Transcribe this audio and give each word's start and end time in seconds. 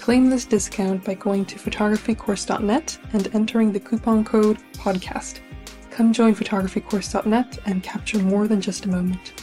Claim 0.00 0.30
this 0.30 0.46
discount 0.46 1.04
by 1.04 1.12
going 1.12 1.44
to 1.44 1.56
photographycourse.net 1.56 2.98
and 3.12 3.34
entering 3.34 3.70
the 3.70 3.78
coupon 3.78 4.24
code 4.24 4.56
PODCAST. 4.72 5.40
Come 5.90 6.14
join 6.14 6.34
photographycourse.net 6.34 7.58
and 7.66 7.82
capture 7.82 8.18
more 8.18 8.48
than 8.48 8.62
just 8.62 8.86
a 8.86 8.88
moment. 8.88 9.34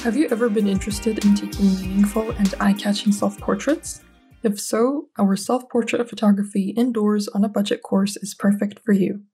Have 0.00 0.16
you 0.16 0.26
ever 0.30 0.48
been 0.48 0.66
interested 0.66 1.22
in 1.22 1.34
taking 1.34 1.66
meaningful 1.82 2.30
and 2.30 2.54
eye 2.60 2.72
catching 2.72 3.12
self 3.12 3.38
portraits? 3.38 4.00
If 4.42 4.58
so, 4.58 5.10
our 5.18 5.36
self 5.36 5.68
portrait 5.68 6.08
photography 6.08 6.70
indoors 6.70 7.28
on 7.28 7.44
a 7.44 7.48
budget 7.50 7.82
course 7.82 8.16
is 8.16 8.34
perfect 8.34 8.78
for 8.78 8.92
you. 8.92 9.24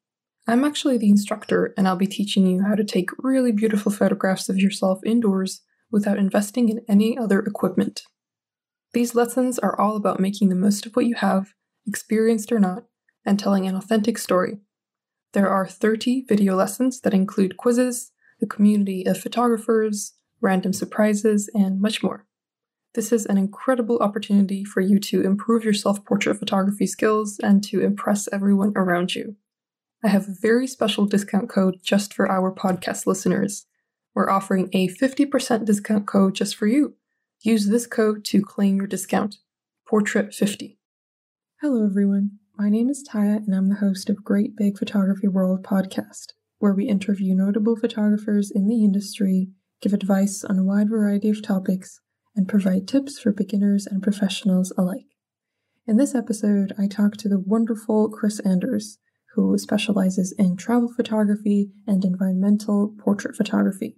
I'm 0.48 0.64
actually 0.64 0.96
the 0.96 1.10
instructor, 1.10 1.74
and 1.76 1.88
I'll 1.88 1.96
be 1.96 2.06
teaching 2.06 2.46
you 2.46 2.62
how 2.62 2.76
to 2.76 2.84
take 2.84 3.10
really 3.18 3.50
beautiful 3.50 3.90
photographs 3.90 4.48
of 4.48 4.58
yourself 4.58 5.00
indoors 5.04 5.62
without 5.90 6.18
investing 6.18 6.68
in 6.68 6.82
any 6.88 7.18
other 7.18 7.40
equipment. 7.40 8.02
These 8.92 9.16
lessons 9.16 9.58
are 9.58 9.78
all 9.78 9.96
about 9.96 10.20
making 10.20 10.48
the 10.48 10.54
most 10.54 10.86
of 10.86 10.94
what 10.94 11.06
you 11.06 11.16
have, 11.16 11.52
experienced 11.84 12.52
or 12.52 12.60
not, 12.60 12.84
and 13.24 13.40
telling 13.40 13.66
an 13.66 13.74
authentic 13.74 14.18
story. 14.18 14.60
There 15.32 15.48
are 15.48 15.66
30 15.66 16.26
video 16.28 16.54
lessons 16.54 17.00
that 17.00 17.12
include 17.12 17.56
quizzes, 17.56 18.12
a 18.40 18.46
community 18.46 19.04
of 19.04 19.18
photographers, 19.18 20.14
random 20.40 20.72
surprises, 20.72 21.50
and 21.54 21.80
much 21.80 22.04
more. 22.04 22.24
This 22.94 23.12
is 23.12 23.26
an 23.26 23.36
incredible 23.36 23.98
opportunity 23.98 24.64
for 24.64 24.80
you 24.80 25.00
to 25.00 25.22
improve 25.22 25.64
your 25.64 25.74
self 25.74 26.04
portrait 26.04 26.38
photography 26.38 26.86
skills 26.86 27.40
and 27.42 27.64
to 27.64 27.80
impress 27.80 28.28
everyone 28.32 28.72
around 28.76 29.16
you. 29.16 29.36
I 30.06 30.10
have 30.10 30.28
a 30.28 30.36
very 30.40 30.68
special 30.68 31.04
discount 31.04 31.48
code 31.48 31.80
just 31.82 32.14
for 32.14 32.30
our 32.30 32.54
podcast 32.54 33.06
listeners. 33.06 33.66
We're 34.14 34.30
offering 34.30 34.68
a 34.72 34.86
50% 34.86 35.64
discount 35.64 36.06
code 36.06 36.36
just 36.36 36.54
for 36.54 36.68
you. 36.68 36.94
Use 37.42 37.66
this 37.66 37.88
code 37.88 38.24
to 38.26 38.40
claim 38.40 38.76
your 38.76 38.86
discount. 38.86 39.38
Portrait50. 39.90 40.76
Hello, 41.60 41.84
everyone. 41.84 42.38
My 42.56 42.68
name 42.68 42.88
is 42.88 43.04
Taya, 43.04 43.38
and 43.38 43.52
I'm 43.52 43.68
the 43.68 43.80
host 43.80 44.08
of 44.08 44.22
Great 44.22 44.54
Big 44.56 44.78
Photography 44.78 45.26
World 45.26 45.64
podcast, 45.64 46.34
where 46.60 46.72
we 46.72 46.86
interview 46.86 47.34
notable 47.34 47.74
photographers 47.74 48.52
in 48.54 48.68
the 48.68 48.84
industry 48.84 49.48
give 49.80 49.92
advice 49.92 50.44
on 50.44 50.56
a 50.56 50.64
wide 50.64 50.88
variety 50.88 51.30
of 51.30 51.42
topics, 51.42 52.00
and 52.36 52.46
provide 52.46 52.86
tips 52.86 53.18
for 53.18 53.32
beginners 53.32 53.88
and 53.88 54.04
professionals 54.04 54.72
alike. 54.78 55.16
In 55.84 55.96
this 55.96 56.14
episode, 56.14 56.72
I 56.78 56.86
talk 56.86 57.16
to 57.16 57.28
the 57.28 57.40
wonderful 57.40 58.08
Kris 58.08 58.38
Andres, 58.38 58.98
who 59.36 59.56
specializes 59.58 60.32
in 60.38 60.56
travel 60.56 60.88
photography 60.88 61.70
and 61.86 62.04
environmental 62.04 62.94
portrait 62.98 63.36
photography. 63.36 63.96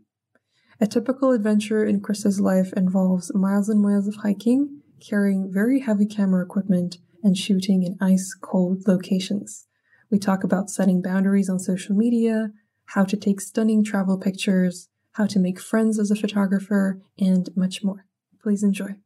A 0.80 0.86
typical 0.86 1.30
adventure 1.30 1.84
in 1.84 2.00
Kris's 2.00 2.40
life 2.40 2.72
involves 2.76 3.32
miles 3.34 3.68
and 3.68 3.80
miles 3.80 4.08
of 4.08 4.16
hiking, 4.16 4.82
carrying 5.00 5.50
very 5.52 5.80
heavy 5.80 6.06
camera 6.06 6.44
equipment, 6.44 6.98
and 7.22 7.36
shooting 7.36 7.82
in 7.84 7.96
ice 8.00 8.34
cold 8.40 8.86
locations. 8.86 9.66
We 10.10 10.18
talk 10.18 10.42
about 10.42 10.70
setting 10.70 11.02
boundaries 11.02 11.48
on 11.48 11.58
social 11.60 11.94
media, 11.94 12.50
how 12.86 13.04
to 13.04 13.16
take 13.16 13.40
stunning 13.40 13.84
travel 13.84 14.18
pictures, 14.18 14.88
how 15.12 15.26
to 15.26 15.38
make 15.38 15.60
friends 15.60 15.98
as 15.98 16.10
a 16.10 16.16
photographer, 16.16 17.00
and 17.18 17.48
much 17.56 17.84
more. 17.84 18.06
Please 18.42 18.62
enjoy. 18.62 18.96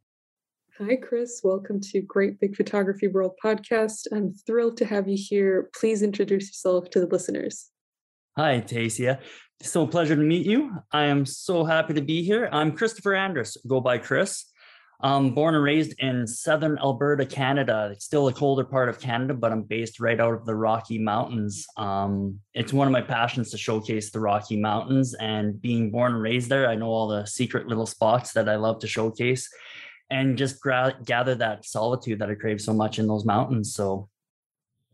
Hi, 0.79 0.95
Kris. 0.95 1.41
Welcome 1.43 1.79
to 1.91 2.01
Great 2.01 2.39
Big 2.39 2.55
Photography 2.55 3.07
World 3.07 3.33
podcast. 3.43 4.07
I'm 4.11 4.33
thrilled 4.33 4.75
to 4.77 4.85
have 4.85 5.07
you 5.07 5.15
here. 5.15 5.69
Please 5.79 6.01
introduce 6.01 6.47
yourself 6.47 6.89
to 6.89 6.99
the 6.99 7.05
listeners. 7.05 7.69
Hi, 8.37 8.59
Tasia. 8.59 9.19
So 9.61 9.85
pleasure 9.85 10.15
to 10.15 10.21
meet 10.23 10.47
you. 10.47 10.71
I 10.91 11.03
am 11.03 11.27
so 11.27 11.63
happy 11.63 11.93
to 11.93 12.01
be 12.01 12.23
here. 12.23 12.49
I'm 12.51 12.75
Kristopher 12.75 13.15
Andres, 13.15 13.55
go 13.67 13.81
by 13.81 13.99
Kris. 13.99 14.45
I'm 14.99 15.35
born 15.35 15.53
and 15.53 15.63
raised 15.63 15.93
in 15.99 16.25
southern 16.25 16.79
Alberta, 16.79 17.27
Canada. 17.27 17.89
It's 17.91 18.05
still 18.05 18.27
a 18.29 18.33
colder 18.33 18.63
part 18.63 18.89
of 18.89 18.99
Canada, 18.99 19.35
but 19.35 19.51
I'm 19.51 19.61
based 19.61 19.99
right 19.99 20.19
out 20.19 20.33
of 20.33 20.45
the 20.47 20.55
Rocky 20.55 20.97
Mountains. 20.97 21.67
Um, 21.77 22.39
it's 22.55 22.73
one 22.73 22.87
of 22.87 22.91
my 22.93 23.01
passions 23.01 23.51
to 23.51 23.59
showcase 23.59 24.09
the 24.09 24.21
Rocky 24.21 24.59
Mountains, 24.59 25.13
and 25.13 25.61
being 25.61 25.91
born 25.91 26.13
and 26.13 26.21
raised 26.21 26.49
there, 26.49 26.67
I 26.67 26.73
know 26.73 26.87
all 26.87 27.09
the 27.09 27.25
secret 27.25 27.67
little 27.67 27.85
spots 27.85 28.31
that 28.33 28.49
I 28.49 28.55
love 28.55 28.79
to 28.79 28.87
showcase, 28.87 29.47
and 30.13 30.37
just 30.37 30.61
gra- 30.61 30.97
gather 31.03 31.35
that 31.35 31.65
solitude 31.65 32.19
that 32.19 32.29
I 32.29 32.35
crave 32.35 32.61
so 32.61 32.73
much 32.73 32.99
in 32.99 33.07
those 33.07 33.25
mountains. 33.25 33.73
So, 33.73 34.09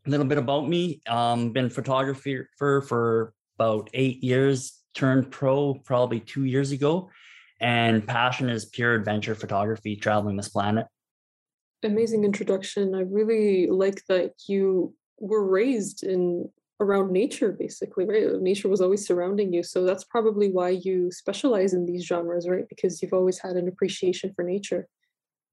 a 0.07 0.09
little 0.09 0.25
bit 0.25 0.38
about 0.38 0.68
me: 0.68 1.02
um, 1.07 1.52
been 1.52 1.69
photographer 1.69 2.47
for 2.57 3.34
about 3.58 3.90
eight 3.94 4.24
years, 4.24 4.81
turned 4.94 5.31
pro 5.31 5.75
probably 5.85 6.19
two 6.19 6.46
years 6.46 6.72
ago 6.72 7.09
and 7.59 8.08
passion 8.08 8.50
is 8.50 8.66
pure 8.66 8.94
adventure 8.94 9.35
photography 9.35 9.96
traveling 9.96 10.38
this 10.38 10.50
planet. 10.50 10.88
Amazing 11.84 12.24
introduction. 12.24 12.96
I 12.96 13.02
really 13.02 13.68
like 13.68 14.06
that 14.08 14.34
you 14.47 14.94
were 15.19 15.46
raised 15.46 16.03
in 16.03 16.50
around 16.81 17.12
nature 17.12 17.52
basically 17.52 18.06
right? 18.06 18.41
Nature 18.41 18.69
was 18.69 18.79
always 18.79 19.06
surrounding 19.06 19.52
you. 19.52 19.63
So 19.63 19.84
that's 19.84 20.06
probably 20.06 20.50
why 20.50 20.69
you 20.69 21.12
specialize 21.12 21.74
in 21.74 21.85
these 21.85 22.06
genres 22.06 22.47
right? 22.47 22.68
Because 22.69 23.02
you've 23.02 23.13
always 23.13 23.40
had 23.40 23.58
an 23.58 23.68
appreciation 23.68 24.31
for 24.34 24.44
nature 24.44 24.88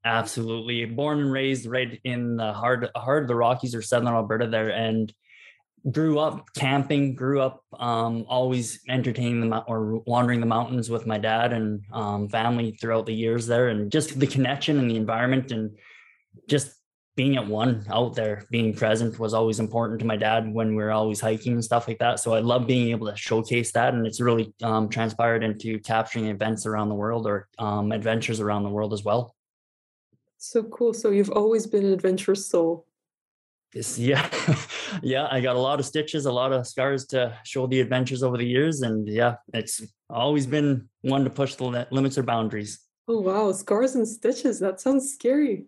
absolutely. 0.06 0.84
Born 0.84 1.21
and 1.21 1.33
raised 1.33 1.67
right 1.67 2.00
in 2.05 2.37
the 2.37 2.53
heart 2.53 2.89
heart 2.97 3.25
of 3.25 3.28
the 3.28 3.34
rockies 3.34 3.75
or 3.75 3.82
southern 3.82 4.08
alberta 4.08 4.47
there 4.47 4.70
and 4.70 5.12
grew 5.91 6.19
up 6.19 6.47
camping 6.55 7.14
grew 7.14 7.41
up 7.41 7.62
um, 7.79 8.25
always 8.29 8.81
entertaining 8.88 9.49
the 9.49 9.58
or 9.64 9.99
wandering 10.06 10.41
the 10.41 10.47
mountains 10.47 10.91
with 10.91 11.06
my 11.06 11.19
dad 11.19 11.53
and 11.53 11.82
um, 11.93 12.29
family 12.29 12.76
throughout 12.81 13.06
the 13.06 13.14
years 13.14 13.47
there 13.47 13.69
and 13.69 13.93
just 13.93 14.19
the 14.19 14.26
connection 14.26 14.79
and 14.79 14.91
the 14.91 14.97
environment 14.97 15.53
and 15.53 15.76
just 16.49 16.73
being 17.14 17.37
at 17.37 17.47
one 17.47 17.87
out 17.88 18.14
there 18.14 18.44
being 18.50 18.75
present 18.75 19.19
was 19.19 19.32
always 19.32 19.61
important 19.61 20.00
to 20.00 20.05
my 20.05 20.17
dad 20.17 20.52
when 20.52 20.75
we 20.75 20.82
were 20.82 20.91
always 20.91 21.20
hiking 21.20 21.52
and 21.52 21.64
stuff 21.64 21.87
like 21.88 21.99
that. 21.99 22.19
So 22.19 22.35
i 22.35 22.41
love 22.41 22.67
being 22.67 22.91
able 22.91 23.06
to 23.06 23.17
showcase 23.17 23.70
that 23.73 23.94
and 23.94 24.06
it's 24.06 24.20
really 24.20 24.52
um, 24.62 24.88
transpired 24.88 25.44
into 25.44 25.79
capturing 25.79 26.26
events 26.26 26.67
around 26.67 26.88
the 26.88 26.94
world 26.97 27.26
or 27.26 27.49
um, 27.59 27.93
adventures 27.93 28.41
around 28.41 28.64
the 28.64 28.70
world 28.70 28.93
as 28.93 29.05
well 29.05 29.36
so 30.50 30.62
cool 30.64 30.93
so 30.93 31.10
you've 31.10 31.31
always 31.31 31.66
been 31.66 31.84
an 31.84 31.93
adventurous 31.93 32.46
soul 32.46 32.87
Yes, 33.75 33.98
yeah 34.10 34.28
yeah 35.02 35.28
i 35.31 35.40
got 35.40 35.56
a 35.56 35.58
lot 35.58 35.81
of 35.81 35.87
stitches 35.87 36.26
a 36.26 36.32
lot 36.32 36.52
of 36.52 36.66
scars 36.66 37.04
to 37.06 37.37
show 37.44 37.66
the 37.66 37.81
adventures 37.81 38.22
over 38.22 38.37
the 38.37 38.46
years 38.46 38.82
and 38.82 39.06
yeah 39.08 39.37
it's 39.52 39.82
always 40.08 40.46
been 40.46 40.88
one 41.02 41.25
to 41.25 41.31
push 41.31 41.56
the 41.56 41.87
limits 41.90 42.16
or 42.16 42.22
boundaries 42.22 42.81
oh 43.08 43.20
wow 43.20 43.52
scars 43.52 43.94
and 43.94 44.06
stitches 44.06 44.60
that 44.60 44.81
sounds 44.81 45.12
scary 45.12 45.66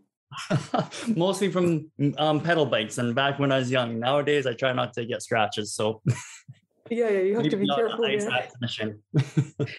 Mostly 1.16 1.50
from 1.50 1.90
um, 2.18 2.40
pedal 2.40 2.66
bikes 2.66 2.98
and 2.98 3.14
back 3.14 3.38
when 3.38 3.50
I 3.50 3.58
was 3.58 3.70
young. 3.70 3.98
Nowadays, 3.98 4.46
I 4.46 4.52
try 4.52 4.72
not 4.72 4.92
to 4.94 5.04
get 5.04 5.22
scratches. 5.22 5.74
So 5.74 6.02
yeah, 6.90 7.08
yeah, 7.08 7.20
you 7.20 7.34
have 7.36 7.44
to 7.50 7.56
be 7.56 7.66
careful. 7.66 8.08
Yeah. 8.08 8.40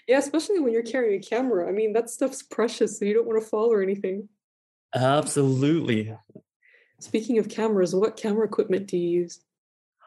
yeah, 0.07 0.17
especially 0.17 0.59
when 0.59 0.73
you're 0.73 0.83
carrying 0.83 1.19
a 1.19 1.23
camera. 1.23 1.67
I 1.67 1.71
mean, 1.71 1.93
that 1.93 2.09
stuff's 2.09 2.41
precious, 2.41 2.99
so 2.99 3.05
you 3.05 3.13
don't 3.13 3.27
want 3.27 3.41
to 3.41 3.47
fall 3.47 3.71
or 3.71 3.81
anything. 3.81 4.29
Absolutely. 4.93 6.15
Speaking 6.99 7.37
of 7.37 7.49
cameras, 7.49 7.95
what 7.95 8.17
camera 8.17 8.45
equipment 8.45 8.87
do 8.87 8.97
you 8.97 9.21
use? 9.21 9.39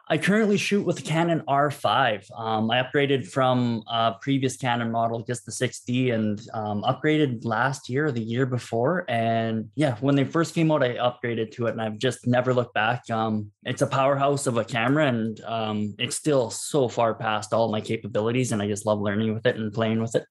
I 0.09 0.17
currently 0.17 0.57
shoot 0.57 0.85
with 0.85 0.99
a 0.99 1.01
Canon 1.01 1.43
R5. 1.47 2.29
Um, 2.37 2.69
I 2.69 2.83
upgraded 2.83 3.25
from 3.25 3.83
a 3.87 4.15
previous 4.21 4.57
Canon 4.57 4.91
model, 4.91 5.23
just 5.23 5.45
the 5.45 5.51
6D, 5.51 6.13
and 6.13 6.41
um, 6.53 6.83
upgraded 6.83 7.45
last 7.45 7.87
year 7.87 8.07
or 8.07 8.11
the 8.11 8.21
year 8.21 8.45
before. 8.45 9.05
And 9.07 9.69
yeah, 9.75 9.95
when 10.01 10.15
they 10.15 10.25
first 10.25 10.53
came 10.53 10.71
out, 10.71 10.83
I 10.83 10.95
upgraded 10.95 11.51
to 11.53 11.67
it, 11.67 11.71
and 11.71 11.81
I've 11.81 11.97
just 11.97 12.27
never 12.27 12.53
looked 12.53 12.73
back. 12.73 13.09
Um, 13.09 13.51
it's 13.63 13.81
a 13.81 13.87
powerhouse 13.87 14.45
of 14.45 14.57
a 14.57 14.65
camera, 14.65 15.07
and 15.07 15.39
um, 15.45 15.95
it's 15.97 16.17
still 16.17 16.49
so 16.49 16.89
far 16.89 17.13
past 17.13 17.53
all 17.53 17.71
my 17.71 17.79
capabilities, 17.79 18.51
and 18.51 18.61
I 18.61 18.67
just 18.67 18.85
love 18.85 18.99
learning 18.99 19.33
with 19.33 19.45
it 19.45 19.55
and 19.55 19.71
playing 19.71 20.01
with 20.01 20.15
it. 20.15 20.25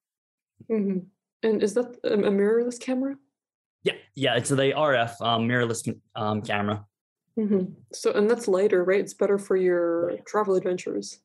Mm-hmm. 0.70 0.98
And 1.44 1.62
is 1.62 1.72
that 1.74 1.96
a 2.04 2.16
mirrorless 2.16 2.78
camera? 2.78 3.16
Yeah, 3.84 3.94
yeah, 4.14 4.36
it's 4.36 4.50
the 4.50 4.56
RF 4.56 5.20
um, 5.20 5.48
mirrorless 5.48 5.92
um, 6.14 6.42
camera. 6.42 6.84
Mm-hmm. 7.38 7.72
So, 7.92 8.12
and 8.12 8.30
that's 8.30 8.46
lighter, 8.46 8.84
right? 8.84 9.00
It's 9.00 9.14
better 9.14 9.38
for 9.38 9.56
your 9.56 10.18
travel 10.26 10.54
adventures. 10.54 11.18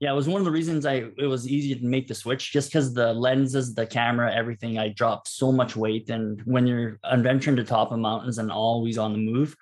Yeah, 0.00 0.12
it 0.12 0.16
was 0.16 0.28
one 0.28 0.40
of 0.40 0.44
the 0.44 0.50
reasons 0.50 0.84
I 0.84 1.04
it 1.16 1.26
was 1.26 1.48
easy 1.48 1.74
to 1.74 1.86
make 1.86 2.08
the 2.08 2.14
switch, 2.14 2.52
just 2.52 2.70
because 2.70 2.92
the 2.92 3.14
lenses, 3.14 3.74
the 3.74 3.86
camera, 3.86 4.34
everything. 4.34 4.78
I 4.78 4.88
dropped 4.88 5.28
so 5.28 5.52
much 5.52 5.76
weight, 5.76 6.10
and 6.10 6.42
when 6.44 6.66
you're 6.66 6.98
adventuring 7.04 7.56
to 7.56 7.64
top 7.64 7.92
of 7.92 7.98
mountains 8.00 8.38
and 8.38 8.50
always 8.50 8.98
on 8.98 9.12
the 9.12 9.18
move, 9.18 9.56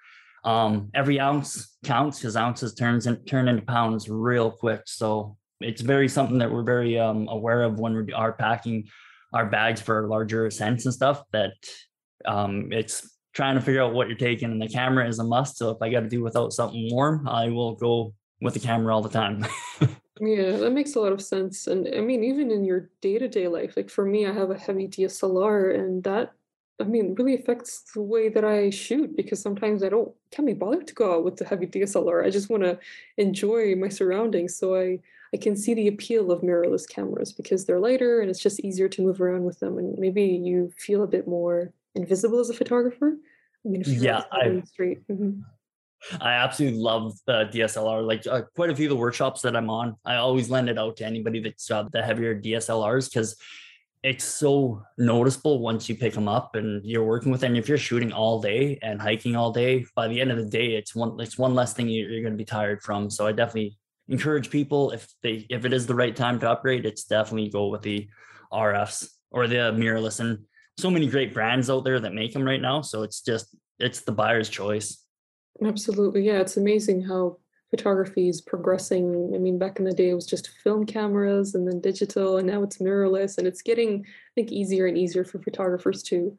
um, 0.44 0.90
every 0.94 1.20
ounce 1.20 1.76
counts 1.84 2.18
because 2.18 2.36
ounces 2.36 2.74
turns 2.74 3.06
in, 3.06 3.22
turn 3.24 3.46
into 3.46 3.62
pounds 3.62 4.08
real 4.08 4.50
quick. 4.50 4.82
So 4.86 5.36
it's 5.60 5.82
very 5.82 6.08
something 6.08 6.38
that 6.38 6.50
we're 6.50 6.64
very 6.64 6.98
um, 6.98 7.28
aware 7.28 7.62
of 7.62 7.78
when 7.78 7.94
we 7.94 8.12
are 8.12 8.32
packing 8.32 8.88
our 9.32 9.46
bags 9.46 9.80
for 9.80 10.08
larger 10.08 10.46
ascents 10.46 10.86
and 10.86 10.94
stuff. 10.94 11.22
That 11.32 11.52
um, 12.26 12.72
it's 12.72 13.08
trying 13.32 13.54
to 13.54 13.60
figure 13.60 13.82
out 13.82 13.94
what 13.94 14.08
you're 14.08 14.16
taking 14.16 14.50
and 14.50 14.60
the 14.60 14.68
camera 14.68 15.08
is 15.08 15.18
a 15.18 15.24
must 15.24 15.56
so 15.56 15.70
if 15.70 15.80
i 15.80 15.90
got 15.90 16.00
to 16.00 16.08
do 16.08 16.22
without 16.22 16.52
something 16.52 16.88
warm 16.90 17.26
i 17.28 17.48
will 17.48 17.74
go 17.74 18.12
with 18.40 18.54
the 18.54 18.60
camera 18.60 18.94
all 18.94 19.02
the 19.02 19.08
time. 19.08 19.46
Yeah 20.20 20.58
that 20.58 20.72
makes 20.72 20.94
a 20.94 21.00
lot 21.00 21.12
of 21.12 21.20
sense 21.20 21.66
and 21.66 21.88
i 21.96 22.00
mean 22.00 22.22
even 22.22 22.52
in 22.52 22.64
your 22.64 22.90
day-to-day 23.00 23.48
life 23.48 23.76
like 23.76 23.90
for 23.90 24.04
me 24.04 24.24
i 24.24 24.32
have 24.32 24.50
a 24.50 24.58
heavy 24.58 24.86
dslr 24.86 25.74
and 25.74 26.04
that 26.04 26.34
i 26.80 26.84
mean 26.84 27.16
really 27.16 27.34
affects 27.34 27.82
the 27.92 28.02
way 28.02 28.28
that 28.28 28.44
i 28.44 28.70
shoot 28.70 29.16
because 29.16 29.40
sometimes 29.40 29.82
i 29.82 29.88
don't 29.88 30.12
can't 30.30 30.46
be 30.46 30.52
bothered 30.52 30.86
to 30.86 30.94
go 30.94 31.14
out 31.14 31.24
with 31.24 31.38
the 31.38 31.44
heavy 31.44 31.66
dslr 31.66 32.24
i 32.24 32.30
just 32.30 32.50
want 32.50 32.62
to 32.62 32.78
enjoy 33.16 33.74
my 33.74 33.88
surroundings 33.88 34.54
so 34.54 34.76
i 34.76 34.96
i 35.34 35.36
can 35.36 35.56
see 35.56 35.74
the 35.74 35.88
appeal 35.88 36.30
of 36.30 36.42
mirrorless 36.42 36.88
cameras 36.88 37.32
because 37.32 37.64
they're 37.64 37.80
lighter 37.80 38.20
and 38.20 38.30
it's 38.30 38.38
just 38.38 38.60
easier 38.60 38.88
to 38.88 39.02
move 39.02 39.20
around 39.20 39.42
with 39.42 39.58
them 39.58 39.76
and 39.76 39.98
maybe 39.98 40.22
you 40.22 40.70
feel 40.76 41.02
a 41.02 41.14
bit 41.16 41.26
more 41.26 41.72
invisible 41.94 42.40
as 42.40 42.50
a 42.50 42.54
photographer. 42.54 43.16
I 43.64 43.68
mean, 43.68 43.82
yeah, 43.86 44.22
I, 44.32 44.62
street. 44.66 45.06
Mm-hmm. 45.08 45.40
I 46.20 46.32
absolutely 46.32 46.80
love 46.80 47.14
the 47.26 47.44
DSLR. 47.52 48.04
Like 48.04 48.26
uh, 48.26 48.42
quite 48.56 48.70
a 48.70 48.76
few 48.76 48.86
of 48.86 48.90
the 48.90 48.96
workshops 48.96 49.42
that 49.42 49.56
I'm 49.56 49.70
on, 49.70 49.96
I 50.04 50.16
always 50.16 50.50
lend 50.50 50.68
it 50.68 50.78
out 50.78 50.96
to 50.96 51.06
anybody 51.06 51.40
that's 51.40 51.68
got 51.68 51.92
the 51.92 52.02
heavier 52.02 52.34
DSLRs 52.40 53.08
because 53.08 53.36
it's 54.02 54.24
so 54.24 54.82
noticeable 54.98 55.60
once 55.60 55.88
you 55.88 55.94
pick 55.94 56.12
them 56.12 56.26
up 56.26 56.56
and 56.56 56.84
you're 56.84 57.04
working 57.04 57.30
with 57.30 57.40
them. 57.40 57.54
If 57.54 57.68
you're 57.68 57.78
shooting 57.78 58.12
all 58.12 58.40
day 58.40 58.78
and 58.82 59.00
hiking 59.00 59.36
all 59.36 59.52
day, 59.52 59.86
by 59.94 60.08
the 60.08 60.20
end 60.20 60.32
of 60.32 60.38
the 60.38 60.44
day, 60.44 60.74
it's 60.74 60.94
one 60.94 61.20
it's 61.20 61.38
one 61.38 61.54
less 61.54 61.72
thing 61.72 61.88
you're, 61.88 62.10
you're 62.10 62.22
going 62.22 62.34
to 62.34 62.38
be 62.38 62.44
tired 62.44 62.82
from. 62.82 63.08
So 63.10 63.26
I 63.26 63.32
definitely 63.32 63.78
encourage 64.08 64.50
people 64.50 64.90
if 64.90 65.08
they 65.22 65.46
if 65.48 65.64
it 65.64 65.72
is 65.72 65.86
the 65.86 65.94
right 65.94 66.16
time 66.16 66.40
to 66.40 66.50
upgrade, 66.50 66.84
it's 66.84 67.04
definitely 67.04 67.50
go 67.50 67.68
with 67.68 67.82
the 67.82 68.08
RFs 68.52 69.08
or 69.30 69.46
the 69.46 69.72
mirrorless. 69.72 70.18
And 70.18 70.46
so 70.78 70.90
many 70.90 71.06
great 71.06 71.34
brands 71.34 71.70
out 71.70 71.84
there 71.84 72.00
that 72.00 72.14
make 72.14 72.32
them 72.32 72.44
right 72.44 72.60
now. 72.60 72.82
So 72.82 73.02
it's 73.02 73.20
just 73.20 73.54
it's 73.78 74.00
the 74.00 74.12
buyer's 74.12 74.48
choice. 74.48 75.04
Absolutely. 75.62 76.26
Yeah. 76.26 76.40
It's 76.40 76.56
amazing 76.56 77.02
how 77.02 77.38
photography 77.70 78.28
is 78.28 78.40
progressing. 78.40 79.32
I 79.34 79.38
mean, 79.38 79.58
back 79.58 79.78
in 79.78 79.84
the 79.84 79.94
day 79.94 80.10
it 80.10 80.14
was 80.14 80.26
just 80.26 80.50
film 80.62 80.84
cameras 80.84 81.54
and 81.54 81.66
then 81.66 81.80
digital, 81.80 82.36
and 82.36 82.46
now 82.46 82.62
it's 82.62 82.78
mirrorless, 82.78 83.38
and 83.38 83.46
it's 83.46 83.62
getting, 83.62 84.04
I 84.06 84.32
think, 84.34 84.52
easier 84.52 84.86
and 84.86 84.98
easier 84.98 85.24
for 85.24 85.38
photographers 85.38 86.02
to 86.04 86.36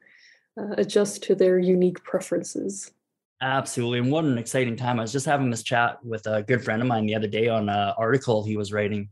uh, 0.60 0.74
adjust 0.78 1.24
to 1.24 1.34
their 1.34 1.58
unique 1.58 2.02
preferences. 2.04 2.92
Absolutely. 3.40 3.98
And 3.98 4.12
what 4.12 4.24
an 4.24 4.38
exciting 4.38 4.76
time. 4.76 4.98
I 4.98 5.02
was 5.02 5.12
just 5.12 5.26
having 5.26 5.50
this 5.50 5.64
chat 5.64 5.98
with 6.04 6.26
a 6.26 6.42
good 6.44 6.64
friend 6.64 6.80
of 6.80 6.88
mine 6.88 7.06
the 7.06 7.16
other 7.16 7.26
day 7.26 7.48
on 7.48 7.68
an 7.68 7.92
article 7.98 8.44
he 8.44 8.56
was 8.56 8.72
writing. 8.72 9.08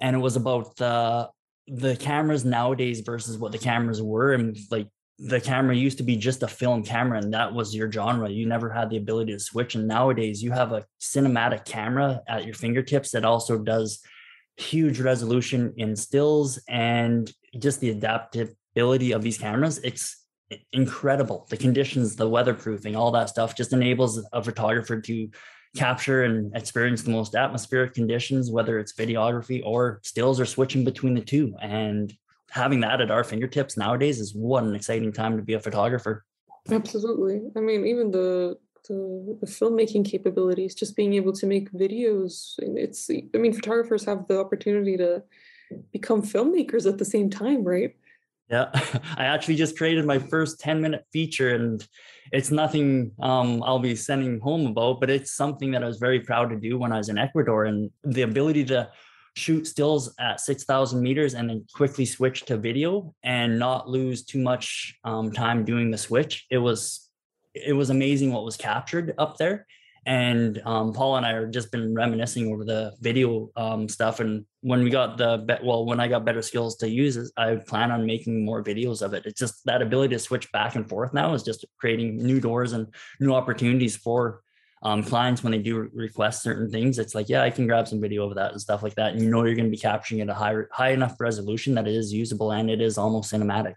And 0.00 0.14
it 0.14 0.20
was 0.20 0.36
about 0.36 0.76
the 0.76 1.28
the 1.68 1.96
cameras 1.96 2.44
nowadays 2.44 3.00
versus 3.00 3.38
what 3.38 3.52
the 3.52 3.58
cameras 3.58 4.02
were 4.02 4.32
and 4.32 4.56
like 4.70 4.88
the 5.18 5.40
camera 5.40 5.74
used 5.74 5.98
to 5.98 6.04
be 6.04 6.16
just 6.16 6.42
a 6.42 6.48
film 6.48 6.82
camera 6.82 7.18
and 7.18 7.34
that 7.34 7.52
was 7.52 7.74
your 7.74 7.90
genre. 7.90 8.28
You 8.28 8.46
never 8.46 8.70
had 8.70 8.88
the 8.88 8.96
ability 8.96 9.32
to 9.32 9.40
switch 9.40 9.74
and 9.74 9.88
nowadays 9.88 10.42
you 10.42 10.52
have 10.52 10.72
a 10.72 10.84
cinematic 11.00 11.64
camera 11.64 12.22
at 12.28 12.44
your 12.44 12.54
fingertips 12.54 13.10
that 13.10 13.24
also 13.24 13.58
does 13.58 14.00
huge 14.56 15.00
resolution 15.00 15.74
in 15.76 15.96
stills 15.96 16.60
and 16.68 17.32
just 17.58 17.80
the 17.80 17.90
adaptability 17.90 19.12
of 19.12 19.22
these 19.22 19.38
cameras. 19.38 19.78
It's 19.78 20.24
incredible. 20.72 21.46
The 21.50 21.56
conditions 21.56 22.16
the 22.16 22.28
weatherproofing 22.28 22.96
all 22.96 23.10
that 23.12 23.28
stuff 23.28 23.56
just 23.56 23.72
enables 23.72 24.24
a 24.32 24.42
photographer 24.42 25.00
to 25.00 25.28
capture 25.76 26.24
and 26.24 26.54
experience 26.56 27.02
the 27.02 27.10
most 27.10 27.34
atmospheric 27.34 27.94
conditions, 27.94 28.50
whether 28.50 28.78
it's 28.78 28.92
videography 28.92 29.62
or 29.64 30.00
stills 30.02 30.40
or 30.40 30.46
switching 30.46 30.84
between 30.84 31.14
the 31.14 31.20
two. 31.20 31.54
And 31.60 32.12
having 32.50 32.80
that 32.80 33.00
at 33.00 33.10
our 33.10 33.24
fingertips 33.24 33.76
nowadays 33.76 34.20
is 34.20 34.34
what 34.34 34.64
an 34.64 34.74
exciting 34.74 35.12
time 35.12 35.36
to 35.36 35.42
be 35.42 35.54
a 35.54 35.60
photographer. 35.60 36.24
Absolutely. 36.70 37.42
I 37.56 37.60
mean, 37.60 37.86
even 37.86 38.10
the 38.10 38.58
the, 38.88 39.46
filmmaking 39.46 40.04
capabilities, 40.04 40.74
just 40.74 40.96
being 40.96 41.14
able 41.14 41.32
to 41.34 41.46
make 41.46 41.70
videos. 41.72 42.54
It's 42.58 43.10
I 43.10 43.38
mean, 43.38 43.52
photographers 43.52 44.04
have 44.04 44.26
the 44.28 44.40
opportunity 44.40 44.96
to 44.96 45.22
become 45.92 46.22
filmmakers 46.22 46.86
at 46.86 46.98
the 46.98 47.04
same 47.04 47.28
time, 47.30 47.64
right? 47.64 47.94
Yeah, 48.50 48.70
I 49.16 49.24
actually 49.24 49.56
just 49.56 49.76
created 49.76 50.04
my 50.04 50.18
first 50.18 50.60
10 50.60 50.80
minute 50.80 51.04
feature 51.12 51.54
and 51.54 51.86
it's 52.32 52.50
nothing 52.50 53.12
um, 53.20 53.62
I'll 53.62 53.78
be 53.78 53.96
sending 53.96 54.40
home 54.40 54.66
about, 54.66 55.00
but 55.00 55.10
it's 55.10 55.32
something 55.32 55.70
that 55.72 55.82
I 55.82 55.86
was 55.86 55.98
very 55.98 56.20
proud 56.20 56.50
to 56.50 56.56
do 56.56 56.78
when 56.78 56.92
I 56.92 56.98
was 56.98 57.08
in 57.08 57.18
Ecuador. 57.18 57.64
And 57.64 57.90
the 58.04 58.22
ability 58.22 58.64
to 58.66 58.90
shoot 59.36 59.66
stills 59.66 60.14
at 60.18 60.40
6,000 60.40 61.02
meters 61.02 61.34
and 61.34 61.48
then 61.48 61.64
quickly 61.74 62.04
switch 62.04 62.44
to 62.46 62.56
video 62.56 63.14
and 63.22 63.58
not 63.58 63.88
lose 63.88 64.24
too 64.24 64.40
much 64.40 64.98
um, 65.04 65.32
time 65.32 65.64
doing 65.64 65.90
the 65.90 65.98
switch. 65.98 66.46
It 66.50 66.58
was 66.58 67.04
it 67.54 67.72
was 67.72 67.90
amazing 67.90 68.32
what 68.32 68.44
was 68.44 68.56
captured 68.56 69.14
up 69.18 69.36
there 69.36 69.66
and 70.08 70.62
um, 70.64 70.94
Paul 70.94 71.18
and 71.18 71.26
I 71.26 71.32
are 71.32 71.46
just 71.46 71.70
been 71.70 71.94
reminiscing 71.94 72.50
over 72.50 72.64
the 72.64 72.94
video 72.98 73.50
um, 73.56 73.90
stuff. 73.90 74.20
And 74.20 74.46
when 74.62 74.82
we 74.82 74.88
got 74.88 75.18
the 75.18 75.44
be- 75.46 75.62
well, 75.62 75.84
when 75.84 76.00
I 76.00 76.08
got 76.08 76.24
better 76.24 76.40
skills 76.40 76.78
to 76.78 76.88
use 76.88 77.18
it, 77.18 77.30
I 77.36 77.56
plan 77.56 77.90
on 77.90 78.06
making 78.06 78.42
more 78.42 78.64
videos 78.64 79.02
of 79.02 79.12
it. 79.12 79.26
It's 79.26 79.38
just 79.38 79.62
that 79.66 79.82
ability 79.82 80.14
to 80.14 80.18
switch 80.18 80.50
back 80.50 80.76
and 80.76 80.88
forth 80.88 81.12
now 81.12 81.34
is 81.34 81.42
just 81.42 81.66
creating 81.78 82.16
new 82.16 82.40
doors 82.40 82.72
and 82.72 82.86
new 83.20 83.34
opportunities 83.34 83.98
for 83.98 84.40
um, 84.82 85.02
clients 85.02 85.42
when 85.42 85.50
they 85.50 85.58
do 85.58 85.90
request 85.92 86.42
certain 86.42 86.70
things. 86.70 86.98
It's 86.98 87.14
like, 87.14 87.28
yeah, 87.28 87.42
I 87.42 87.50
can 87.50 87.66
grab 87.66 87.86
some 87.86 88.00
video 88.00 88.26
of 88.26 88.34
that 88.36 88.52
and 88.52 88.60
stuff 88.62 88.82
like 88.82 88.94
that, 88.94 89.12
and 89.12 89.20
you 89.20 89.28
know 89.28 89.44
you're 89.44 89.56
going 89.56 89.66
to 89.66 89.70
be 89.70 89.76
capturing 89.76 90.20
it 90.20 90.22
at 90.22 90.30
a 90.30 90.34
high 90.34 90.54
high 90.72 90.92
enough 90.92 91.20
resolution 91.20 91.74
that 91.74 91.86
it 91.86 91.94
is 91.94 92.14
usable 92.14 92.52
and 92.52 92.70
it 92.70 92.80
is 92.80 92.96
almost 92.96 93.30
cinematic. 93.30 93.74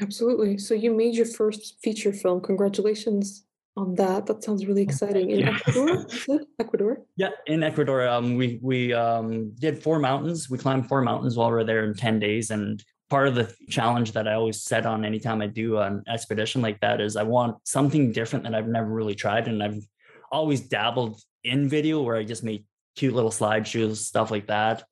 Absolutely. 0.00 0.58
So 0.58 0.74
you 0.74 0.94
made 0.94 1.16
your 1.16 1.26
first 1.26 1.78
feature 1.82 2.12
film. 2.12 2.40
Congratulations 2.40 3.45
on 3.76 3.94
that. 3.96 4.26
That 4.26 4.42
sounds 4.42 4.66
really 4.66 4.82
exciting. 4.82 5.30
In 5.30 5.40
yeah. 5.40 5.58
Ecuador, 5.66 6.06
Ecuador. 6.58 7.02
Yeah, 7.16 7.30
in 7.46 7.62
Ecuador, 7.62 8.08
um, 8.08 8.36
we 8.36 8.58
we 8.62 8.92
um, 8.92 9.52
did 9.58 9.82
four 9.82 9.98
mountains. 9.98 10.48
We 10.48 10.58
climbed 10.58 10.88
four 10.88 11.02
mountains 11.02 11.36
while 11.36 11.48
we 11.48 11.54
were 11.54 11.64
there 11.64 11.84
in 11.84 11.94
ten 11.94 12.18
days. 12.18 12.50
And 12.50 12.82
part 13.10 13.28
of 13.28 13.34
the 13.34 13.54
challenge 13.68 14.12
that 14.12 14.26
I 14.26 14.34
always 14.34 14.62
set 14.62 14.86
on 14.86 15.04
anytime 15.04 15.40
I 15.42 15.46
do 15.46 15.78
an 15.78 16.02
expedition 16.08 16.62
like 16.62 16.80
that 16.80 17.00
is 17.00 17.16
I 17.16 17.22
want 17.22 17.56
something 17.64 18.12
different 18.12 18.44
that 18.44 18.54
I've 18.54 18.68
never 18.68 18.88
really 18.88 19.14
tried, 19.14 19.48
and 19.48 19.62
I've 19.62 19.86
always 20.32 20.60
dabbled 20.60 21.20
in 21.44 21.68
video 21.68 22.02
where 22.02 22.16
I 22.16 22.24
just 22.24 22.42
make 22.42 22.64
cute 22.96 23.14
little 23.14 23.30
slideshows, 23.30 23.96
stuff 23.96 24.30
like 24.30 24.46
that. 24.46 24.84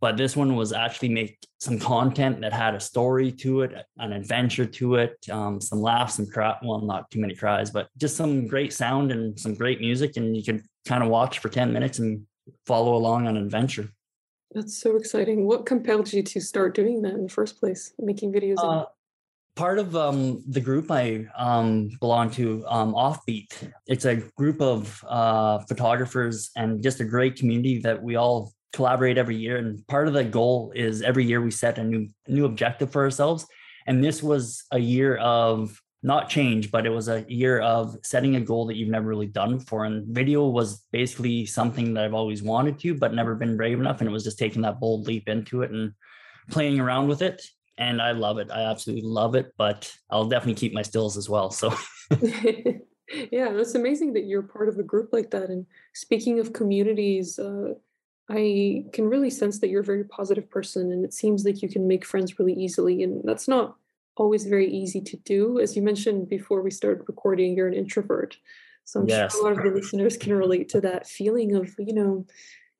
But 0.00 0.16
this 0.16 0.34
one 0.34 0.56
was 0.56 0.72
actually 0.72 1.10
make 1.10 1.46
some 1.58 1.78
content 1.78 2.40
that 2.40 2.54
had 2.54 2.74
a 2.74 2.80
story 2.80 3.30
to 3.32 3.62
it, 3.62 3.84
an 3.98 4.12
adventure 4.12 4.64
to 4.64 4.94
it, 4.94 5.16
um, 5.30 5.60
some 5.60 5.82
laughs, 5.82 6.14
some 6.14 6.26
cry. 6.26 6.56
Well, 6.62 6.80
not 6.80 7.10
too 7.10 7.20
many 7.20 7.34
cries, 7.34 7.70
but 7.70 7.88
just 7.98 8.16
some 8.16 8.46
great 8.46 8.72
sound 8.72 9.12
and 9.12 9.38
some 9.38 9.54
great 9.54 9.80
music, 9.80 10.16
and 10.16 10.34
you 10.34 10.42
could 10.42 10.62
kind 10.86 11.02
of 11.02 11.10
watch 11.10 11.40
for 11.40 11.50
ten 11.50 11.72
minutes 11.72 11.98
and 11.98 12.26
follow 12.66 12.94
along 12.96 13.26
on 13.26 13.36
an 13.36 13.44
adventure. 13.44 13.90
That's 14.52 14.76
so 14.76 14.96
exciting. 14.96 15.46
What 15.46 15.66
compelled 15.66 16.12
you 16.12 16.22
to 16.22 16.40
start 16.40 16.74
doing 16.74 17.02
that 17.02 17.12
in 17.12 17.24
the 17.24 17.28
first 17.28 17.60
place, 17.60 17.92
making 17.98 18.32
videos? 18.32 18.56
Uh, 18.58 18.86
part 19.54 19.78
of 19.78 19.94
um, 19.94 20.42
the 20.48 20.60
group 20.60 20.90
I 20.90 21.26
um, 21.36 21.90
belong 22.00 22.30
to, 22.32 22.64
um, 22.66 22.94
Offbeat. 22.94 23.52
It's 23.86 24.06
a 24.06 24.16
group 24.36 24.60
of 24.60 25.04
uh, 25.06 25.58
photographers 25.68 26.50
and 26.56 26.82
just 26.82 27.00
a 27.00 27.04
great 27.04 27.36
community 27.36 27.78
that 27.80 28.02
we 28.02 28.16
all 28.16 28.52
collaborate 28.72 29.18
every 29.18 29.36
year. 29.36 29.56
And 29.56 29.86
part 29.86 30.08
of 30.08 30.14
the 30.14 30.24
goal 30.24 30.72
is 30.74 31.02
every 31.02 31.24
year 31.24 31.40
we 31.40 31.50
set 31.50 31.78
a 31.78 31.84
new 31.84 32.08
new 32.28 32.44
objective 32.44 32.90
for 32.90 33.02
ourselves. 33.02 33.46
And 33.86 34.04
this 34.04 34.22
was 34.22 34.64
a 34.70 34.78
year 34.78 35.16
of 35.16 35.80
not 36.02 36.30
change, 36.30 36.70
but 36.70 36.86
it 36.86 36.90
was 36.90 37.08
a 37.08 37.24
year 37.28 37.60
of 37.60 37.96
setting 38.02 38.36
a 38.36 38.40
goal 38.40 38.66
that 38.66 38.76
you've 38.76 38.88
never 38.88 39.06
really 39.06 39.26
done 39.26 39.58
before. 39.58 39.84
And 39.84 40.06
video 40.06 40.48
was 40.48 40.82
basically 40.92 41.44
something 41.44 41.94
that 41.94 42.04
I've 42.04 42.14
always 42.14 42.42
wanted 42.42 42.78
to, 42.80 42.94
but 42.94 43.12
never 43.12 43.34
been 43.34 43.56
brave 43.56 43.78
enough. 43.78 44.00
And 44.00 44.08
it 44.08 44.12
was 44.12 44.24
just 44.24 44.38
taking 44.38 44.62
that 44.62 44.80
bold 44.80 45.06
leap 45.06 45.28
into 45.28 45.62
it 45.62 45.70
and 45.70 45.92
playing 46.50 46.80
around 46.80 47.08
with 47.08 47.22
it 47.22 47.42
and 47.80 48.00
I 48.00 48.12
love 48.12 48.38
it. 48.38 48.50
I 48.52 48.70
absolutely 48.70 49.08
love 49.08 49.34
it, 49.34 49.52
but 49.56 49.92
I'll 50.10 50.26
definitely 50.26 50.54
keep 50.54 50.74
my 50.74 50.82
stills 50.82 51.16
as 51.16 51.28
well. 51.28 51.50
So 51.50 51.70
yeah, 52.10 53.48
it's 53.50 53.74
amazing 53.74 54.12
that 54.12 54.26
you're 54.26 54.42
part 54.42 54.68
of 54.68 54.78
a 54.78 54.82
group 54.82 55.08
like 55.12 55.30
that. 55.30 55.48
And 55.48 55.66
speaking 55.94 56.38
of 56.38 56.52
communities, 56.52 57.38
uh, 57.38 57.74
I 58.30 58.84
can 58.92 59.08
really 59.08 59.30
sense 59.30 59.58
that 59.58 59.68
you're 59.68 59.80
a 59.80 59.84
very 59.84 60.04
positive 60.04 60.48
person, 60.48 60.92
and 60.92 61.04
it 61.04 61.12
seems 61.12 61.44
like 61.44 61.62
you 61.62 61.68
can 61.68 61.88
make 61.88 62.04
friends 62.04 62.38
really 62.38 62.54
easily. 62.54 63.02
And 63.02 63.22
that's 63.24 63.48
not 63.48 63.76
always 64.16 64.46
very 64.46 64.70
easy 64.70 65.00
to 65.00 65.16
do. 65.18 65.58
As 65.58 65.76
you 65.76 65.82
mentioned 65.82 66.28
before 66.28 66.62
we 66.62 66.70
started 66.70 67.04
recording, 67.08 67.56
you're 67.56 67.68
an 67.68 67.74
introvert. 67.74 68.36
So 68.84 69.00
I'm 69.00 69.08
yes. 69.08 69.32
sure 69.32 69.40
a 69.40 69.44
lot 69.44 69.58
of 69.58 69.64
the 69.64 69.78
listeners 69.78 70.16
can 70.16 70.32
relate 70.32 70.68
to 70.70 70.80
that 70.82 71.06
feeling 71.06 71.54
of, 71.54 71.74
you 71.78 71.94
know, 71.94 72.26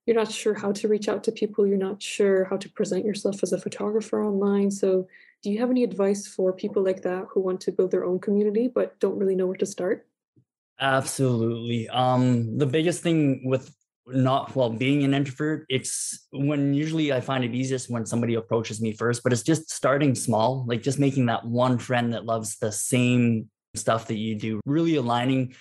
you're 0.06 0.18
not 0.18 0.32
sure 0.32 0.54
how 0.54 0.72
to 0.72 0.88
reach 0.88 1.08
out 1.08 1.22
to 1.22 1.30
people 1.32 1.64
you're 1.64 1.76
not 1.76 2.02
sure 2.02 2.44
how 2.46 2.56
to 2.56 2.68
present 2.70 3.04
yourself 3.04 3.44
as 3.44 3.52
a 3.52 3.60
photographer 3.60 4.24
online 4.24 4.68
so 4.68 5.06
do 5.42 5.50
you 5.50 5.60
have 5.60 5.70
any 5.70 5.84
advice 5.84 6.26
for 6.26 6.52
people 6.52 6.82
like 6.82 7.02
that 7.02 7.26
who 7.30 7.40
want 7.40 7.60
to 7.60 7.70
build 7.70 7.92
their 7.92 8.04
own 8.04 8.18
community 8.18 8.66
but 8.66 8.98
don't 8.98 9.18
really 9.18 9.36
know 9.36 9.46
where 9.46 9.56
to 9.56 9.66
start 9.66 10.08
absolutely 10.80 11.88
um 11.90 12.58
the 12.58 12.66
biggest 12.66 13.04
thing 13.04 13.42
with 13.44 13.72
not 14.06 14.54
well 14.56 14.70
being 14.70 15.04
an 15.04 15.14
introvert 15.14 15.64
it's 15.68 16.26
when 16.32 16.74
usually 16.74 17.12
i 17.12 17.20
find 17.20 17.44
it 17.44 17.54
easiest 17.54 17.90
when 17.90 18.04
somebody 18.04 18.34
approaches 18.34 18.80
me 18.80 18.92
first 18.92 19.22
but 19.22 19.32
it's 19.32 19.42
just 19.42 19.70
starting 19.70 20.14
small 20.14 20.64
like 20.66 20.82
just 20.82 20.98
making 20.98 21.26
that 21.26 21.44
one 21.44 21.78
friend 21.78 22.12
that 22.12 22.24
loves 22.24 22.58
the 22.58 22.72
same 22.72 23.48
stuff 23.74 24.08
that 24.08 24.16
you 24.16 24.34
do 24.34 24.60
really 24.66 24.96
aligning 24.96 25.54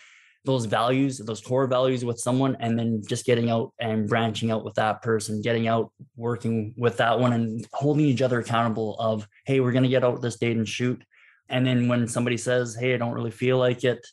those 0.45 0.65
values, 0.65 1.17
those 1.17 1.41
core 1.41 1.67
values 1.67 2.05
with 2.05 2.17
someone, 2.17 2.55
and 2.59 2.77
then 2.79 3.01
just 3.07 3.25
getting 3.25 3.49
out 3.49 3.73
and 3.79 4.07
branching 4.07 4.51
out 4.51 4.63
with 4.63 4.75
that 4.75 5.01
person, 5.01 5.41
getting 5.41 5.67
out, 5.67 5.91
working 6.15 6.73
with 6.77 6.97
that 6.97 7.19
one, 7.19 7.33
and 7.33 7.67
holding 7.73 8.05
each 8.05 8.21
other 8.21 8.39
accountable. 8.39 8.97
Of 8.99 9.27
hey, 9.45 9.59
we're 9.59 9.73
gonna 9.73 9.89
get 9.89 10.03
out 10.03 10.21
this 10.21 10.37
date 10.37 10.57
and 10.57 10.67
shoot. 10.67 11.03
And 11.49 11.65
then 11.65 11.87
when 11.87 12.07
somebody 12.07 12.37
says, 12.37 12.75
hey, 12.75 12.93
I 12.93 12.97
don't 12.97 13.13
really 13.13 13.31
feel 13.31 13.57
like 13.57 13.83
it, 13.83 14.05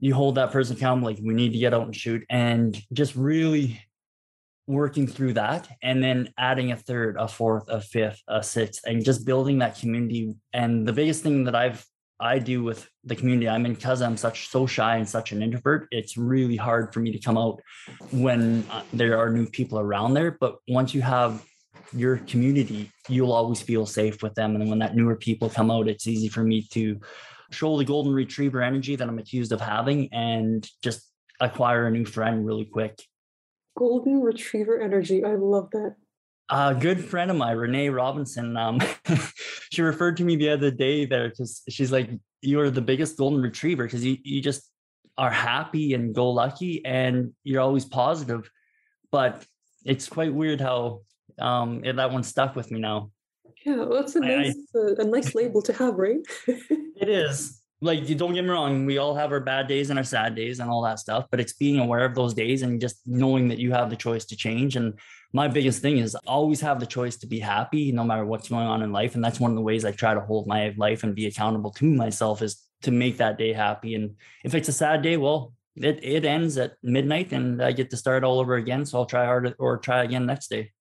you 0.00 0.14
hold 0.14 0.36
that 0.36 0.52
person 0.52 0.76
accountable. 0.76 1.08
Like 1.08 1.18
we 1.22 1.34
need 1.34 1.52
to 1.52 1.58
get 1.58 1.74
out 1.74 1.84
and 1.84 1.96
shoot, 1.96 2.24
and 2.30 2.80
just 2.92 3.14
really 3.16 3.80
working 4.66 5.06
through 5.06 5.32
that 5.32 5.66
and 5.82 6.04
then 6.04 6.28
adding 6.36 6.72
a 6.72 6.76
third 6.76 7.16
a 7.18 7.26
fourth 7.26 7.64
a 7.68 7.80
fifth 7.80 8.22
a 8.28 8.42
sixth 8.42 8.82
and 8.84 9.02
just 9.02 9.24
building 9.24 9.60
that 9.60 9.78
community 9.78 10.36
and 10.52 10.86
the 10.86 10.92
biggest 10.92 11.22
thing 11.22 11.44
that 11.44 11.54
i've 11.54 11.82
I 12.20 12.38
do 12.38 12.64
with 12.64 12.88
the 13.04 13.14
community 13.14 13.48
I'm 13.48 13.64
in 13.64 13.74
because 13.74 14.02
I'm 14.02 14.16
such 14.16 14.48
so 14.48 14.66
shy 14.66 14.96
and 14.96 15.08
such 15.08 15.30
an 15.32 15.42
introvert. 15.42 15.86
It's 15.92 16.16
really 16.16 16.56
hard 16.56 16.92
for 16.92 17.00
me 17.00 17.12
to 17.12 17.18
come 17.18 17.38
out 17.38 17.60
when 18.10 18.64
uh, 18.70 18.82
there 18.92 19.18
are 19.18 19.30
new 19.30 19.46
people 19.46 19.78
around 19.78 20.14
there. 20.14 20.36
But 20.40 20.56
once 20.66 20.94
you 20.94 21.02
have 21.02 21.44
your 21.92 22.16
community, 22.18 22.90
you'll 23.08 23.32
always 23.32 23.62
feel 23.62 23.86
safe 23.86 24.20
with 24.22 24.34
them. 24.34 24.56
And 24.56 24.68
when 24.68 24.80
that 24.80 24.96
newer 24.96 25.14
people 25.14 25.48
come 25.48 25.70
out, 25.70 25.88
it's 25.88 26.08
easy 26.08 26.28
for 26.28 26.42
me 26.42 26.62
to 26.72 26.98
show 27.50 27.78
the 27.78 27.84
golden 27.84 28.12
retriever 28.12 28.62
energy 28.62 28.96
that 28.96 29.08
I'm 29.08 29.18
accused 29.18 29.52
of 29.52 29.60
having 29.60 30.12
and 30.12 30.68
just 30.82 31.08
acquire 31.40 31.86
a 31.86 31.90
new 31.90 32.04
friend 32.04 32.44
really 32.44 32.64
quick. 32.64 33.00
Golden 33.76 34.20
retriever 34.20 34.80
energy. 34.80 35.24
I 35.24 35.34
love 35.34 35.70
that. 35.72 35.96
A 36.50 36.74
good 36.74 37.04
friend 37.04 37.30
of 37.30 37.36
mine, 37.36 37.56
Renee 37.56 37.90
Robinson, 37.90 38.56
um, 38.56 38.80
she 39.70 39.82
referred 39.82 40.16
to 40.16 40.24
me 40.24 40.36
the 40.36 40.48
other 40.48 40.70
day 40.70 41.04
there 41.04 41.28
because 41.28 41.62
she's 41.68 41.92
like, 41.92 42.10
"You're 42.40 42.70
the 42.70 42.80
biggest 42.80 43.18
golden 43.18 43.42
retriever 43.42 43.84
because 43.84 44.02
you 44.02 44.16
you 44.22 44.40
just 44.40 44.62
are 45.18 45.30
happy 45.30 45.92
and 45.92 46.14
go 46.14 46.30
lucky 46.30 46.84
and 46.86 47.34
you're 47.44 47.60
always 47.60 47.84
positive." 47.84 48.50
But 49.12 49.44
it's 49.84 50.08
quite 50.08 50.32
weird 50.32 50.60
how 50.60 51.02
um, 51.38 51.82
that 51.82 52.10
one 52.10 52.22
stuck 52.22 52.56
with 52.56 52.70
me 52.70 52.80
now. 52.80 53.10
Yeah, 53.68 53.84
well, 53.84 54.00
that's 54.00 54.16
a 54.16 54.20
nice 54.20 54.56
I, 54.74 54.78
uh, 54.78 54.94
a 54.98 55.04
nice 55.04 55.34
label 55.34 55.60
to 55.62 55.72
have, 55.74 55.94
right? 55.94 56.20
it 56.48 57.08
is 57.08 57.60
like 57.80 58.08
you 58.08 58.14
don't 58.14 58.34
get 58.34 58.42
me 58.42 58.50
wrong 58.50 58.86
we 58.86 58.98
all 58.98 59.14
have 59.14 59.30
our 59.30 59.40
bad 59.40 59.68
days 59.68 59.90
and 59.90 59.98
our 59.98 60.04
sad 60.04 60.34
days 60.34 60.58
and 60.58 60.68
all 60.68 60.82
that 60.82 60.98
stuff 60.98 61.26
but 61.30 61.38
it's 61.38 61.52
being 61.52 61.78
aware 61.78 62.04
of 62.04 62.14
those 62.14 62.34
days 62.34 62.62
and 62.62 62.80
just 62.80 62.96
knowing 63.06 63.46
that 63.46 63.58
you 63.58 63.72
have 63.72 63.88
the 63.88 63.96
choice 63.96 64.24
to 64.24 64.36
change 64.36 64.74
and 64.74 64.98
my 65.32 65.46
biggest 65.46 65.80
thing 65.80 65.98
is 65.98 66.16
always 66.26 66.60
have 66.60 66.80
the 66.80 66.86
choice 66.86 67.16
to 67.16 67.26
be 67.26 67.38
happy 67.38 67.92
no 67.92 68.02
matter 68.02 68.24
what's 68.24 68.48
going 68.48 68.66
on 68.66 68.82
in 68.82 68.90
life 68.90 69.14
and 69.14 69.22
that's 69.22 69.38
one 69.38 69.50
of 69.50 69.54
the 69.54 69.62
ways 69.62 69.84
i 69.84 69.92
try 69.92 70.12
to 70.12 70.20
hold 70.20 70.46
my 70.48 70.74
life 70.76 71.04
and 71.04 71.14
be 71.14 71.26
accountable 71.26 71.70
to 71.70 71.84
myself 71.84 72.42
is 72.42 72.64
to 72.82 72.90
make 72.90 73.16
that 73.18 73.38
day 73.38 73.52
happy 73.52 73.94
and 73.94 74.16
if 74.44 74.54
it's 74.54 74.68
a 74.68 74.72
sad 74.72 75.00
day 75.02 75.16
well 75.16 75.54
it, 75.76 76.00
it 76.02 76.24
ends 76.24 76.58
at 76.58 76.74
midnight 76.82 77.32
and 77.32 77.62
i 77.62 77.70
get 77.70 77.90
to 77.90 77.96
start 77.96 78.24
all 78.24 78.40
over 78.40 78.56
again 78.56 78.84
so 78.84 78.98
i'll 78.98 79.06
try 79.06 79.24
harder 79.24 79.54
or 79.60 79.78
try 79.78 80.02
again 80.02 80.26
next 80.26 80.48
day 80.48 80.72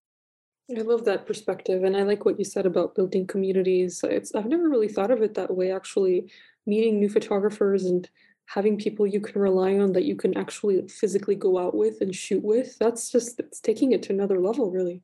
I 0.69 0.81
love 0.81 1.05
that 1.05 1.25
perspective, 1.25 1.83
and 1.83 1.95
I 1.95 2.03
like 2.03 2.25
what 2.25 2.37
you 2.37 2.43
said 2.43 2.65
about 2.65 2.95
building 2.95 3.25
communities. 3.25 4.03
It's 4.03 4.35
I've 4.35 4.47
never 4.47 4.67
really 4.67 4.89
thought 4.89 5.11
of 5.11 5.21
it 5.21 5.35
that 5.35 5.55
way. 5.55 5.71
Actually, 5.71 6.29
meeting 6.65 6.99
new 6.99 7.09
photographers 7.09 7.85
and 7.85 8.09
having 8.47 8.77
people 8.77 9.05
you 9.05 9.19
can 9.19 9.41
rely 9.41 9.77
on 9.77 9.93
that 9.93 10.05
you 10.05 10.15
can 10.15 10.35
actually 10.37 10.87
physically 10.87 11.35
go 11.35 11.57
out 11.57 11.75
with 11.75 12.01
and 12.01 12.15
shoot 12.15 12.43
with 12.43 12.77
that's 12.79 13.11
just 13.11 13.39
it's 13.39 13.59
taking 13.59 13.91
it 13.91 14.01
to 14.03 14.13
another 14.13 14.39
level 14.39 14.71
really 14.71 15.01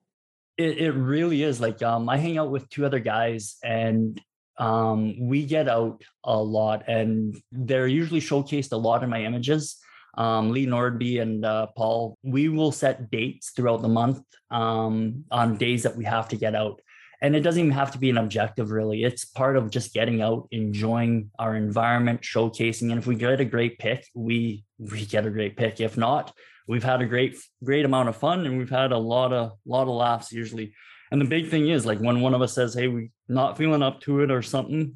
it, 0.57 0.77
it 0.77 0.91
really 0.91 1.43
is 1.43 1.59
like 1.59 1.81
um 1.81 2.07
i 2.09 2.17
hang 2.17 2.37
out 2.37 2.51
with 2.51 2.69
two 2.69 2.85
other 2.85 2.99
guys 2.99 3.57
and 3.63 4.21
um 4.59 5.27
we 5.27 5.45
get 5.45 5.67
out 5.67 6.01
a 6.23 6.41
lot 6.41 6.83
and 6.87 7.35
they're 7.51 7.87
usually 7.87 8.21
showcased 8.21 8.71
a 8.71 8.77
lot 8.77 9.03
in 9.03 9.09
my 9.09 9.23
images 9.23 9.77
um, 10.15 10.51
Lee 10.51 10.67
Nordby 10.67 11.21
and 11.21 11.43
uh, 11.43 11.67
Paul, 11.75 12.17
we 12.23 12.49
will 12.49 12.71
set 12.71 13.09
dates 13.09 13.51
throughout 13.51 13.81
the 13.81 13.87
month 13.87 14.21
um, 14.51 15.25
on 15.31 15.57
days 15.57 15.83
that 15.83 15.95
we 15.95 16.05
have 16.05 16.29
to 16.29 16.37
get 16.37 16.55
out. 16.55 16.81
And 17.21 17.35
it 17.35 17.39
doesn't 17.39 17.59
even 17.59 17.71
have 17.71 17.91
to 17.91 17.97
be 17.97 18.09
an 18.09 18.17
objective 18.17 18.71
really. 18.71 19.03
It's 19.03 19.23
part 19.23 19.55
of 19.55 19.71
just 19.71 19.93
getting 19.93 20.21
out 20.21 20.47
enjoying 20.51 21.31
our 21.39 21.55
environment 21.55 22.21
showcasing. 22.21 22.91
And 22.91 22.99
if 22.99 23.07
we 23.07 23.15
get 23.15 23.39
a 23.39 23.45
great 23.45 23.79
pick 23.79 24.05
we 24.13 24.65
we 24.77 25.05
get 25.05 25.25
a 25.25 25.31
great 25.31 25.55
pick. 25.55 25.79
If 25.79 25.97
not 25.97 26.33
we've 26.67 26.83
had 26.83 27.01
a 27.01 27.05
great 27.05 27.37
great 27.63 27.85
amount 27.85 28.09
of 28.09 28.17
fun 28.17 28.45
and 28.45 28.57
we've 28.57 28.69
had 28.69 28.91
a 28.91 28.97
lot 28.97 29.31
of 29.31 29.53
lot 29.65 29.83
of 29.83 29.95
laughs 29.95 30.31
usually. 30.33 30.73
And 31.11 31.21
the 31.21 31.25
big 31.25 31.49
thing 31.49 31.69
is 31.69 31.85
like 31.85 31.99
when 31.99 32.19
one 32.19 32.33
of 32.33 32.41
us 32.41 32.53
says 32.53 32.73
hey 32.73 32.89
we're 32.89 33.09
not 33.29 33.57
feeling 33.57 33.83
up 33.83 34.01
to 34.01 34.19
it 34.19 34.29
or 34.29 34.41
something 34.41 34.91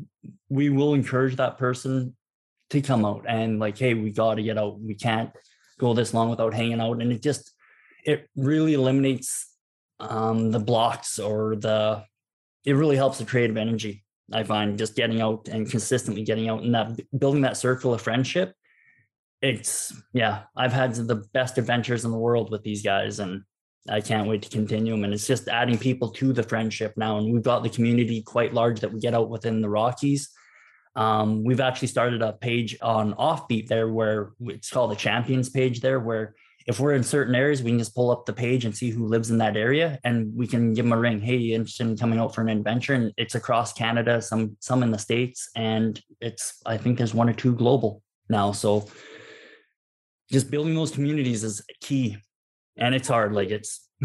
we 0.49 0.69
will 0.69 0.93
encourage 0.93 1.37
that 1.37 1.57
person 1.57 2.13
to 2.69 2.81
come 2.81 3.05
out 3.05 3.25
and 3.27 3.59
like 3.59 3.77
hey 3.77 3.93
we 3.93 4.11
got 4.11 4.35
to 4.35 4.43
get 4.43 4.57
out 4.57 4.79
we 4.79 4.93
can't 4.93 5.31
go 5.79 5.93
this 5.93 6.13
long 6.13 6.29
without 6.29 6.53
hanging 6.53 6.81
out 6.81 7.01
and 7.01 7.11
it 7.11 7.21
just 7.21 7.53
it 8.03 8.29
really 8.35 8.73
eliminates 8.73 9.53
um, 9.99 10.51
the 10.51 10.59
blocks 10.59 11.19
or 11.19 11.55
the 11.55 12.03
it 12.65 12.73
really 12.73 12.95
helps 12.95 13.17
the 13.17 13.25
creative 13.25 13.57
energy. 13.57 14.03
I 14.33 14.43
find 14.43 14.77
just 14.77 14.95
getting 14.95 15.21
out 15.21 15.47
and 15.47 15.69
consistently 15.69 16.23
getting 16.23 16.49
out 16.49 16.61
and 16.61 16.75
that 16.75 16.99
building 17.17 17.41
that 17.41 17.57
circle 17.57 17.93
of 17.93 18.01
friendship. 18.01 18.53
It's 19.41 19.93
yeah, 20.13 20.43
I've 20.55 20.73
had 20.73 20.95
the 20.95 21.23
best 21.33 21.57
adventures 21.57 22.03
in 22.03 22.11
the 22.11 22.17
world 22.17 22.51
with 22.51 22.63
these 22.63 22.81
guys, 22.81 23.19
and 23.19 23.43
I 23.87 24.01
can't 24.01 24.27
wait 24.27 24.41
to 24.41 24.49
continue 24.49 24.93
them. 24.93 25.05
And 25.05 25.13
it's 25.13 25.27
just 25.27 25.47
adding 25.47 25.77
people 25.77 26.09
to 26.09 26.33
the 26.33 26.43
friendship 26.43 26.93
now, 26.97 27.17
and 27.17 27.31
we've 27.31 27.43
got 27.43 27.63
the 27.63 27.69
community 27.69 28.21
quite 28.21 28.53
large 28.53 28.81
that 28.81 28.91
we 28.91 28.99
get 28.99 29.13
out 29.13 29.29
within 29.29 29.61
the 29.61 29.69
Rockies. 29.69 30.29
Um, 30.97 31.43
we've 31.43 31.59
actually 31.59 31.89
started 31.89 32.23
a 32.23 32.33
page 32.33 32.75
on 32.81 33.13
Offbeat 33.13 33.67
there 33.67 33.87
where 33.87 34.31
it's 34.41 34.71
called 34.71 34.89
the 34.89 34.95
Champions 34.95 35.47
page 35.47 35.79
there, 35.79 35.99
where 35.99 36.33
if 36.65 36.79
we're 36.79 36.95
in 36.95 37.03
certain 37.03 37.35
areas, 37.35 37.61
we 37.61 37.69
can 37.69 37.77
just 37.77 37.95
pull 37.95 38.09
up 38.09 38.25
the 38.25 38.33
page 38.33 38.65
and 38.65 38.75
see 38.75 38.89
who 38.89 39.05
lives 39.05 39.29
in 39.29 39.37
that 39.37 39.55
area, 39.55 39.99
and 40.03 40.35
we 40.35 40.47
can 40.47 40.73
give 40.73 40.83
them 40.83 40.91
a 40.91 40.97
ring. 40.97 41.21
Hey, 41.21 41.37
interested 41.53 41.87
in 41.87 41.97
coming 41.97 42.19
out 42.19 42.33
for 42.33 42.41
an 42.41 42.49
adventure? 42.49 42.95
And 42.95 43.13
it's 43.15 43.35
across 43.35 43.73
Canada, 43.73 44.21
some 44.21 44.57
some 44.59 44.81
in 44.81 44.91
the 44.91 44.97
states, 44.97 45.49
and 45.55 46.01
it's 46.19 46.61
I 46.65 46.77
think 46.77 46.97
there's 46.97 47.13
one 47.13 47.29
or 47.29 47.33
two 47.33 47.55
global 47.55 48.01
now. 48.27 48.51
So 48.51 48.87
just 50.31 50.49
building 50.49 50.73
those 50.73 50.91
communities 50.91 51.43
is 51.43 51.61
key, 51.79 52.17
and 52.75 52.95
it's 52.95 53.07
hard. 53.07 53.33
Like 53.33 53.51
it's 53.51 53.87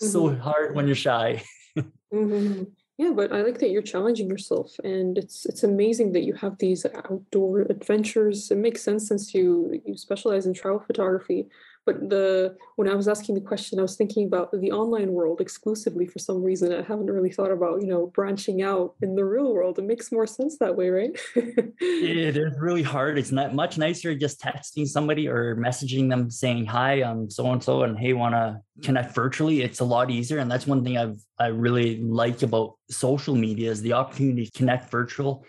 so 0.00 0.30
mm-hmm. 0.30 0.40
hard 0.40 0.74
when 0.74 0.86
you're 0.86 0.96
shy. 0.96 1.42
mm-hmm. 1.78 2.64
Yeah, 3.00 3.12
but 3.16 3.32
I 3.32 3.40
like 3.40 3.60
that 3.60 3.70
you're 3.70 3.80
challenging 3.80 4.28
yourself, 4.28 4.78
and 4.84 5.16
it's 5.16 5.46
it's 5.46 5.62
amazing 5.62 6.12
that 6.12 6.24
you 6.24 6.34
have 6.34 6.58
these 6.58 6.84
outdoor 6.84 7.62
adventures. 7.62 8.50
It 8.50 8.58
makes 8.58 8.82
sense 8.82 9.08
since 9.08 9.32
you 9.34 9.80
you 9.86 9.96
specialize 9.96 10.44
in 10.46 10.52
travel 10.52 10.80
photography. 10.80 11.48
But 11.86 12.10
the 12.10 12.56
when 12.76 12.88
I 12.88 12.94
was 12.94 13.08
asking 13.08 13.34
the 13.36 13.40
question, 13.40 13.78
I 13.78 13.82
was 13.82 13.96
thinking 13.96 14.26
about 14.26 14.52
the 14.52 14.70
online 14.70 15.12
world 15.12 15.40
exclusively 15.40 16.06
for 16.06 16.18
some 16.18 16.42
reason. 16.42 16.72
I 16.72 16.82
haven't 16.82 17.06
really 17.06 17.32
thought 17.32 17.50
about, 17.50 17.80
you 17.80 17.88
know, 17.88 18.08
branching 18.08 18.62
out 18.62 18.94
in 19.00 19.14
the 19.14 19.24
real 19.24 19.52
world. 19.52 19.78
It 19.78 19.86
makes 19.86 20.12
more 20.12 20.26
sense 20.26 20.58
that 20.58 20.76
way, 20.76 20.90
right? 20.90 21.18
it 21.34 22.36
is 22.36 22.52
really 22.58 22.82
hard. 22.82 23.18
It's 23.18 23.32
not 23.32 23.54
much 23.54 23.78
nicer 23.78 24.14
just 24.14 24.40
texting 24.40 24.86
somebody 24.86 25.26
or 25.26 25.56
messaging 25.56 26.10
them 26.10 26.30
saying, 26.30 26.66
hi, 26.66 27.02
I'm 27.02 27.30
so 27.30 27.50
and 27.50 27.62
so, 27.62 27.82
and 27.82 27.98
hey, 27.98 28.12
want 28.12 28.34
to 28.34 28.60
connect 28.82 29.14
virtually. 29.14 29.62
It's 29.62 29.80
a 29.80 29.84
lot 29.84 30.10
easier. 30.10 30.38
And 30.38 30.50
that's 30.50 30.66
one 30.66 30.84
thing 30.84 30.98
I've 30.98 31.18
I 31.38 31.46
really 31.46 32.02
like 32.02 32.42
about 32.42 32.74
social 32.90 33.34
media 33.34 33.70
is 33.70 33.80
the 33.80 33.94
opportunity 33.94 34.46
to 34.46 34.52
connect 34.52 34.90
virtual 34.90 35.46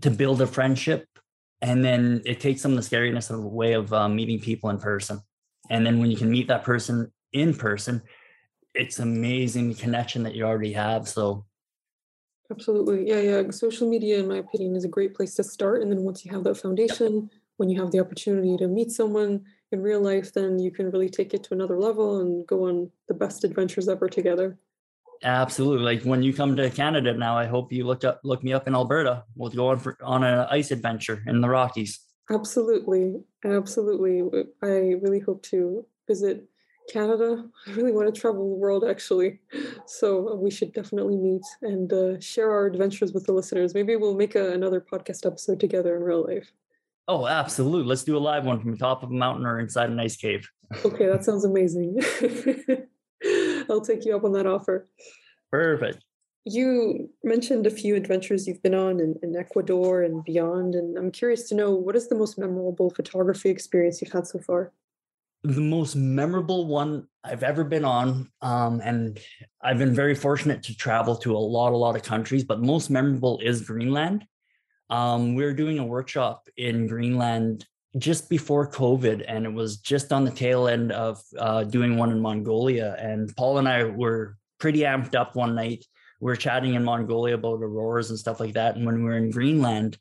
to 0.00 0.10
build 0.10 0.42
a 0.42 0.46
friendship 0.46 1.06
and 1.60 1.84
then 1.84 2.22
it 2.24 2.40
takes 2.40 2.60
some 2.60 2.76
of 2.76 2.76
the 2.76 2.96
scariness 2.96 3.30
of 3.30 3.42
a 3.42 3.48
way 3.48 3.72
of 3.72 3.92
um, 3.92 4.14
meeting 4.14 4.38
people 4.38 4.70
in 4.70 4.78
person 4.78 5.20
and 5.70 5.86
then 5.86 5.98
when 5.98 6.10
you 6.10 6.16
can 6.16 6.30
meet 6.30 6.48
that 6.48 6.64
person 6.64 7.10
in 7.32 7.54
person 7.54 8.02
it's 8.74 8.98
amazing 8.98 9.68
the 9.68 9.74
connection 9.74 10.22
that 10.22 10.34
you 10.34 10.44
already 10.44 10.72
have 10.72 11.08
so 11.08 11.44
absolutely 12.50 13.08
yeah 13.08 13.20
yeah 13.20 13.50
social 13.50 13.88
media 13.88 14.18
in 14.18 14.28
my 14.28 14.36
opinion 14.36 14.76
is 14.76 14.84
a 14.84 14.88
great 14.88 15.14
place 15.14 15.34
to 15.34 15.44
start 15.44 15.82
and 15.82 15.90
then 15.90 16.02
once 16.02 16.24
you 16.24 16.32
have 16.32 16.44
that 16.44 16.56
foundation 16.56 17.30
when 17.56 17.68
you 17.68 17.80
have 17.80 17.90
the 17.90 18.00
opportunity 18.00 18.56
to 18.56 18.68
meet 18.68 18.90
someone 18.90 19.44
in 19.72 19.82
real 19.82 20.00
life 20.00 20.32
then 20.32 20.58
you 20.58 20.70
can 20.70 20.90
really 20.90 21.08
take 21.08 21.34
it 21.34 21.42
to 21.42 21.54
another 21.54 21.78
level 21.78 22.20
and 22.20 22.46
go 22.46 22.68
on 22.68 22.90
the 23.08 23.14
best 23.14 23.44
adventures 23.44 23.88
ever 23.88 24.08
together 24.08 24.58
Absolutely. 25.22 25.84
Like 25.84 26.04
when 26.04 26.22
you 26.22 26.32
come 26.32 26.56
to 26.56 26.70
Canada 26.70 27.12
now, 27.14 27.36
I 27.36 27.46
hope 27.46 27.72
you 27.72 27.84
look 27.84 28.04
up 28.04 28.20
look 28.22 28.44
me 28.44 28.52
up 28.52 28.68
in 28.68 28.74
Alberta. 28.74 29.24
We'll 29.34 29.50
go 29.50 29.68
on 29.68 29.78
for 29.78 29.96
on 30.02 30.22
an 30.22 30.46
ice 30.50 30.70
adventure 30.70 31.22
in 31.26 31.40
the 31.40 31.48
Rockies. 31.48 32.00
Absolutely. 32.30 33.22
Absolutely. 33.44 34.22
I 34.62 34.96
really 35.00 35.20
hope 35.20 35.42
to 35.44 35.86
visit 36.06 36.48
Canada. 36.90 37.44
I 37.66 37.70
really 37.72 37.92
want 37.92 38.12
to 38.12 38.20
travel 38.20 38.48
the 38.48 38.56
world 38.56 38.84
actually. 38.84 39.40
So 39.86 40.34
we 40.34 40.50
should 40.50 40.72
definitely 40.72 41.16
meet 41.16 41.42
and 41.62 41.92
uh, 41.92 42.20
share 42.20 42.50
our 42.50 42.66
adventures 42.66 43.12
with 43.12 43.26
the 43.26 43.32
listeners. 43.32 43.74
Maybe 43.74 43.96
we'll 43.96 44.14
make 44.14 44.34
a, 44.34 44.52
another 44.52 44.80
podcast 44.80 45.26
episode 45.26 45.60
together 45.60 45.96
in 45.96 46.02
real 46.02 46.26
life. 46.26 46.52
Oh, 47.06 47.26
absolutely. 47.26 47.86
Let's 47.86 48.04
do 48.04 48.16
a 48.16 48.18
live 48.18 48.44
one 48.44 48.60
from 48.60 48.72
the 48.72 48.76
top 48.76 49.02
of 49.02 49.10
a 49.10 49.14
mountain 49.14 49.46
or 49.46 49.58
inside 49.60 49.88
an 49.88 49.98
ice 49.98 50.16
cave. 50.16 50.46
okay, 50.84 51.06
that 51.06 51.24
sounds 51.24 51.44
amazing. 51.44 51.98
I'll 53.70 53.80
take 53.80 54.04
you 54.04 54.14
up 54.14 54.24
on 54.24 54.32
that 54.32 54.46
offer. 54.46 54.88
Perfect. 55.50 56.04
You 56.48 57.10
mentioned 57.22 57.66
a 57.66 57.70
few 57.70 57.94
adventures 57.94 58.46
you've 58.46 58.62
been 58.62 58.74
on 58.74 59.00
in, 59.00 59.16
in, 59.22 59.36
Ecuador 59.36 60.02
and 60.02 60.24
beyond, 60.24 60.74
and 60.74 60.96
I'm 60.96 61.10
curious 61.10 61.46
to 61.50 61.54
know 61.54 61.74
what 61.74 61.94
is 61.94 62.08
the 62.08 62.14
most 62.14 62.38
memorable 62.38 62.88
photography 62.88 63.50
experience 63.50 64.00
you've 64.00 64.12
had 64.12 64.26
so 64.26 64.38
far? 64.38 64.72
The 65.44 65.60
most 65.60 65.94
memorable 65.94 66.66
one 66.66 67.06
I've 67.22 67.42
ever 67.42 67.64
been 67.64 67.84
on, 67.84 68.30
um, 68.40 68.80
and 68.82 69.20
I've 69.62 69.76
been 69.76 69.94
very 69.94 70.14
fortunate 70.14 70.62
to 70.64 70.76
travel 70.76 71.16
to 71.16 71.36
a 71.36 71.38
lot, 71.38 71.74
a 71.74 71.76
lot 71.76 71.96
of 71.96 72.02
countries, 72.02 72.44
but 72.44 72.60
most 72.60 72.88
memorable 72.88 73.38
is 73.40 73.60
Greenland. 73.60 74.24
Um, 74.88 75.34
we 75.34 75.44
are 75.44 75.52
doing 75.52 75.78
a 75.78 75.84
workshop 75.84 76.48
in 76.56 76.86
Greenland 76.86 77.66
just 77.98 78.30
before 78.30 78.70
COVID, 78.70 79.22
and 79.28 79.44
it 79.44 79.52
was 79.52 79.76
just 79.76 80.14
on 80.14 80.24
the 80.24 80.30
tail 80.30 80.66
end 80.66 80.92
of 80.92 81.20
uh, 81.38 81.64
doing 81.64 81.98
one 81.98 82.10
in 82.10 82.20
Mongolia. 82.20 82.96
And 82.98 83.34
Paul 83.36 83.58
and 83.58 83.68
I 83.68 83.84
were 83.84 84.38
pretty 84.58 84.80
amped 84.80 85.14
up 85.14 85.36
one 85.36 85.54
night. 85.54 85.84
We 86.20 86.26
were 86.26 86.36
chatting 86.36 86.74
in 86.74 86.84
Mongolia 86.84 87.34
about 87.34 87.62
auroras 87.62 88.10
and 88.10 88.18
stuff 88.18 88.40
like 88.40 88.54
that. 88.54 88.76
And 88.76 88.84
when 88.84 88.96
we 88.96 89.04
were 89.04 89.16
in 89.16 89.30
Greenland, 89.30 89.98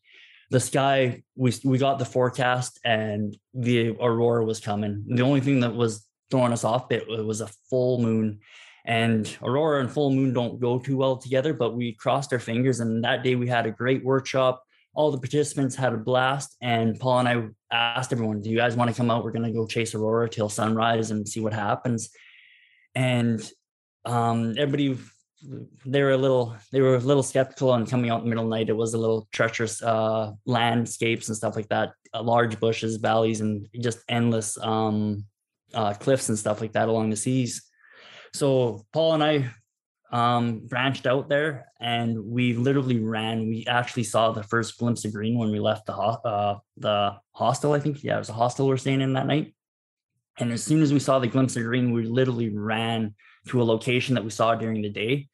the 0.50 0.60
sky 0.60 1.24
we 1.36 1.54
we 1.64 1.78
got 1.78 2.00
the 2.00 2.06
forecast 2.06 2.80
and 2.86 3.38
the 3.54 3.90
aurora 4.00 4.46
was 4.46 4.60
coming. 4.60 5.04
The 5.08 5.24
only 5.24 5.42
thing 5.42 5.60
that 5.62 5.76
was 5.76 6.06
throwing 6.32 6.54
us 6.54 6.64
off 6.64 6.90
bit 6.90 7.08
was 7.08 7.42
a 7.42 7.50
full 7.70 8.00
moon. 8.00 8.40
And 8.86 9.38
aurora 9.44 9.82
and 9.82 9.92
full 9.92 10.12
moon 10.12 10.32
don't 10.32 10.62
go 10.62 10.80
too 10.80 10.96
well 10.96 11.18
together, 11.18 11.54
but 11.54 11.76
we 11.76 11.94
crossed 11.94 12.32
our 12.32 12.40
fingers. 12.40 12.80
And 12.80 13.04
that 13.04 13.24
day 13.24 13.36
we 13.36 13.48
had 13.48 13.66
a 13.66 13.72
great 13.72 14.04
workshop 14.04 14.64
all 14.98 15.12
the 15.12 15.20
participants 15.20 15.76
had 15.76 15.94
a 15.94 15.98
blast 15.98 16.58
and 16.60 17.00
paul 17.00 17.20
and 17.20 17.30
i 17.30 17.44
asked 17.72 18.12
everyone 18.12 18.42
do 18.42 18.50
you 18.50 18.58
guys 18.58 18.76
want 18.76 18.90
to 18.90 18.98
come 18.98 19.12
out 19.12 19.24
we're 19.24 19.32
going 19.32 19.46
to 19.46 19.52
go 19.52 19.68
chase 19.68 19.94
aurora 19.94 20.28
till 20.28 20.50
sunrise 20.50 21.12
and 21.12 21.30
see 21.30 21.40
what 21.40 21.54
happens 21.54 22.10
and 22.96 23.50
um, 24.06 24.56
everybody 24.58 24.98
they 25.86 26.02
were 26.02 26.12
a 26.12 26.18
little 26.18 26.56
they 26.72 26.82
were 26.82 26.96
a 26.96 27.00
little 27.00 27.24
skeptical 27.24 27.70
on 27.70 27.86
coming 27.86 28.10
out 28.10 28.20
in 28.20 28.24
the 28.26 28.30
middle 28.30 28.44
of 28.44 28.50
the 28.50 28.56
night 28.56 28.70
it 28.70 28.76
was 28.76 28.94
a 28.94 28.98
little 28.98 29.28
treacherous 29.32 29.82
uh, 29.84 30.32
landscapes 30.46 31.28
and 31.28 31.38
stuff 31.38 31.56
like 31.56 31.70
that 31.70 31.92
uh, 32.14 32.22
large 32.22 32.60
bushes 32.60 32.98
valleys 32.98 33.42
and 33.42 33.68
just 33.80 34.00
endless 34.10 34.58
um, 34.62 35.24
uh, 35.74 35.94
cliffs 35.94 36.30
and 36.30 36.40
stuff 36.40 36.60
like 36.60 36.74
that 36.74 36.90
along 36.90 37.10
the 37.10 37.16
seas 37.16 37.70
so 38.34 38.84
paul 38.92 39.14
and 39.14 39.24
i 39.24 39.50
um, 40.12 40.60
branched 40.68 41.06
out 41.06 41.30
there 41.30 41.66
and 41.80 42.24
we 42.26 42.54
literally 42.54 43.00
ran. 43.00 43.48
We 43.48 43.66
actually 43.68 44.04
saw 44.04 44.32
the 44.32 44.44
first 44.44 44.78
glimpse 44.78 45.04
of 45.06 45.14
green 45.14 45.38
when 45.38 45.52
we 45.52 45.60
left 45.60 45.86
the 45.86 45.94
ho- 45.94 46.22
uh, 46.24 46.60
the 46.78 47.16
hostel. 47.34 47.74
I 47.74 47.80
think 47.80 48.04
yeah, 48.04 48.16
it 48.16 48.20
was 48.20 48.30
a 48.30 48.34
hostel 48.34 48.68
we 48.68 48.74
are 48.74 48.78
staying 48.78 49.02
in 49.02 49.14
that 49.14 49.28
night. 49.28 49.54
And 50.40 50.52
as 50.52 50.64
soon 50.64 50.82
as 50.82 50.94
we 50.94 51.00
saw 51.00 51.20
the 51.20 51.28
glimpse 51.28 51.56
of 51.56 51.64
green, 51.64 51.92
we 51.92 52.04
literally 52.04 52.50
ran 52.50 53.16
to 53.48 53.62
a 53.62 53.64
location 53.64 54.16
that 54.16 54.24
we 54.24 54.30
saw 54.30 54.56
during 54.56 54.82
the 54.82 54.90
day. 54.90 55.28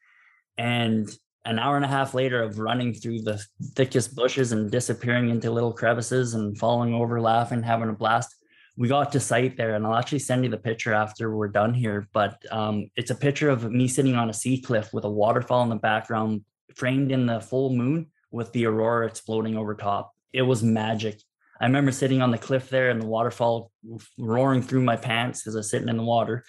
And 0.57 1.09
an 1.45 1.59
hour 1.59 1.75
and 1.75 1.85
a 1.85 1.89
half 1.89 2.13
later 2.13 2.41
of 2.41 2.59
running 2.59 2.93
through 2.93 3.21
the 3.21 3.43
thickest 3.75 4.15
bushes 4.15 4.51
and 4.51 4.71
disappearing 4.71 5.29
into 5.29 5.51
little 5.51 5.73
crevices 5.73 6.35
and 6.35 6.57
falling 6.57 6.93
over, 6.93 7.19
laughing, 7.19 7.61
having 7.61 7.89
a 7.89 7.93
blast, 7.93 8.33
we 8.77 8.87
got 8.87 9.11
to 9.11 9.19
sight 9.19 9.57
there. 9.57 9.75
And 9.75 9.85
i'll 9.85 9.95
actually 9.95 10.19
send 10.19 10.43
you 10.43 10.49
the 10.49 10.57
picture 10.57 10.93
after 10.93 11.35
we're 11.35 11.49
done 11.49 11.73
here. 11.73 12.07
But 12.13 12.41
um, 12.51 12.89
it's 12.95 13.11
a 13.11 13.15
picture 13.15 13.49
of 13.49 13.69
me 13.71 13.87
sitting 13.87 14.15
on 14.15 14.29
a 14.29 14.33
sea 14.33 14.61
cliff 14.61 14.93
with 14.93 15.03
a 15.03 15.09
waterfall 15.09 15.63
in 15.63 15.69
the 15.69 15.75
background 15.75 16.41
framed 16.75 17.11
in 17.11 17.25
the 17.25 17.39
full 17.39 17.71
moon 17.71 18.07
with 18.31 18.51
the 18.53 18.65
aurora 18.65 19.07
exploding 19.07 19.57
over 19.57 19.75
top. 19.75 20.11
It 20.31 20.41
was 20.41 20.63
magic. 20.63 21.21
I 21.59 21.65
remember 21.65 21.91
sitting 21.91 22.21
on 22.21 22.31
the 22.31 22.37
cliff 22.37 22.69
there 22.69 22.89
and 22.89 23.01
the 23.01 23.05
waterfall 23.05 23.71
roaring 24.17 24.61
through 24.61 24.81
my 24.81 24.95
pants 24.95 25.41
because 25.41 25.55
i 25.55 25.59
was 25.59 25.69
sitting 25.69 25.87
in 25.87 25.97
the 25.97 26.03
water 26.03 26.43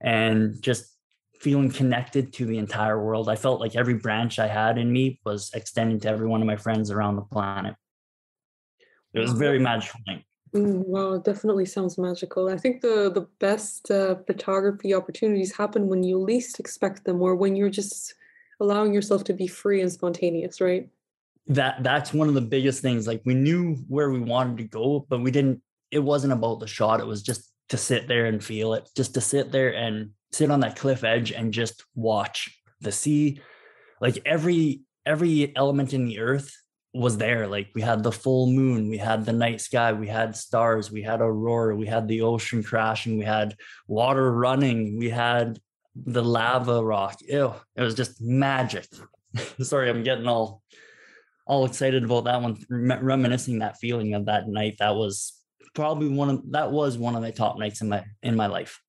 and 0.00 0.60
just 0.62 0.89
feeling 1.40 1.70
connected 1.70 2.32
to 2.32 2.44
the 2.46 2.58
entire 2.58 3.02
world 3.02 3.28
i 3.28 3.36
felt 3.36 3.60
like 3.60 3.74
every 3.74 3.94
branch 3.94 4.38
i 4.38 4.46
had 4.46 4.78
in 4.78 4.92
me 4.92 5.20
was 5.24 5.50
extending 5.54 5.98
to 5.98 6.08
every 6.08 6.26
one 6.26 6.40
of 6.40 6.46
my 6.46 6.56
friends 6.56 6.90
around 6.90 7.16
the 7.16 7.22
planet 7.22 7.74
it 9.12 9.18
was 9.18 9.32
very 9.32 9.58
magical 9.58 10.00
night 10.06 10.24
Mm, 10.54 10.84
wow, 10.86 11.12
it 11.12 11.24
definitely 11.24 11.64
sounds 11.64 11.96
magical. 11.96 12.48
I 12.48 12.56
think 12.56 12.80
the 12.80 13.10
the 13.12 13.28
best 13.38 13.90
uh, 13.90 14.16
photography 14.26 14.92
opportunities 14.92 15.54
happen 15.56 15.86
when 15.86 16.02
you 16.02 16.18
least 16.18 16.58
expect 16.58 17.04
them, 17.04 17.22
or 17.22 17.36
when 17.36 17.54
you're 17.54 17.70
just 17.70 18.14
allowing 18.60 18.92
yourself 18.92 19.22
to 19.24 19.32
be 19.32 19.46
free 19.46 19.80
and 19.80 19.92
spontaneous, 19.92 20.60
right? 20.60 20.88
That 21.46 21.82
that's 21.84 22.12
one 22.12 22.28
of 22.28 22.34
the 22.34 22.40
biggest 22.40 22.82
things. 22.82 23.06
Like 23.06 23.22
we 23.24 23.34
knew 23.34 23.76
where 23.86 24.10
we 24.10 24.18
wanted 24.18 24.58
to 24.58 24.64
go, 24.64 25.06
but 25.08 25.20
we 25.20 25.30
didn't. 25.30 25.62
It 25.92 26.00
wasn't 26.00 26.32
about 26.32 26.58
the 26.58 26.66
shot. 26.66 27.00
It 27.00 27.06
was 27.06 27.22
just 27.22 27.48
to 27.68 27.76
sit 27.76 28.08
there 28.08 28.26
and 28.26 28.42
feel 28.42 28.74
it. 28.74 28.88
Just 28.96 29.14
to 29.14 29.20
sit 29.20 29.52
there 29.52 29.72
and 29.74 30.10
sit 30.32 30.50
on 30.50 30.60
that 30.60 30.76
cliff 30.76 31.04
edge 31.04 31.32
and 31.32 31.52
just 31.52 31.84
watch 31.94 32.60
the 32.80 32.92
sea. 32.92 33.40
Like 34.00 34.18
every 34.24 34.82
every 35.06 35.54
element 35.56 35.92
in 35.92 36.06
the 36.06 36.20
earth 36.20 36.56
was 36.92 37.18
there. 37.18 37.46
Like 37.46 37.68
we 37.74 37.82
had 37.82 38.02
the 38.02 38.12
full 38.12 38.46
moon, 38.46 38.88
we 38.88 38.98
had 38.98 39.24
the 39.24 39.32
night 39.32 39.60
sky, 39.60 39.92
we 39.92 40.08
had 40.08 40.36
stars, 40.36 40.90
we 40.90 41.02
had 41.02 41.20
aurora, 41.20 41.76
we 41.76 41.86
had 41.86 42.08
the 42.08 42.22
ocean 42.22 42.62
crashing, 42.62 43.18
we 43.18 43.24
had 43.24 43.56
water 43.86 44.32
running, 44.32 44.98
we 44.98 45.10
had 45.10 45.58
the 45.94 46.22
lava 46.22 46.82
rock. 46.82 47.18
Ew, 47.22 47.54
it 47.76 47.82
was 47.82 47.94
just 47.94 48.20
magic. 48.20 48.86
Sorry, 49.62 49.88
I'm 49.88 50.02
getting 50.02 50.26
all 50.26 50.62
all 51.46 51.64
excited 51.64 52.04
about 52.04 52.24
that 52.24 52.42
one, 52.42 52.64
reminiscing 52.68 53.58
that 53.58 53.78
feeling 53.78 54.14
of 54.14 54.26
that 54.26 54.48
night. 54.48 54.76
That 54.78 54.94
was 54.94 55.32
probably 55.74 56.08
one 56.08 56.30
of 56.30 56.50
that 56.52 56.70
was 56.70 56.98
one 56.98 57.14
of 57.14 57.22
my 57.22 57.30
top 57.30 57.58
nights 57.58 57.80
in 57.80 57.88
my 57.88 58.04
in 58.22 58.36
my 58.36 58.46
life. 58.46 58.80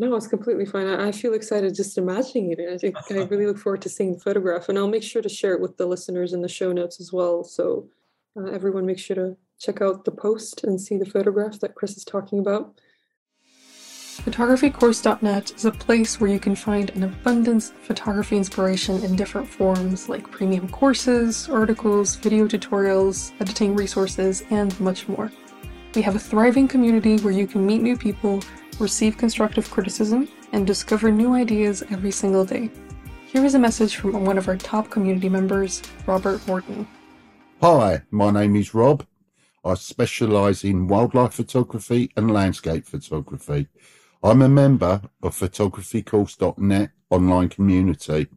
No, 0.00 0.14
it's 0.14 0.28
completely 0.28 0.64
fine. 0.64 0.86
I, 0.86 1.10
feel 1.10 1.34
excited 1.34 1.74
just 1.74 1.98
imagining 1.98 2.52
it. 2.52 2.60
I 2.72 2.78
think 2.78 2.96
I 3.10 3.24
really 3.24 3.46
look 3.46 3.58
forward 3.58 3.82
to 3.82 3.88
seeing 3.88 4.14
the 4.14 4.20
photograph, 4.20 4.68
and 4.68 4.78
I'll 4.78 4.86
make 4.86 5.02
sure 5.02 5.20
to 5.20 5.28
share 5.28 5.54
it 5.54 5.60
with 5.60 5.76
the 5.76 5.86
listeners 5.86 6.32
in 6.32 6.40
the 6.40 6.48
show 6.48 6.72
notes 6.72 7.00
as 7.00 7.12
well. 7.12 7.42
So 7.42 7.88
uh, 8.36 8.44
everyone, 8.44 8.86
make 8.86 9.00
sure 9.00 9.16
to 9.16 9.36
check 9.58 9.82
out 9.82 10.04
the 10.04 10.12
post 10.12 10.62
and 10.62 10.80
see 10.80 10.98
the 10.98 11.04
photograph 11.04 11.58
that 11.60 11.74
Kris 11.74 11.96
is 11.96 12.04
talking 12.04 12.38
about. 12.38 12.80
Photographycourse.net 14.18 15.52
is 15.56 15.64
a 15.64 15.70
place 15.72 16.20
where 16.20 16.30
you 16.30 16.38
can 16.38 16.54
find 16.54 16.90
an 16.90 17.04
abundance 17.04 17.70
of 17.70 17.76
photography 17.78 18.36
inspiration 18.36 19.02
in 19.02 19.16
different 19.16 19.48
forms 19.48 20.08
like 20.08 20.30
premium 20.30 20.68
courses, 20.68 21.48
articles, 21.48 22.14
video 22.16 22.46
tutorials, 22.46 23.32
editing 23.40 23.74
resources, 23.74 24.44
and 24.50 24.78
much 24.80 25.08
more. 25.08 25.32
We 25.94 26.02
have 26.02 26.14
a 26.14 26.20
thriving 26.20 26.68
community 26.68 27.16
where 27.18 27.32
you 27.32 27.46
can 27.46 27.64
meet 27.64 27.80
new 27.80 27.96
people 27.96 28.42
receive 28.80 29.16
constructive 29.16 29.70
criticism, 29.70 30.28
and 30.52 30.66
discover 30.66 31.10
new 31.10 31.34
ideas 31.34 31.82
every 31.90 32.10
single 32.10 32.44
day. 32.44 32.70
Here 33.26 33.44
is 33.44 33.54
a 33.54 33.58
message 33.58 33.96
from 33.96 34.24
one 34.24 34.38
of 34.38 34.48
our 34.48 34.56
top 34.56 34.90
community 34.90 35.28
members, 35.28 35.82
Robert 36.06 36.46
Morton. 36.46 36.86
Hi, 37.60 38.02
my 38.10 38.30
name 38.30 38.56
is 38.56 38.72
Rob. 38.72 39.04
I 39.64 39.74
specialise 39.74 40.64
in 40.64 40.86
wildlife 40.86 41.34
photography 41.34 42.10
and 42.16 42.30
landscape 42.30 42.86
photography. 42.86 43.68
I'm 44.22 44.42
a 44.42 44.48
member 44.48 45.02
of 45.22 45.36
photographycourse.net 45.36 46.90
online 47.10 47.48
community. 47.48 48.28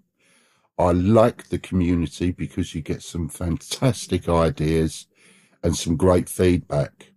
I 0.77 0.91
like 0.91 1.49
the 1.49 1.59
community 1.59 2.31
because 2.31 2.75
you 2.75 2.81
get 2.81 3.01
some 3.01 3.29
fantastic 3.29 4.27
ideas 4.27 5.07
and 5.63 5.75
some 5.75 5.95
great 5.95 6.27
feedback. 6.27 7.13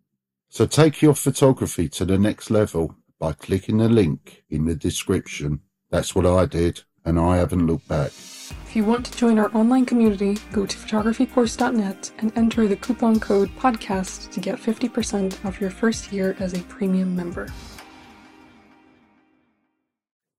So 0.49 0.67
take 0.67 1.03
your 1.03 1.15
photography 1.15 1.89
to 1.89 2.05
the 2.05 2.19
next 2.19 2.51
level 2.51 2.97
by 3.25 3.33
clicking 3.33 3.79
the 3.79 3.89
link 3.89 4.45
in 4.51 4.67
the 4.67 4.75
description. 4.75 5.61
That's 5.89 6.15
what 6.15 6.27
I 6.27 6.45
did, 6.45 6.83
and 7.07 7.19
I 7.19 7.39
haven't 7.39 7.67
looked 7.67 7.89
back. 7.89 8.09
If 8.09 8.77
you 8.77 8.85
want 8.85 9.07
to 9.07 9.17
join 9.17 9.39
our 9.39 9.51
online 9.57 9.87
community, 9.87 10.37
go 10.53 10.67
to 10.67 10.77
photographycourse.net 10.77 12.13
and 12.19 12.37
enter 12.37 12.69
the 12.69 12.77
coupon 12.77 13.19
code 13.19 13.49
podcast 13.57 14.31
to 14.33 14.41
get 14.41 14.59
50% 14.59 15.43
off 15.43 15.59
your 15.59 15.71
first 15.71 16.13
year 16.13 16.37
as 16.39 16.53
a 16.53 16.63
premium 16.65 17.17
member. 17.17 17.49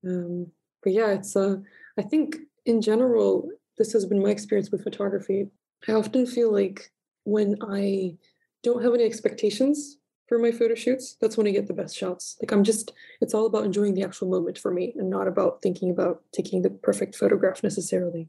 Um, 0.06 0.52
but 0.84 0.92
yeah, 0.92 1.10
it's 1.10 1.34
uh, 1.34 1.56
I 1.98 2.02
think 2.02 2.36
in 2.66 2.80
general, 2.80 3.50
this 3.78 3.92
has 3.94 4.06
been 4.06 4.22
my 4.22 4.30
experience 4.30 4.70
with 4.70 4.84
photography. 4.84 5.48
I 5.88 5.92
often 5.94 6.24
feel 6.24 6.52
like 6.52 6.92
when 7.24 7.56
I 7.62 8.16
don't 8.62 8.84
have 8.84 8.94
any 8.94 9.02
expectations 9.02 9.98
for 10.26 10.38
my 10.38 10.50
photo 10.50 10.74
shoots, 10.74 11.16
that's 11.20 11.36
when 11.36 11.46
I 11.46 11.50
get 11.50 11.66
the 11.66 11.72
best 11.72 11.96
shots. 11.96 12.36
Like 12.42 12.52
I'm 12.52 12.64
just, 12.64 12.92
it's 13.20 13.34
all 13.34 13.46
about 13.46 13.64
enjoying 13.64 13.94
the 13.94 14.02
actual 14.02 14.28
moment 14.28 14.58
for 14.58 14.70
me 14.70 14.92
and 14.96 15.08
not 15.08 15.28
about 15.28 15.62
thinking 15.62 15.90
about 15.90 16.22
taking 16.32 16.62
the 16.62 16.70
perfect 16.70 17.14
photograph 17.14 17.62
necessarily. 17.62 18.28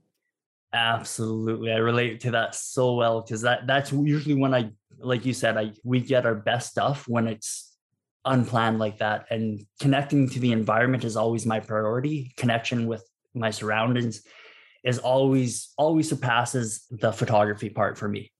Absolutely. 0.73 1.71
I 1.71 1.77
relate 1.77 2.19
to 2.21 2.31
that 2.31 2.53
so 2.53 2.95
well 2.95 3.21
because 3.21 3.41
that 3.41 3.65
that's 3.67 3.91
usually 3.91 4.35
when 4.35 4.53
I 4.53 4.71
like 4.99 5.25
you 5.25 5.33
said, 5.33 5.57
I 5.57 5.71
we 5.83 6.01
get 6.01 6.25
our 6.25 6.35
best 6.35 6.71
stuff 6.71 7.07
when 7.07 7.27
it's 7.27 7.77
unplanned 8.25 8.77
like 8.77 8.97
that. 8.97 9.25
And 9.29 9.65
connecting 9.79 10.29
to 10.29 10.39
the 10.39 10.51
environment 10.51 11.03
is 11.03 11.15
always 11.15 11.45
my 11.45 11.59
priority. 11.59 12.33
Connection 12.35 12.87
with 12.87 13.03
my 13.33 13.49
surroundings 13.49 14.23
is 14.83 14.99
always 14.99 15.73
always 15.77 16.09
surpasses 16.09 16.85
the 16.91 17.11
photography 17.11 17.69
part 17.69 17.97
for 17.97 18.07
me. 18.07 18.31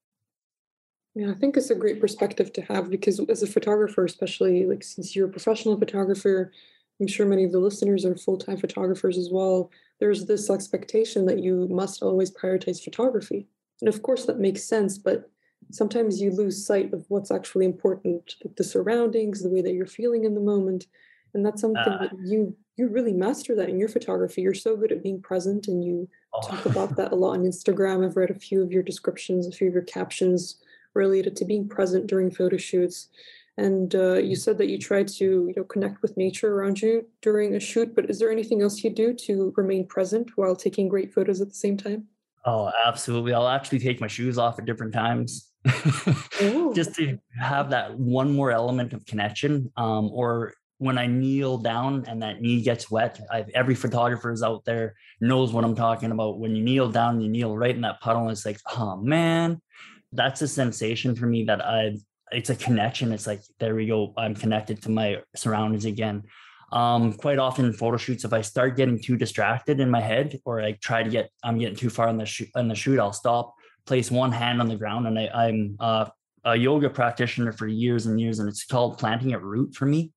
Yeah, 1.18 1.32
I 1.32 1.34
think 1.34 1.58
it's 1.58 1.72
a 1.72 1.76
great 1.76 2.00
perspective 2.00 2.54
to 2.54 2.62
have 2.62 2.92
because 2.92 3.20
as 3.28 3.42
a 3.42 3.48
photographer, 3.48 4.06
especially 4.06 4.68
like 4.68 4.84
since 4.84 5.16
you're 5.16 5.28
a 5.28 5.32
professional 5.32 5.76
photographer, 5.76 6.52
I'm 7.02 7.08
sure 7.08 7.26
many 7.26 7.44
of 7.44 7.52
the 7.52 7.58
listeners 7.58 8.06
are 8.06 8.16
full-time 8.16 8.58
photographers 8.58 9.18
as 9.18 9.30
well. 9.32 9.72
There's 10.00 10.26
this 10.26 10.52
expectation 10.52 11.26
that 11.26 11.40
you 11.40 11.68
must 11.72 12.04
always 12.04 12.30
prioritize 12.30 12.84
photography. 12.84 13.48
And 13.82 13.90
of 13.90 14.04
course 14.04 14.26
that 14.26 14.38
makes 14.38 14.64
sense, 14.64 15.00
but 15.00 15.32
sometimes 15.72 16.22
you 16.22 16.30
lose 16.30 16.64
sight 16.64 16.94
of 16.94 17.04
what's 17.08 17.32
actually 17.32 17.66
important, 17.66 18.36
like 18.46 18.56
the 18.56 18.64
surroundings, 18.64 19.42
the 19.42 19.50
way 19.50 19.64
that 19.64 19.74
you're 19.74 19.88
feeling 19.88 20.24
in 20.24 20.36
the 20.36 20.40
moment. 20.40 20.86
And 21.34 21.44
that's 21.44 21.62
something 21.62 21.82
uh, 21.82 21.98
that 21.98 22.12
you 22.24 22.56
you 22.76 22.90
really 22.90 23.14
master 23.14 23.56
that 23.56 23.70
in 23.70 23.80
your 23.80 23.90
photography. 23.90 24.44
You're 24.44 24.54
so 24.54 24.78
good 24.78 24.92
at 24.92 25.02
being 25.02 25.20
present 25.20 25.68
and 25.68 25.84
you 25.84 26.08
oh. 26.36 26.42
talk 26.48 26.68
about 26.68 26.96
that 26.98 27.12
a 27.12 27.16
lot 27.16 27.32
on 27.32 27.44
Instagram. 27.44 28.06
I've 28.06 28.18
read 28.18 28.30
a 28.30 28.36
few 28.36 28.62
of 28.62 28.72
your 28.72 28.84
descriptions, 28.84 29.48
a 29.48 29.52
few 29.52 29.68
of 29.68 29.74
your 29.74 29.82
captions 29.82 30.58
related 30.98 31.36
to 31.38 31.46
being 31.46 31.70
present 31.70 32.08
during 32.08 32.32
photo 32.32 32.58
shoots. 32.58 33.08
And 33.58 33.96
uh, 33.96 34.16
you 34.16 34.36
mm. 34.36 34.40
said 34.40 34.58
that 34.58 34.68
you 34.68 34.78
try 34.78 35.04
to 35.04 35.26
you 35.26 35.54
know 35.56 35.64
connect 35.64 36.02
with 36.02 36.18
nature 36.18 36.54
around 36.54 36.82
you 36.82 37.08
during 37.22 37.56
a 37.56 37.60
shoot. 37.60 37.96
But 37.96 38.10
is 38.10 38.20
there 38.20 38.32
anything 38.32 38.62
else 38.62 38.84
you 38.84 38.90
do 38.90 39.14
to 39.14 39.54
remain 39.56 39.88
present 39.88 40.32
while 40.36 40.56
taking 40.56 40.90
great 40.90 41.14
photos 41.14 41.42
at 41.42 41.48
the 41.48 41.56
same 41.56 41.78
time? 41.78 42.08
Oh, 42.46 42.72
absolutely. 42.86 43.34
I'll 43.34 43.48
actually 43.48 43.80
take 43.80 44.00
my 44.00 44.08
shoes 44.08 44.38
off 44.38 44.58
at 44.58 44.66
different 44.66 44.94
times 44.94 45.52
just 46.74 46.96
to 46.96 47.18
have 47.38 47.72
that 47.72 47.98
one 47.98 48.34
more 48.34 48.52
element 48.52 48.94
of 48.94 49.06
connection. 49.06 49.72
Um, 49.76 50.10
or 50.14 50.54
when 50.78 50.98
I 50.98 51.08
kneel 51.08 51.58
down 51.58 52.06
and 52.08 52.22
that 52.22 52.42
knee 52.42 52.62
gets 52.62 52.90
wet, 52.90 53.20
I've, 53.32 53.50
every 53.50 53.76
photographer 53.76 54.32
is 54.32 54.44
out 54.44 54.64
there 54.64 54.96
knows 55.20 55.52
what 55.52 55.66
I'm 55.66 55.76
talking 55.76 56.12
about. 56.12 56.40
When 56.40 56.56
you 56.56 56.64
kneel 56.64 56.90
down, 56.90 57.20
you 57.20 57.30
kneel 57.30 57.58
right 57.58 57.76
in 57.76 57.82
that 57.82 58.00
puddle. 58.00 58.22
And 58.24 58.32
it's 58.32 58.46
like, 58.46 58.60
oh 58.78 58.96
man, 58.96 59.62
that's 60.12 60.42
a 60.42 60.48
sensation 60.48 61.16
for 61.16 61.26
me 61.26 61.44
that 61.46 61.66
I 61.66 61.98
it's 62.32 62.50
a 62.50 62.56
connection. 62.56 63.12
It's 63.12 63.28
like 63.28 63.42
there 63.60 63.76
we 63.76 63.88
go. 63.88 64.14
I'm 64.18 64.36
connected 64.36 64.82
to 64.84 64.90
my 64.90 65.18
surroundings 65.36 65.86
again. 65.86 66.24
Um, 66.72 67.14
quite 67.14 67.40
often 67.40 67.66
in 67.66 67.74
photo 67.74 67.96
shoots, 67.96 68.26
if 68.26 68.34
I 68.34 68.42
start 68.42 68.76
getting 68.76 69.02
too 69.02 69.16
distracted 69.16 69.80
in 69.80 69.90
my 69.90 70.02
head, 70.02 70.38
or 70.44 70.62
I 70.62 70.74
try 70.74 71.04
to 71.04 71.10
get 71.10 71.30
I'm 71.44 71.58
getting 71.58 71.78
too 71.78 71.90
far 71.90 72.10
in 72.10 72.18
the 72.18 72.26
shoot 72.26 72.50
in 72.56 72.68
the 72.68 72.76
shoot, 72.76 73.00
I'll 73.00 73.14
stop, 73.14 73.56
place 73.86 74.12
one 74.12 74.32
hand 74.32 74.62
on 74.62 74.68
the 74.68 74.76
ground, 74.76 75.08
and 75.08 75.18
I, 75.18 75.48
am 75.48 75.78
uh, 75.80 76.06
a 76.44 76.56
yoga 76.56 76.90
practitioner 76.90 77.52
for 77.52 77.68
years 77.68 78.06
and 78.06 78.20
years, 78.20 78.40
and 78.40 78.50
it's 78.50 78.66
called 78.66 78.98
planting 78.98 79.34
a 79.34 79.40
root 79.40 79.76
for 79.76 79.86
me. 79.86 80.12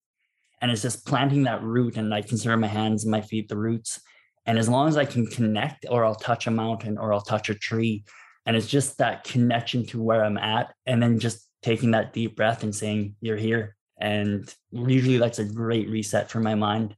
And 0.62 0.70
it's 0.70 0.83
just 0.83 1.07
planting 1.07 1.44
that 1.44 1.62
root, 1.62 1.96
and 1.96 2.12
I 2.12 2.20
consider 2.22 2.57
my 2.57 2.66
hands 2.66 3.05
and 3.05 3.11
my 3.11 3.22
feet 3.22 3.48
the 3.48 3.57
roots. 3.57 4.00
And 4.44 4.59
as 4.59 4.68
long 4.68 4.88
as 4.88 4.96
I 4.96 5.05
can 5.05 5.26
connect, 5.26 5.87
or 5.88 6.05
I'll 6.05 6.14
touch 6.14 6.46
a 6.46 6.50
mountain, 6.50 6.98
or 6.98 7.12
I'll 7.12 7.20
touch 7.20 7.48
a 7.48 7.55
tree, 7.55 8.05
and 8.50 8.56
it's 8.56 8.66
just 8.66 8.98
that 8.98 9.22
connection 9.22 9.86
to 9.86 10.02
where 10.02 10.24
I'm 10.24 10.36
at. 10.36 10.74
And 10.84 11.00
then 11.00 11.20
just 11.20 11.48
taking 11.62 11.92
that 11.92 12.12
deep 12.12 12.34
breath 12.34 12.64
and 12.64 12.74
saying, 12.74 13.14
You're 13.20 13.36
here. 13.36 13.76
And 14.00 14.52
usually 14.72 15.18
that's 15.18 15.38
a 15.38 15.44
great 15.44 15.88
reset 15.88 16.28
for 16.28 16.40
my 16.40 16.56
mind. 16.56 16.96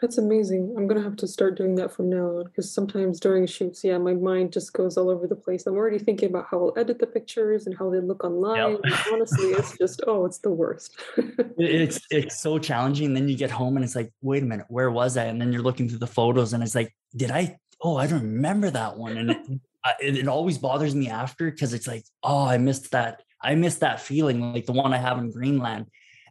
That's 0.00 0.16
amazing. 0.16 0.74
I'm 0.74 0.86
gonna 0.86 1.02
have 1.02 1.16
to 1.16 1.28
start 1.28 1.58
doing 1.58 1.74
that 1.74 1.92
from 1.92 2.08
now 2.08 2.38
on 2.38 2.44
because 2.44 2.72
sometimes 2.72 3.20
during 3.20 3.46
shoots, 3.46 3.84
yeah, 3.84 3.98
my 3.98 4.14
mind 4.14 4.54
just 4.54 4.72
goes 4.72 4.96
all 4.96 5.10
over 5.10 5.26
the 5.26 5.36
place. 5.36 5.66
I'm 5.66 5.76
already 5.76 5.98
thinking 5.98 6.30
about 6.30 6.46
how 6.50 6.68
I'll 6.68 6.78
edit 6.78 6.98
the 6.98 7.06
pictures 7.06 7.66
and 7.66 7.76
how 7.76 7.90
they 7.90 8.00
look 8.00 8.24
online. 8.24 8.78
Yep. 8.82 8.98
honestly, 9.12 9.48
it's 9.48 9.76
just 9.78 10.02
oh, 10.06 10.24
it's 10.24 10.38
the 10.38 10.52
worst. 10.52 10.96
it's 11.58 12.00
it's 12.10 12.40
so 12.40 12.58
challenging. 12.58 13.12
Then 13.12 13.28
you 13.28 13.36
get 13.36 13.50
home 13.50 13.76
and 13.76 13.84
it's 13.84 13.94
like, 13.94 14.10
wait 14.22 14.42
a 14.42 14.46
minute, 14.46 14.68
where 14.70 14.90
was 14.90 15.18
I? 15.18 15.24
And 15.24 15.38
then 15.38 15.52
you're 15.52 15.60
looking 15.60 15.90
through 15.90 15.98
the 15.98 16.06
photos 16.06 16.54
and 16.54 16.62
it's 16.62 16.74
like, 16.74 16.94
did 17.14 17.30
I? 17.30 17.58
Oh, 17.82 17.98
I 17.98 18.06
don't 18.06 18.22
remember 18.22 18.70
that 18.70 18.96
one. 18.96 19.18
And 19.18 19.60
it, 20.00 20.18
it 20.18 20.28
always 20.28 20.58
bothers 20.58 20.94
me 20.94 21.08
after 21.08 21.50
because 21.50 21.72
it's 21.72 21.86
like, 21.86 22.04
oh, 22.22 22.46
I 22.46 22.58
missed 22.58 22.92
that. 22.92 23.22
I 23.40 23.54
missed 23.56 23.80
that 23.80 24.00
feeling, 24.00 24.52
like 24.52 24.66
the 24.66 24.72
one 24.72 24.94
I 24.94 24.98
have 24.98 25.18
in 25.18 25.30
Greenland, 25.30 25.86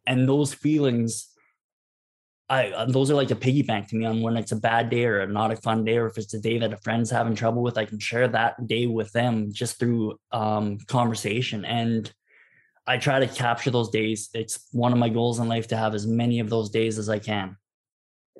and 0.08 0.28
those 0.28 0.54
feelings. 0.54 1.28
I 2.50 2.72
uh, 2.72 2.86
those 2.86 3.12
are 3.12 3.16
like 3.16 3.32
a 3.32 3.36
piggy 3.36 3.62
bank 3.62 3.90
to 3.90 3.96
me 3.96 4.06
on 4.06 4.22
when 4.22 4.38
it's 4.38 4.52
a 4.52 4.58
bad 4.58 4.90
day 4.90 5.06
or 5.06 5.26
not 5.28 5.52
a 5.52 5.56
fun 5.58 5.84
day, 5.84 5.98
or 5.98 6.08
if 6.08 6.18
it's 6.18 6.34
a 6.34 6.40
day 6.40 6.58
that 6.60 6.74
a 6.74 6.78
friend's 6.78 7.10
having 7.10 7.36
trouble 7.36 7.62
with, 7.62 7.78
I 7.78 7.86
can 7.86 8.00
share 8.00 8.28
that 8.30 8.68
day 8.68 8.88
with 8.88 9.12
them 9.12 9.52
just 9.52 9.80
through 9.80 10.20
um, 10.32 10.78
conversation. 10.88 11.66
And 11.66 12.12
I 12.88 12.98
try 12.98 13.20
to 13.20 13.28
capture 13.28 13.72
those 13.72 13.90
days. 13.90 14.30
It's 14.34 14.68
one 14.72 14.92
of 14.92 14.98
my 14.98 15.10
goals 15.10 15.40
in 15.40 15.48
life 15.48 15.68
to 15.68 15.78
have 15.78 15.94
as 15.94 16.08
many 16.08 16.40
of 16.40 16.50
those 16.50 16.70
days 16.70 16.98
as 16.98 17.10
I 17.10 17.20
can. 17.20 17.58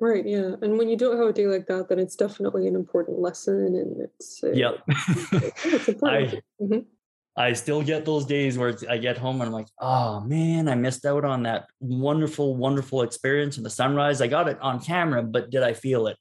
Right, 0.00 0.26
yeah. 0.26 0.56
And 0.62 0.78
when 0.78 0.88
you 0.88 0.96
don't 0.96 1.18
have 1.18 1.28
a 1.28 1.32
day 1.32 1.46
like 1.46 1.66
that, 1.66 1.88
then 1.88 1.98
it's 1.98 2.16
definitely 2.16 2.66
an 2.66 2.74
important 2.74 3.20
lesson 3.20 3.54
and 3.54 4.00
it's 4.00 4.42
uh, 4.42 4.52
Yep. 4.52 4.82
it's 4.88 5.88
important. 5.88 6.34
I, 6.34 6.62
mm-hmm. 6.62 6.78
I 7.36 7.52
still 7.54 7.82
get 7.82 8.04
those 8.04 8.26
days 8.26 8.58
where 8.58 8.76
I 8.90 8.98
get 8.98 9.16
home 9.16 9.40
and 9.40 9.48
I'm 9.48 9.52
like, 9.52 9.68
oh 9.80 10.20
man, 10.20 10.68
I 10.68 10.74
missed 10.74 11.06
out 11.06 11.24
on 11.24 11.44
that 11.44 11.66
wonderful, 11.80 12.56
wonderful 12.56 13.02
experience 13.02 13.56
in 13.56 13.62
the 13.62 13.70
sunrise. 13.70 14.20
I 14.20 14.26
got 14.26 14.48
it 14.48 14.58
on 14.60 14.80
camera, 14.80 15.22
but 15.22 15.50
did 15.50 15.62
I 15.62 15.72
feel 15.72 16.08
it? 16.08 16.16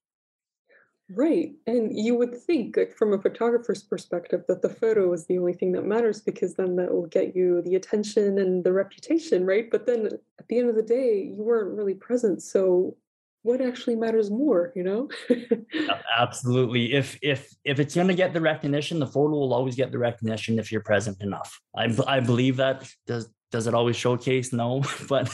Right. 1.14 1.52
And 1.68 1.98
you 1.98 2.16
would 2.16 2.36
think, 2.36 2.78
like 2.78 2.96
from 2.96 3.12
a 3.12 3.22
photographer's 3.22 3.84
perspective, 3.84 4.46
that 4.48 4.62
the 4.62 4.70
photo 4.70 5.12
is 5.12 5.26
the 5.26 5.38
only 5.38 5.52
thing 5.54 5.74
that 5.74 5.84
matters 5.84 6.22
because 6.22 6.54
then 6.54 6.78
that 6.78 6.94
will 6.94 7.08
get 7.08 7.36
you 7.36 7.62
the 7.64 7.76
attention 7.76 8.38
and 8.38 8.64
the 8.64 8.72
reputation, 8.72 9.46
right? 9.46 9.70
But 9.70 9.86
then 9.86 10.06
at 10.40 10.48
the 10.48 10.60
end 10.60 10.70
of 10.70 10.76
the 10.76 10.82
day, 10.82 11.34
you 11.36 11.44
weren't 11.44 11.76
really 11.76 11.96
present. 11.96 12.42
So 12.42 12.96
what 13.44 13.62
actually 13.62 13.96
matters 13.96 14.30
more 14.30 14.72
you 14.76 14.84
know? 14.84 15.10
Absolutely. 16.18 16.94
If 16.94 17.18
if 17.22 17.54
if 17.64 17.80
it's 17.80 17.96
going 17.96 18.08
to 18.08 18.14
get 18.14 18.34
the 18.34 18.42
recognition 18.42 19.00
the 19.00 19.08
photo 19.08 19.32
will 19.32 19.54
always 19.54 19.76
get 19.76 19.92
the 19.92 20.00
recognition 20.00 20.60
if 20.60 20.72
you're 20.72 20.82
present 20.82 21.22
enough. 21.22 21.60
I, 21.76 21.96
I 22.08 22.20
believe 22.20 22.58
that. 22.58 22.88
Does 23.08 23.30
does 23.52 23.68
it 23.68 23.74
always 23.74 23.96
showcase? 23.96 24.54
No 24.54 24.84
but 25.10 25.32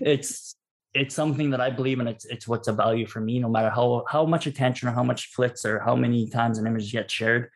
it's 0.00 0.54
it's 0.92 1.14
something 1.14 1.50
that 1.50 1.60
i 1.60 1.70
believe 1.70 2.00
in 2.00 2.08
it's 2.08 2.24
it's 2.24 2.48
what's 2.48 2.68
a 2.68 2.72
value 2.72 3.06
for 3.06 3.20
me. 3.20 3.38
No 3.38 3.48
matter 3.48 3.70
how 3.70 4.04
how 4.08 4.24
much 4.24 4.46
attention 4.46 4.88
or 4.88 4.92
how 4.92 5.04
much 5.04 5.26
flicks 5.28 5.64
or 5.64 5.78
how 5.78 5.94
many 5.94 6.28
times 6.28 6.58
an 6.58 6.66
image 6.66 6.90
gets 6.92 7.12
shared 7.12 7.48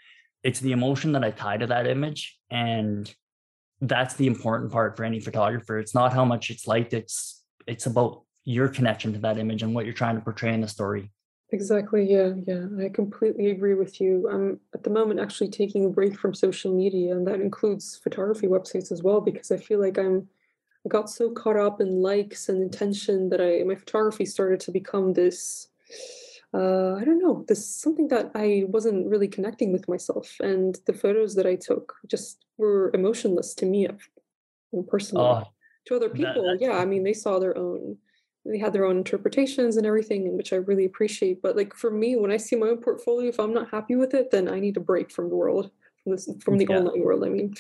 it's 0.44 0.60
the 0.60 0.72
emotion 0.72 1.12
that 1.12 1.24
i 1.24 1.30
tie 1.30 1.56
to 1.56 1.66
that 1.66 1.87
image. 1.87 2.38
And 2.50 3.12
that's 3.80 4.14
the 4.14 4.26
important 4.26 4.70
part 4.70 4.96
for 4.96 5.04
any 5.04 5.18
photographer. 5.18 5.78
It's 5.78 5.94
not 5.94 6.12
how 6.12 6.24
much 6.24 6.50
it's 6.50 6.66
liked. 6.66 6.92
It's 6.92 7.42
it's 7.66 7.87
about 7.87 8.23
your 8.44 8.68
connection 8.68 9.12
to 9.12 9.18
that 9.20 9.38
image 9.38 9.62
and 9.62 9.74
what 9.74 9.85
you're 9.85 9.94
trying 9.94 10.16
to 10.16 10.20
portray 10.20 10.52
in 10.52 10.61
the 10.61 10.68
story. 10.68 11.11
Exactly. 11.50 12.11
Yeah. 12.11 12.33
Yeah. 12.46 12.66
I 12.85 12.88
completely 12.88 13.50
agree 13.50 13.74
with 13.74 14.00
you. 14.00 14.28
I'm 14.30 14.61
at 14.74 14.83
the 14.83 14.90
moment 14.90 15.20
actually 15.20 15.50
taking 15.50 15.85
a 15.85 15.88
break 15.90 16.18
from 16.18 16.35
social 16.35 16.74
media, 16.74 17.14
and 17.16 17.26
that 17.26 17.40
includes 17.40 17.96
photography 18.02 18.46
websites 18.46 18.90
as 18.90 19.02
well, 19.02 19.20
because 19.20 19.50
I 19.50 19.57
feel 19.57 19.80
like 19.80 19.98
I'm 19.98 20.28
I 20.85 20.88
got 20.88 21.09
so 21.09 21.30
caught 21.30 21.57
up 21.57 21.80
in 21.80 22.02
likes 22.02 22.48
and 22.48 22.62
attention 22.62 23.30
that 23.30 23.40
I 23.40 23.62
my 23.64 23.74
photography 23.76 24.26
started 24.26 24.61
to 24.61 24.70
become 24.70 25.12
this 25.12 25.68
uh, 26.52 26.94
I 26.94 27.04
don't 27.04 27.18
know, 27.20 27.44
this 27.48 27.66
something 27.66 28.09
that 28.09 28.30
I 28.35 28.64
wasn't 28.68 29.09
really 29.09 29.26
connecting 29.28 29.72
with 29.72 29.88
myself. 29.88 30.37
And 30.40 30.78
the 30.87 30.92
photos 30.92 31.35
that 31.35 31.46
I 31.46 31.57
took 31.57 31.94
just 32.07 32.44
were 32.59 32.90
emotionless 32.94 33.54
to 33.57 33.66
me 33.66 33.88
personally. 34.88 35.24
Oh, 35.26 35.42
to 35.87 35.96
other 35.96 36.09
people, 36.11 36.42
that's- 36.44 36.61
yeah, 36.61 36.78
I 36.78 36.85
mean, 36.85 37.02
they 37.02 37.12
saw 37.12 37.38
their 37.38 37.57
own, 37.59 37.96
they 38.44 38.59
had 38.59 38.72
their 38.72 38.85
own 38.85 38.98
interpretations 38.98 39.76
and 39.76 39.87
everything, 39.87 40.37
which 40.37 40.52
I 40.52 40.57
really 40.57 40.85
appreciate. 40.85 41.40
But 41.40 41.57
like 41.57 41.74
for 41.74 41.90
me, 41.90 42.16
when 42.16 42.30
I 42.30 42.37
see 42.37 42.57
my 42.57 42.68
own 42.68 42.78
portfolio, 42.78 43.28
if 43.28 43.40
I'm 43.40 43.54
not 43.54 43.70
happy 43.70 43.96
with 43.96 44.14
it, 44.14 44.30
then 44.30 44.48
I 44.48 44.61
need 44.61 44.76
a 44.76 44.80
break 44.80 45.11
from 45.11 45.28
the 45.30 45.37
world, 45.37 45.70
from 46.02 46.12
this, 46.12 46.28
from 46.42 46.59
the 46.59 46.66
Yeah. 46.68 46.78
online 46.78 47.02
world. 47.02 47.24
I 47.24 47.28
mean, 47.30 47.54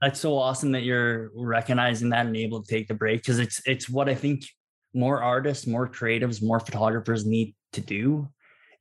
that's 0.00 0.20
so 0.20 0.36
awesome 0.36 0.72
that 0.72 0.82
you're 0.82 1.30
recognizing 1.34 2.10
that 2.10 2.26
and 2.26 2.36
able 2.36 2.62
to 2.62 2.70
take 2.70 2.88
the 2.88 2.94
break 2.94 3.22
because 3.22 3.38
it's 3.38 3.62
it's 3.66 3.88
what 3.88 4.08
I 4.08 4.14
think 4.14 4.44
more 4.92 5.22
artists, 5.22 5.66
more 5.66 5.88
creatives, 5.88 6.42
more 6.42 6.60
photographers 6.60 7.24
need 7.24 7.54
to 7.72 7.80
do 7.80 8.28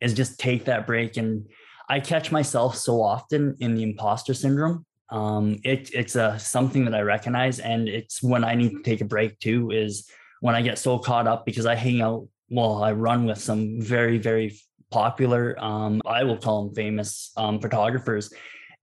is 0.02 0.14
just 0.14 0.38
take 0.40 0.66
that 0.66 0.86
break. 0.86 1.18
And 1.18 1.48
I 1.90 2.00
catch 2.02 2.32
myself 2.32 2.76
so 2.76 3.02
often 3.02 3.56
in 3.60 3.76
the 3.76 3.84
imposter 3.84 4.34
syndrome. 4.34 4.86
Um, 5.10 5.60
it, 5.64 5.92
it's 5.94 6.16
a 6.16 6.38
something 6.40 6.86
that 6.86 6.96
I 6.96 7.02
recognize, 7.02 7.60
and 7.60 7.88
it's 7.88 8.22
when 8.22 8.44
I 8.44 8.56
need 8.56 8.72
to 8.72 8.84
take 8.84 9.02
a 9.02 9.06
break 9.06 9.40
too. 9.40 9.72
Is 9.72 10.10
when 10.44 10.56
I 10.56 10.62
get 10.62 10.78
so 10.78 11.00
caught 11.00 11.26
up 11.26 11.46
because 11.46 11.66
I 11.66 11.76
hang 11.76 12.02
out. 12.02 12.28
Well, 12.50 12.84
I 12.84 12.92
run 12.92 13.24
with 13.24 13.40
some 13.40 13.80
very 13.80 14.18
very 14.18 14.60
popular. 14.92 15.56
Um, 15.58 16.02
I 16.06 16.26
will 16.26 16.38
call 16.38 16.66
them 16.66 16.76
famous 16.76 17.32
um, 17.38 17.62
photographers, 17.62 18.34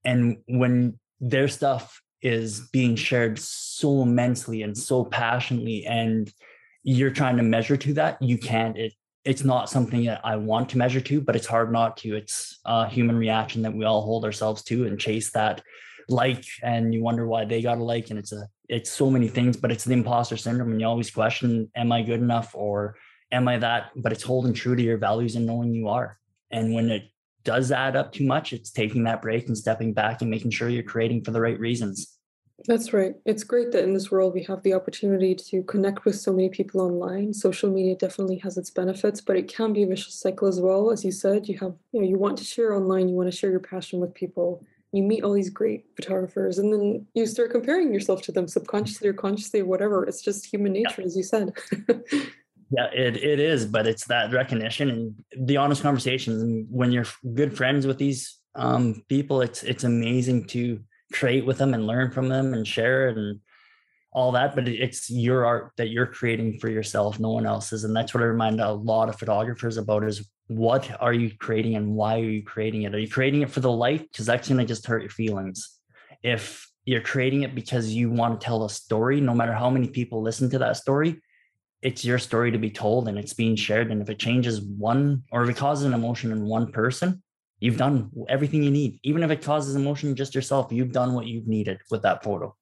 and 0.03 0.37
when 0.47 0.97
their 1.19 1.47
stuff 1.47 2.01
is 2.23 2.67
being 2.71 2.95
shared 2.95 3.37
so 3.37 4.01
immensely 4.01 4.63
and 4.63 4.75
so 4.75 5.05
passionately 5.05 5.85
and 5.85 6.33
you're 6.83 7.11
trying 7.11 7.37
to 7.37 7.43
measure 7.43 7.77
to 7.77 7.93
that 7.93 8.21
you 8.21 8.37
can't 8.37 8.77
it 8.77 8.93
it's 9.25 9.43
not 9.43 9.69
something 9.69 10.05
that 10.05 10.21
i 10.23 10.35
want 10.35 10.69
to 10.69 10.77
measure 10.77 11.01
to 11.01 11.19
but 11.19 11.35
it's 11.35 11.47
hard 11.47 11.71
not 11.71 11.97
to 11.97 12.15
it's 12.15 12.59
a 12.65 12.87
human 12.87 13.15
reaction 13.15 13.63
that 13.63 13.73
we 13.73 13.85
all 13.85 14.01
hold 14.01 14.23
ourselves 14.23 14.63
to 14.63 14.85
and 14.85 14.99
chase 14.99 15.31
that 15.31 15.63
like 16.09 16.45
and 16.61 16.93
you 16.93 17.01
wonder 17.01 17.25
why 17.27 17.43
they 17.43 17.61
got 17.61 17.79
a 17.79 17.83
like 17.83 18.09
and 18.11 18.19
it's 18.19 18.33
a 18.33 18.47
it's 18.71 18.89
so 18.89 19.11
many 19.11 19.27
things 19.27 19.55
but 19.55 19.71
it's 19.71 19.83
the 19.83 19.93
imposter 19.93 20.37
syndrome 20.37 20.71
and 20.71 20.81
you 20.81 20.87
always 20.87 21.11
question 21.11 21.69
am 21.75 21.91
i 21.91 22.01
good 22.01 22.19
enough 22.19 22.55
or 22.55 22.95
am 23.31 23.47
i 23.47 23.57
that 23.57 23.91
but 23.95 24.11
it's 24.11 24.23
holding 24.23 24.53
true 24.53 24.75
to 24.75 24.81
your 24.81 24.97
values 24.97 25.35
and 25.35 25.45
knowing 25.45 25.73
you 25.73 25.87
are 25.87 26.17
and 26.51 26.73
when 26.73 26.89
it 26.89 27.03
does 27.43 27.71
add 27.71 27.95
up 27.95 28.11
too 28.11 28.25
much, 28.25 28.53
it's 28.53 28.71
taking 28.71 29.03
that 29.03 29.21
break 29.21 29.47
and 29.47 29.57
stepping 29.57 29.93
back 29.93 30.21
and 30.21 30.29
making 30.29 30.51
sure 30.51 30.69
you're 30.69 30.83
creating 30.83 31.23
for 31.23 31.31
the 31.31 31.41
right 31.41 31.59
reasons. 31.59 32.17
That's 32.67 32.93
right. 32.93 33.15
It's 33.25 33.43
great 33.43 33.71
that 33.71 33.83
in 33.83 33.95
this 33.95 34.11
world 34.11 34.35
we 34.35 34.43
have 34.43 34.61
the 34.61 34.75
opportunity 34.75 35.33
to 35.33 35.63
connect 35.63 36.05
with 36.05 36.15
so 36.15 36.31
many 36.31 36.49
people 36.49 36.81
online. 36.81 37.33
Social 37.33 37.71
media 37.71 37.95
definitely 37.95 38.37
has 38.39 38.55
its 38.55 38.69
benefits, 38.69 39.19
but 39.19 39.35
it 39.35 39.47
can 39.47 39.73
be 39.73 39.81
a 39.81 39.87
vicious 39.87 40.19
cycle 40.19 40.47
as 40.47 40.59
well. 40.59 40.91
As 40.91 41.03
you 41.03 41.11
said, 41.11 41.47
you 41.47 41.57
have, 41.57 41.73
you 41.91 42.01
know, 42.01 42.07
you 42.07 42.19
want 42.19 42.37
to 42.37 42.43
share 42.43 42.75
online, 42.75 43.09
you 43.09 43.15
want 43.15 43.31
to 43.31 43.35
share 43.35 43.49
your 43.49 43.59
passion 43.59 43.99
with 43.99 44.13
people. 44.13 44.63
You 44.91 45.03
meet 45.03 45.23
all 45.23 45.33
these 45.33 45.49
great 45.49 45.85
photographers, 45.95 46.59
and 46.59 46.73
then 46.73 47.07
you 47.13 47.25
start 47.25 47.51
comparing 47.51 47.93
yourself 47.93 48.21
to 48.23 48.31
them 48.31 48.47
subconsciously 48.47 49.07
or 49.07 49.13
consciously 49.13 49.61
or 49.61 49.65
whatever. 49.65 50.05
It's 50.05 50.21
just 50.21 50.45
human 50.45 50.73
nature, 50.73 51.01
as 51.01 51.15
you 51.15 51.23
said. 51.23 51.53
Yeah, 52.73 52.87
it, 52.93 53.17
it 53.17 53.39
is, 53.39 53.65
but 53.65 53.85
it's 53.85 54.05
that 54.05 54.31
recognition 54.31 54.89
and 54.89 55.45
the 55.45 55.57
honest 55.57 55.81
conversations. 55.81 56.41
And 56.41 56.65
when 56.69 56.93
you're 56.93 57.05
good 57.33 57.55
friends 57.55 57.85
with 57.85 57.97
these 57.97 58.37
um, 58.55 59.03
people, 59.09 59.41
it's 59.41 59.63
it's 59.63 59.83
amazing 59.83 60.47
to 60.47 60.79
create 61.11 61.45
with 61.45 61.57
them 61.57 61.73
and 61.73 61.85
learn 61.85 62.11
from 62.11 62.29
them 62.29 62.53
and 62.53 62.65
share 62.65 63.09
it 63.09 63.17
and 63.17 63.41
all 64.11 64.31
that. 64.33 64.55
But 64.55 64.67
it's 64.67 65.09
your 65.09 65.45
art 65.45 65.71
that 65.77 65.89
you're 65.89 66.05
creating 66.05 66.59
for 66.59 66.69
yourself, 66.69 67.19
no 67.19 67.29
one 67.29 67.45
else's. 67.45 67.83
And 67.83 67.95
that's 67.95 68.13
what 68.13 68.23
I 68.23 68.27
remind 68.27 68.59
a 68.59 68.71
lot 68.71 69.09
of 69.09 69.17
photographers 69.17 69.77
about 69.77 70.03
is 70.03 70.29
what 70.47 70.89
are 70.99 71.13
you 71.13 71.31
creating 71.37 71.75
and 71.75 71.95
why 71.95 72.19
are 72.19 72.29
you 72.29 72.43
creating 72.43 72.83
it? 72.83 72.93
Are 72.93 72.99
you 72.99 73.09
creating 73.09 73.41
it 73.41 73.49
for 73.49 73.61
the 73.61 73.71
light? 73.71 74.09
Because 74.11 74.25
that's 74.25 74.49
gonna 74.49 74.65
just 74.65 74.85
hurt 74.85 75.01
your 75.01 75.11
feelings. 75.11 75.77
If 76.23 76.67
you're 76.85 77.01
creating 77.01 77.43
it 77.43 77.55
because 77.55 77.93
you 77.93 78.09
want 78.09 78.39
to 78.39 78.45
tell 78.45 78.65
a 78.65 78.69
story, 78.69 79.21
no 79.21 79.33
matter 79.33 79.53
how 79.53 79.69
many 79.69 79.87
people 79.87 80.21
listen 80.21 80.49
to 80.49 80.59
that 80.59 80.77
story, 80.77 81.21
it's 81.81 82.05
your 82.05 82.19
story 82.19 82.51
to 82.51 82.57
be 82.57 82.69
told 82.69 83.07
and 83.07 83.17
it's 83.17 83.33
being 83.33 83.55
shared. 83.55 83.91
And 83.91 84.01
if 84.01 84.09
it 84.09 84.19
changes 84.19 84.61
one 84.61 85.23
or 85.31 85.43
if 85.43 85.49
it 85.49 85.57
causes 85.57 85.85
an 85.85 85.93
emotion 85.93 86.31
in 86.31 86.45
one 86.45 86.71
person, 86.71 87.23
you've 87.59 87.77
done 87.77 88.11
everything 88.27 88.63
you 88.63 88.71
need. 88.71 88.99
Even 89.03 89.23
if 89.23 89.31
it 89.31 89.41
causes 89.41 89.75
emotion 89.75 90.15
just 90.15 90.35
yourself, 90.35 90.71
you've 90.71 90.91
done 90.91 91.13
what 91.13 91.27
you've 91.27 91.47
needed 91.47 91.79
with 91.89 92.01
that 92.03 92.23
photo. 92.23 92.55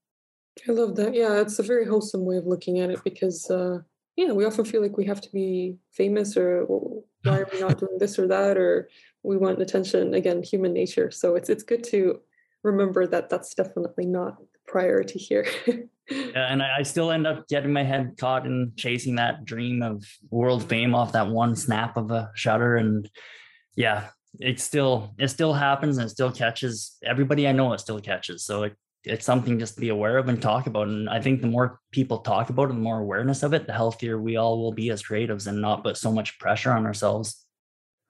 I 0.67 0.71
love 0.71 0.95
that. 0.97 1.13
Yeah, 1.13 1.39
it's 1.39 1.59
a 1.59 1.63
very 1.63 1.85
wholesome 1.85 2.25
way 2.25 2.37
of 2.37 2.45
looking 2.45 2.79
at 2.79 2.89
it 2.89 3.03
because, 3.03 3.49
uh, 3.49 3.79
yeah, 4.15 4.31
we 4.31 4.45
often 4.45 4.65
feel 4.65 4.81
like 4.81 4.97
we 4.97 5.05
have 5.05 5.21
to 5.21 5.31
be 5.31 5.77
famous 5.91 6.35
or 6.35 6.65
well, 6.65 7.03
why 7.23 7.39
are 7.39 7.47
we 7.51 7.59
not 7.59 7.79
doing 7.79 7.97
this 7.97 8.19
or 8.19 8.27
that 8.27 8.57
or 8.57 8.89
we 9.23 9.37
want 9.37 9.61
attention. 9.61 10.13
Again, 10.13 10.43
human 10.43 10.73
nature. 10.73 11.11
So 11.11 11.35
it's 11.35 11.49
it's 11.49 11.63
good 11.63 11.83
to 11.85 12.19
remember 12.63 13.07
that 13.07 13.29
that's 13.29 13.53
definitely 13.53 14.05
not 14.05 14.37
the 14.39 14.59
priority 14.67 15.19
here. 15.19 15.45
yeah, 16.09 16.51
And 16.51 16.61
I, 16.61 16.79
I 16.79 16.83
still 16.83 17.11
end 17.11 17.27
up 17.27 17.47
getting 17.47 17.73
my 17.73 17.83
head 17.83 18.15
caught 18.17 18.45
in 18.45 18.73
chasing 18.75 19.15
that 19.15 19.45
dream 19.45 19.81
of 19.81 20.05
world 20.29 20.67
fame 20.67 20.95
off 20.95 21.13
that 21.13 21.27
one 21.27 21.55
snap 21.55 21.97
of 21.97 22.11
a 22.11 22.31
shutter. 22.35 22.75
And 22.75 23.09
yeah, 23.75 24.09
it 24.39 24.59
still 24.59 25.13
it 25.17 25.29
still 25.29 25.53
happens 25.53 25.97
and 25.97 26.07
it 26.07 26.11
still 26.11 26.31
catches 26.31 26.97
everybody 27.03 27.47
I 27.47 27.51
know 27.51 27.73
it 27.73 27.79
still 27.79 27.99
catches. 27.99 28.43
So 28.45 28.63
it, 28.63 28.75
it's 29.03 29.25
something 29.25 29.59
just 29.59 29.75
to 29.75 29.81
be 29.81 29.89
aware 29.89 30.17
of 30.17 30.27
and 30.27 30.41
talk 30.41 30.67
about. 30.67 30.87
And 30.87 31.09
I 31.09 31.21
think 31.21 31.41
the 31.41 31.47
more 31.47 31.79
people 31.91 32.19
talk 32.19 32.49
about 32.49 32.65
it, 32.65 32.73
the 32.73 32.79
more 32.79 32.99
awareness 32.99 33.43
of 33.43 33.53
it, 33.53 33.65
the 33.65 33.73
healthier 33.73 34.19
we 34.19 34.35
all 34.35 34.59
will 34.59 34.73
be 34.73 34.89
as 34.89 35.03
creatives 35.03 35.47
and 35.47 35.61
not 35.61 35.83
put 35.83 35.97
so 35.97 36.11
much 36.11 36.37
pressure 36.39 36.71
on 36.71 36.85
ourselves. 36.85 37.45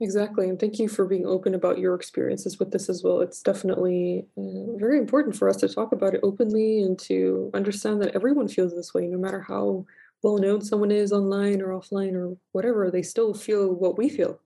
Exactly. 0.02 0.47
And 0.47 0.58
thank 0.58 0.80
you 0.80 0.88
for 0.88 1.06
being 1.06 1.25
open 1.25 1.54
about 1.54 1.78
your 1.78 1.93
experiences 1.93 2.58
with 2.58 2.71
this 2.71 2.88
as 2.88 3.04
well. 3.04 3.19
It's 3.19 3.41
definitely 3.41 4.25
uh, 4.38 4.78
very 4.78 4.97
important 4.97 5.36
for 5.36 5.49
us 5.49 5.58
to 5.58 5.67
talk 5.67 5.91
about 5.91 6.13
it 6.13 6.21
openly 6.23 6.82
and 6.82 6.97
to 6.99 7.52
understand 7.54 8.02
that 8.02 8.15
everyone 8.15 8.47
feels 8.47 8.73
this 8.73 8.93
way, 8.93 9.08
no 9.08 9.17
matter 9.17 9.41
how 9.41 9.86
well 10.23 10.38
known 10.38 10.62
someone 10.62 10.91
is 10.91 11.12
online 11.12 11.62
or 11.62 11.69
offline 11.69 12.13
or 12.13 12.38
whatever, 12.54 12.89
they 12.89 13.02
still 13.02 13.34
feel 13.34 13.73
what 13.73 13.97
we 13.97 14.08
feel. 14.08 14.39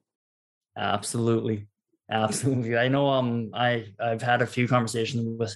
Absolutely. 0.76 1.68
Absolutely. 2.10 2.76
I 2.78 2.88
know 2.88 3.08
um 3.08 3.52
I 3.54 3.86
I've 4.00 4.22
had 4.22 4.42
a 4.42 4.48
few 4.48 4.68
conversations 4.68 5.40
with 5.40 5.56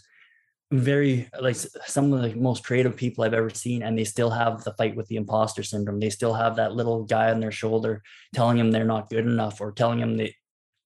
very 0.72 1.30
like 1.40 1.56
some 1.56 2.12
of 2.12 2.22
the 2.22 2.36
most 2.36 2.66
creative 2.66 2.96
people 2.96 3.24
I've 3.24 3.34
ever 3.34 3.50
seen 3.50 3.84
and 3.84 3.98
they 3.98 4.04
still 4.04 4.30
have 4.30 4.64
the 4.64 4.74
fight 4.74 4.96
with 4.96 5.08
the 5.08 5.16
imposter 5.16 5.64
syndrome. 5.64 6.00
They 6.00 6.10
still 6.10 6.34
have 6.34 6.58
that 6.58 6.74
little 6.74 7.06
guy 7.06 7.32
on 7.32 7.40
their 7.40 7.52
shoulder 7.52 8.04
telling 8.36 8.58
them 8.58 8.72
they're 8.72 8.84
not 8.84 9.10
good 9.10 9.26
enough 9.26 9.62
or 9.62 9.72
telling 9.72 10.00
them 10.00 10.18
that 10.18 10.32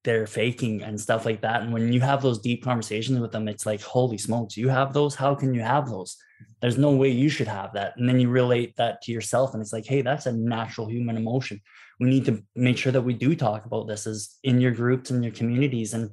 they're 0.03 0.27
faking 0.27 0.83
and 0.83 0.99
stuff 0.99 1.25
like 1.25 1.41
that. 1.41 1.61
And 1.61 1.73
when 1.73 1.93
you 1.93 2.01
have 2.01 2.21
those 2.21 2.39
deep 2.39 2.63
conversations 2.63 3.19
with 3.19 3.31
them, 3.31 3.47
it's 3.47 3.65
like, 3.65 3.81
holy 3.81 4.17
smokes, 4.17 4.57
you 4.57 4.69
have 4.69 4.93
those? 4.93 5.15
How 5.15 5.35
can 5.35 5.53
you 5.53 5.61
have 5.61 5.89
those? 5.89 6.17
There's 6.59 6.77
no 6.77 6.91
way 6.91 7.09
you 7.09 7.29
should 7.29 7.47
have 7.47 7.73
that. 7.73 7.97
And 7.97 8.09
then 8.09 8.19
you 8.19 8.29
relate 8.29 8.75
that 8.77 9.01
to 9.03 9.11
yourself. 9.11 9.53
And 9.53 9.61
it's 9.61 9.73
like, 9.73 9.85
hey, 9.85 10.01
that's 10.01 10.25
a 10.25 10.31
natural 10.31 10.87
human 10.87 11.17
emotion. 11.17 11.61
We 11.99 12.09
need 12.09 12.25
to 12.25 12.43
make 12.55 12.77
sure 12.77 12.91
that 12.91 13.01
we 13.01 13.13
do 13.13 13.35
talk 13.35 13.65
about 13.65 13.87
this 13.87 14.07
as 14.07 14.37
in 14.43 14.59
your 14.59 14.71
groups 14.71 15.11
and 15.11 15.23
your 15.23 15.33
communities 15.33 15.93
and 15.93 16.11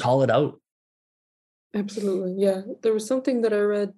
call 0.00 0.22
it 0.22 0.30
out. 0.30 0.60
Absolutely. 1.74 2.34
Yeah. 2.42 2.62
There 2.82 2.92
was 2.92 3.06
something 3.06 3.42
that 3.42 3.52
I 3.52 3.60
read 3.60 3.92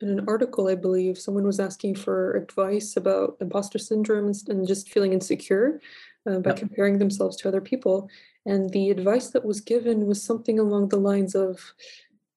in 0.00 0.08
an 0.10 0.24
article, 0.28 0.68
I 0.68 0.74
believe. 0.74 1.18
Someone 1.18 1.44
was 1.46 1.60
asking 1.60 1.94
for 1.96 2.36
advice 2.36 2.96
about 2.96 3.36
imposter 3.40 3.78
syndrome 3.78 4.32
and, 4.48 4.66
just 4.66 4.90
feeling 4.90 5.12
insecure 5.12 5.80
uh, 6.28 6.38
by 6.40 6.50
Yep. 6.50 6.58
comparing 6.58 6.98
themselves 6.98 7.36
to 7.38 7.48
other 7.48 7.60
people. 7.60 8.08
And 8.44 8.70
the 8.70 8.90
advice 8.90 9.30
that 9.30 9.44
was 9.44 9.60
given 9.60 10.06
was 10.06 10.22
something 10.22 10.58
along 10.58 10.88
the 10.88 10.98
lines 10.98 11.34
of 11.34 11.60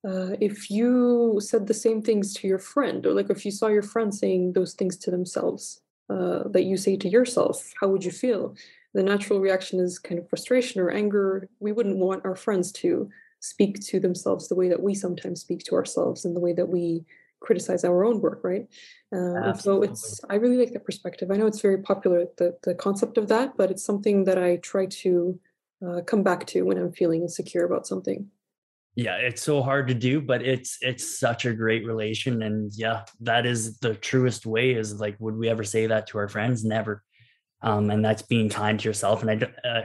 uh, 0.07 0.35
if 0.39 0.71
you 0.71 1.39
said 1.41 1.67
the 1.67 1.73
same 1.73 2.01
things 2.01 2.33
to 2.35 2.47
your 2.47 2.59
friend, 2.59 3.05
or 3.05 3.13
like 3.13 3.29
if 3.29 3.43
you 3.45 3.51
saw 3.51 3.67
your 3.67 3.81
friend 3.81 4.15
saying 4.15 4.53
those 4.53 4.73
things 4.73 4.95
to 4.97 5.11
themselves 5.11 5.81
uh, 6.09 6.47
that 6.49 6.63
you 6.63 6.77
say 6.77 6.95
to 6.95 7.09
yourself, 7.09 7.73
how 7.81 7.89
would 7.89 8.05
you 8.05 8.11
feel? 8.11 8.55
The 8.93 9.03
natural 9.03 9.39
reaction 9.41 9.79
is 9.79 9.99
kind 9.99 10.17
of 10.19 10.29
frustration 10.29 10.79
or 10.79 10.89
anger. 10.89 11.49
We 11.59 11.73
wouldn't 11.73 11.97
want 11.97 12.23
our 12.25 12.35
friends 12.35 12.71
to 12.73 13.09
speak 13.39 13.79
to 13.87 13.99
themselves 13.99 14.47
the 14.47 14.55
way 14.55 14.69
that 14.69 14.81
we 14.81 14.93
sometimes 14.93 15.41
speak 15.41 15.63
to 15.65 15.75
ourselves 15.75 16.25
and 16.25 16.35
the 16.35 16.39
way 16.39 16.53
that 16.53 16.67
we 16.69 17.05
criticize 17.41 17.85
our 17.85 18.03
own 18.03 18.19
work, 18.19 18.41
right? 18.43 18.67
Um, 19.13 19.55
so 19.57 19.81
it's 19.81 20.19
I 20.29 20.35
really 20.35 20.57
like 20.57 20.73
that 20.73 20.85
perspective. 20.85 21.31
I 21.31 21.37
know 21.37 21.47
it's 21.47 21.61
very 21.61 21.81
popular 21.81 22.25
the 22.37 22.57
the 22.63 22.75
concept 22.75 23.17
of 23.17 23.27
that, 23.29 23.55
but 23.57 23.71
it's 23.71 23.83
something 23.83 24.25
that 24.25 24.37
I 24.37 24.57
try 24.57 24.87
to 24.87 25.39
uh, 25.85 26.01
come 26.05 26.23
back 26.23 26.45
to 26.47 26.63
when 26.63 26.77
I'm 26.77 26.91
feeling 26.91 27.21
insecure 27.21 27.65
about 27.65 27.87
something. 27.87 28.29
yeah 28.95 29.15
it's 29.15 29.41
so 29.41 29.61
hard 29.61 29.87
to 29.87 29.93
do 29.93 30.19
but 30.19 30.41
it's 30.41 30.77
it's 30.81 31.19
such 31.19 31.45
a 31.45 31.53
great 31.53 31.85
relation 31.85 32.41
and 32.41 32.71
yeah 32.73 33.05
that 33.21 33.45
is 33.45 33.77
the 33.79 33.93
truest 33.95 34.45
way 34.45 34.71
is 34.71 34.99
like 34.99 35.15
would 35.19 35.37
we 35.37 35.47
ever 35.47 35.63
say 35.63 35.87
that 35.87 36.07
to 36.07 36.17
our 36.17 36.27
friends 36.27 36.65
never 36.65 37.03
um 37.61 37.91
and 37.91 38.03
that's 38.03 38.23
being 38.23 38.49
kind 38.49 38.79
to 38.79 38.89
yourself 38.89 39.21
and 39.21 39.31
i 39.31 39.35
don't 39.35 39.53
uh, 39.63 39.83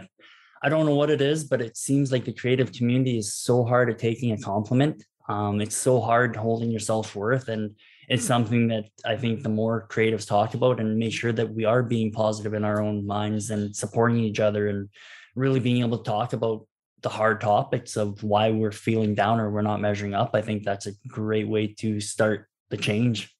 i 0.64 0.68
don't 0.68 0.86
know 0.86 0.94
what 0.94 1.10
it 1.10 1.20
is 1.20 1.44
but 1.44 1.60
it 1.60 1.76
seems 1.76 2.10
like 2.10 2.24
the 2.24 2.32
creative 2.32 2.72
community 2.72 3.18
is 3.18 3.34
so 3.34 3.64
hard 3.64 3.90
at 3.90 3.98
taking 3.98 4.32
a 4.32 4.38
compliment 4.38 5.04
um 5.28 5.60
it's 5.60 5.76
so 5.76 6.00
hard 6.00 6.34
holding 6.34 6.70
your 6.70 6.80
self-worth 6.80 7.48
and 7.48 7.76
it's 8.08 8.24
something 8.24 8.66
that 8.68 8.86
i 9.04 9.16
think 9.16 9.42
the 9.42 9.48
more 9.48 9.86
creatives 9.88 10.26
talk 10.26 10.54
about 10.54 10.80
and 10.80 10.98
make 10.98 11.12
sure 11.12 11.32
that 11.32 11.54
we 11.54 11.64
are 11.64 11.82
being 11.82 12.10
positive 12.10 12.54
in 12.54 12.64
our 12.64 12.80
own 12.82 13.06
minds 13.06 13.50
and 13.50 13.74
supporting 13.76 14.18
each 14.18 14.40
other 14.40 14.68
and 14.68 14.88
really 15.36 15.60
being 15.60 15.82
able 15.82 15.98
to 15.98 16.10
talk 16.10 16.32
about 16.32 16.66
the 17.02 17.08
hard 17.08 17.40
topics 17.40 17.96
of 17.96 18.22
why 18.22 18.50
we're 18.50 18.72
feeling 18.72 19.14
down 19.14 19.38
or 19.38 19.50
we're 19.50 19.62
not 19.62 19.80
measuring 19.80 20.14
up 20.14 20.30
i 20.34 20.42
think 20.42 20.64
that's 20.64 20.86
a 20.86 20.92
great 21.08 21.46
way 21.46 21.66
to 21.66 22.00
start 22.00 22.48
the 22.74 22.82
change. 22.82 23.34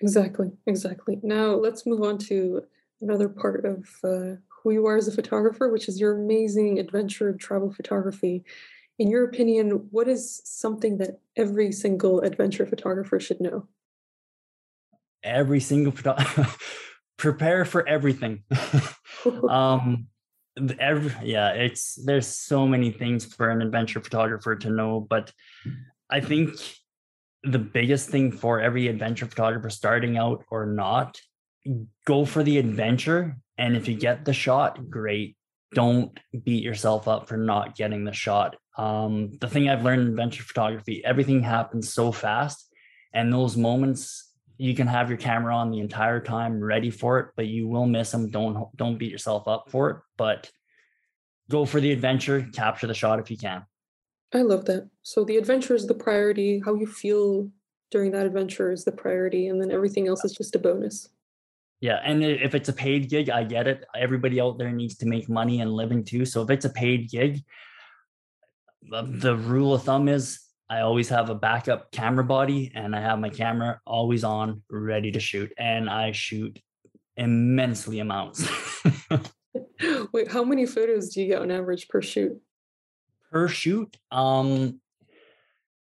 Exactly, 0.00 0.50
exactly. 0.66 1.18
Now 1.22 1.54
let's 1.54 1.86
move 1.86 2.02
on 2.02 2.18
to 2.30 2.62
another 3.00 3.28
part 3.28 3.64
of 3.64 3.88
uh, 4.04 4.36
who 4.64 4.72
you 4.72 4.86
are 4.86 4.96
as 4.96 5.06
a 5.06 5.12
photographer, 5.12 5.70
which 5.70 5.88
is 5.88 6.00
your 6.00 6.18
amazing 6.18 6.78
adventure 6.78 7.28
and 7.28 7.38
travel 7.38 7.70
photography. 7.70 8.44
In 8.98 9.10
your 9.10 9.24
opinion, 9.24 9.88
what 9.90 10.08
is 10.08 10.40
something 10.44 10.96
that 10.98 11.20
every 11.36 11.70
single 11.70 12.20
adventure 12.22 12.64
photographer 12.64 13.20
should 13.20 13.40
know? 13.40 13.68
Every 15.22 15.60
single 15.60 15.92
prepare 17.18 17.64
for 17.64 17.86
everything. 17.86 18.42
um, 19.48 20.06
every 20.78 21.12
yeah, 21.22 21.50
it's 21.50 21.98
there's 22.04 22.26
so 22.26 22.66
many 22.66 22.90
things 22.90 23.24
for 23.24 23.50
an 23.50 23.60
adventure 23.60 24.00
photographer 24.00 24.56
to 24.56 24.70
know, 24.70 25.00
but 25.00 25.32
I 26.10 26.20
think 26.20 26.50
the 27.42 27.58
biggest 27.58 28.08
thing 28.08 28.32
for 28.32 28.60
every 28.60 28.88
adventure 28.88 29.26
photographer 29.26 29.68
starting 29.68 30.16
out 30.16 30.44
or 30.50 30.64
not 30.64 31.20
go 32.06 32.24
for 32.24 32.42
the 32.42 32.58
adventure 32.58 33.36
and 33.58 33.76
if 33.76 33.88
you 33.88 33.94
get 33.94 34.24
the 34.24 34.32
shot 34.32 34.90
great 34.90 35.36
don't 35.72 36.18
beat 36.44 36.62
yourself 36.62 37.08
up 37.08 37.28
for 37.28 37.36
not 37.36 37.76
getting 37.76 38.04
the 38.04 38.12
shot 38.12 38.56
um, 38.78 39.32
the 39.40 39.48
thing 39.48 39.68
i've 39.68 39.84
learned 39.84 40.02
in 40.02 40.08
adventure 40.08 40.42
photography 40.42 41.02
everything 41.04 41.42
happens 41.42 41.92
so 41.92 42.12
fast 42.12 42.68
and 43.12 43.32
those 43.32 43.56
moments 43.56 44.32
you 44.56 44.74
can 44.74 44.86
have 44.86 45.08
your 45.08 45.18
camera 45.18 45.54
on 45.54 45.70
the 45.70 45.80
entire 45.80 46.20
time 46.20 46.62
ready 46.62 46.90
for 46.90 47.18
it 47.18 47.28
but 47.36 47.46
you 47.46 47.66
will 47.66 47.86
miss 47.86 48.10
them 48.10 48.30
don't 48.30 48.68
don't 48.76 48.98
beat 48.98 49.10
yourself 49.10 49.48
up 49.48 49.70
for 49.70 49.90
it 49.90 49.96
but 50.16 50.50
go 51.50 51.64
for 51.64 51.80
the 51.80 51.92
adventure 51.92 52.46
capture 52.52 52.86
the 52.86 52.94
shot 52.94 53.18
if 53.18 53.30
you 53.30 53.36
can 53.36 53.64
I 54.34 54.42
love 54.42 54.64
that. 54.64 54.90
So 55.02 55.24
the 55.24 55.36
adventure 55.36 55.74
is 55.74 55.86
the 55.86 55.94
priority. 55.94 56.60
How 56.64 56.74
you 56.74 56.86
feel 56.86 57.48
during 57.90 58.10
that 58.12 58.26
adventure 58.26 58.72
is 58.72 58.84
the 58.84 58.92
priority, 58.92 59.46
and 59.46 59.60
then 59.60 59.70
everything 59.70 60.08
else 60.08 60.24
is 60.24 60.32
just 60.32 60.56
a 60.56 60.58
bonus. 60.58 61.08
Yeah, 61.80 62.00
and 62.04 62.24
if 62.24 62.54
it's 62.54 62.68
a 62.68 62.72
paid 62.72 63.10
gig, 63.10 63.28
I 63.28 63.44
get 63.44 63.66
it. 63.66 63.84
Everybody 63.94 64.40
out 64.40 64.58
there 64.58 64.70
needs 64.70 64.96
to 64.98 65.06
make 65.06 65.28
money 65.28 65.60
and 65.60 65.72
living 65.72 66.04
too. 66.04 66.24
So 66.24 66.42
if 66.42 66.50
it's 66.50 66.64
a 66.64 66.70
paid 66.70 67.10
gig, 67.10 67.40
the 68.90 69.36
rule 69.36 69.74
of 69.74 69.82
thumb 69.82 70.08
is 70.08 70.40
I 70.70 70.80
always 70.80 71.08
have 71.10 71.28
a 71.28 71.34
backup 71.34 71.90
camera 71.92 72.24
body 72.24 72.72
and 72.74 72.96
I 72.96 73.00
have 73.00 73.18
my 73.18 73.28
camera 73.28 73.80
always 73.86 74.24
on, 74.24 74.62
ready 74.70 75.12
to 75.12 75.20
shoot, 75.20 75.52
and 75.58 75.90
I 75.90 76.12
shoot 76.12 76.58
immensely 77.16 78.00
amounts. 78.00 78.48
Wait, 80.12 80.30
how 80.30 80.44
many 80.44 80.64
photos 80.64 81.10
do 81.10 81.20
you 81.20 81.28
get 81.28 81.42
on 81.42 81.50
average 81.50 81.88
per 81.88 82.00
shoot? 82.00 82.40
per 83.34 83.48
shoot. 83.48 83.96
Um, 84.12 84.80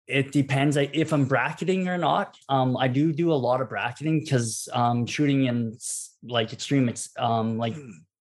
it 0.07 0.33
depends 0.33 0.77
if 0.77 1.13
I'm 1.13 1.25
bracketing 1.25 1.89
or 1.89 1.99
not. 1.99 2.37
Um, 2.49 2.77
I 2.77 2.89
do 2.89 3.13
do 3.13 3.33
a 3.33 3.35
lot 3.35 3.61
of 3.61 3.69
bracketing 3.69 4.21
because 4.21 4.69
um, 4.73 5.07
shooting 5.07 5.47
in 5.47 5.77
like 6.23 6.53
extreme, 6.53 6.93
um, 7.19 7.59
like 7.59 7.77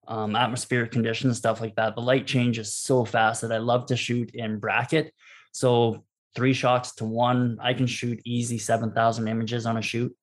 um, 0.07 0.37
atmospheric 0.37 0.93
conditions, 0.93 1.37
stuff 1.37 1.61
like 1.61 1.75
that. 1.77 1.95
The 1.95 2.03
light 2.03 2.27
changes 2.27 2.75
so 2.75 3.05
fast 3.05 3.43
that 3.43 3.53
I 3.53 3.59
love 3.59 3.87
to 3.87 3.97
shoot 3.97 4.35
in 4.35 4.59
bracket. 4.59 5.13
So 5.53 6.05
three 6.35 6.53
shots 6.53 6.95
to 6.97 7.05
one, 7.05 7.59
I 7.61 7.75
can 7.75 7.87
shoot 7.87 8.21
easy 8.25 8.59
seven 8.59 8.93
thousand 8.93 9.29
images 9.29 9.67
on 9.67 9.77
a 9.77 9.83
shoot. 9.83 10.15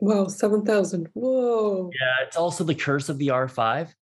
Wow, 0.00 0.26
seven 0.26 0.64
thousand! 0.64 1.08
Whoa! 1.14 1.90
Yeah, 1.92 2.26
it's 2.26 2.36
also 2.36 2.64
the 2.64 2.74
curse 2.74 3.08
of 3.08 3.18
the 3.18 3.30
R 3.30 3.48
five 3.48 3.94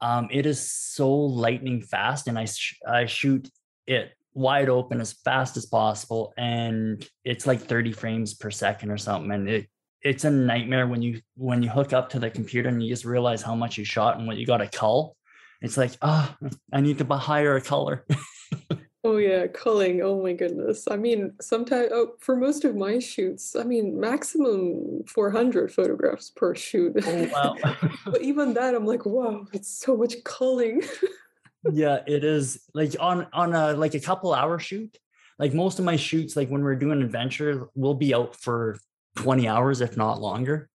um, 0.00 0.28
it 0.30 0.46
is 0.46 0.70
so 0.70 1.12
lightning 1.12 1.82
fast, 1.82 2.28
and 2.28 2.38
I 2.38 2.44
sh- 2.44 2.78
I 2.86 3.06
shoot 3.06 3.48
it 3.86 4.12
wide 4.34 4.68
open 4.68 5.00
as 5.00 5.12
fast 5.12 5.56
as 5.56 5.66
possible, 5.66 6.32
and 6.36 7.06
it's 7.24 7.46
like 7.46 7.60
30 7.60 7.92
frames 7.92 8.34
per 8.34 8.50
second 8.50 8.90
or 8.90 8.98
something, 8.98 9.32
and 9.32 9.48
it 9.48 9.68
it's 10.02 10.24
a 10.24 10.30
nightmare 10.30 10.86
when 10.86 11.02
you 11.02 11.20
when 11.34 11.62
you 11.62 11.68
hook 11.68 11.92
up 11.92 12.08
to 12.10 12.18
the 12.18 12.30
computer 12.30 12.68
and 12.68 12.82
you 12.82 12.88
just 12.88 13.04
realize 13.04 13.42
how 13.42 13.54
much 13.54 13.76
you 13.76 13.84
shot 13.84 14.16
and 14.16 14.26
what 14.26 14.36
you 14.36 14.46
got 14.46 14.58
to 14.58 14.68
cull. 14.68 15.16
It's 15.60 15.76
like, 15.76 15.90
ah, 16.02 16.36
oh, 16.44 16.50
I 16.72 16.80
need 16.80 16.98
to 16.98 17.04
hire 17.16 17.56
a 17.56 17.60
culler. 17.60 18.02
Oh 19.04 19.16
yeah, 19.16 19.46
culling. 19.46 20.02
Oh 20.02 20.20
my 20.22 20.32
goodness. 20.32 20.88
I 20.90 20.96
mean, 20.96 21.32
sometimes 21.40 21.88
oh, 21.92 22.16
for 22.18 22.34
most 22.34 22.64
of 22.64 22.74
my 22.74 22.98
shoots, 22.98 23.54
I 23.54 23.62
mean, 23.62 23.98
maximum 23.98 25.04
400 25.06 25.72
photographs 25.72 26.30
per 26.30 26.54
shoot. 26.54 26.96
Oh 27.06 27.28
wow. 27.32 27.56
but 28.04 28.20
even 28.22 28.54
that, 28.54 28.74
I'm 28.74 28.84
like, 28.84 29.06
wow, 29.06 29.46
it's 29.52 29.70
so 29.70 29.96
much 29.96 30.14
culling. 30.24 30.82
yeah, 31.72 31.98
it 32.06 32.24
is. 32.24 32.62
Like 32.74 32.94
on 33.00 33.26
on 33.32 33.54
a 33.54 33.72
like 33.72 33.94
a 33.94 34.00
couple 34.00 34.32
hour 34.32 34.58
shoot, 34.58 34.96
like 35.38 35.54
most 35.54 35.78
of 35.78 35.84
my 35.84 35.96
shoots, 35.96 36.36
like 36.36 36.48
when 36.48 36.62
we're 36.62 36.76
doing 36.76 37.02
adventure, 37.02 37.68
we'll 37.74 37.94
be 37.94 38.14
out 38.14 38.36
for 38.36 38.78
20 39.16 39.48
hours, 39.48 39.80
if 39.80 39.96
not 39.96 40.20
longer. 40.20 40.68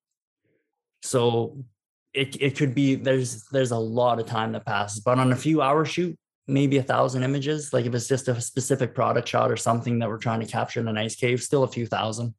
So 1.01 1.63
it 2.13 2.41
it 2.41 2.57
could 2.57 2.75
be 2.75 2.95
there's 2.95 3.45
there's 3.51 3.71
a 3.71 3.77
lot 3.77 4.19
of 4.19 4.25
time 4.25 4.51
that 4.53 4.65
passes. 4.65 4.99
But 4.99 5.19
on 5.19 5.31
a 5.31 5.35
few 5.35 5.61
hour 5.61 5.85
shoot, 5.85 6.17
maybe 6.47 6.77
a 6.77 6.83
thousand 6.83 7.23
images. 7.23 7.73
Like 7.73 7.85
if 7.85 7.93
it's 7.93 8.07
just 8.07 8.27
a 8.27 8.39
specific 8.39 8.93
product 8.93 9.27
shot 9.27 9.51
or 9.51 9.57
something 9.57 9.99
that 9.99 10.09
we're 10.09 10.17
trying 10.17 10.41
to 10.41 10.45
capture 10.45 10.79
in 10.79 10.87
an 10.87 10.97
ice 10.97 11.15
cave, 11.15 11.41
still 11.41 11.63
a 11.63 11.67
few 11.67 11.83
1000 11.83 12.33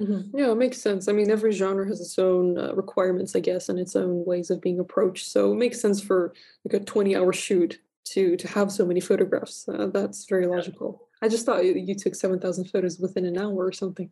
mm-hmm. 0.00 0.38
Yeah, 0.38 0.50
it 0.50 0.56
makes 0.56 0.78
sense. 0.78 1.08
I 1.08 1.12
mean, 1.12 1.30
every 1.30 1.52
genre 1.52 1.86
has 1.86 2.00
its 2.00 2.18
own 2.18 2.58
uh, 2.58 2.74
requirements, 2.74 3.36
I 3.36 3.40
guess, 3.40 3.68
and 3.68 3.78
its 3.78 3.94
own 3.94 4.24
ways 4.24 4.50
of 4.50 4.60
being 4.60 4.80
approached. 4.80 5.28
So 5.28 5.52
it 5.52 5.56
makes 5.56 5.80
sense 5.80 6.00
for 6.00 6.34
like 6.64 6.80
a 6.80 6.84
20 6.84 7.16
hour 7.16 7.32
shoot 7.32 7.80
to 8.06 8.36
to 8.36 8.48
have 8.48 8.72
so 8.72 8.84
many 8.84 9.00
photographs. 9.00 9.68
Uh, 9.68 9.88
that's 9.92 10.24
very 10.24 10.46
logical. 10.46 11.08
I 11.22 11.28
just 11.28 11.44
thought 11.44 11.64
you 11.64 11.94
took 11.94 12.14
7,000 12.14 12.64
photos 12.66 12.98
within 12.98 13.26
an 13.26 13.36
hour 13.38 13.66
or 13.66 13.72
something. 13.72 14.10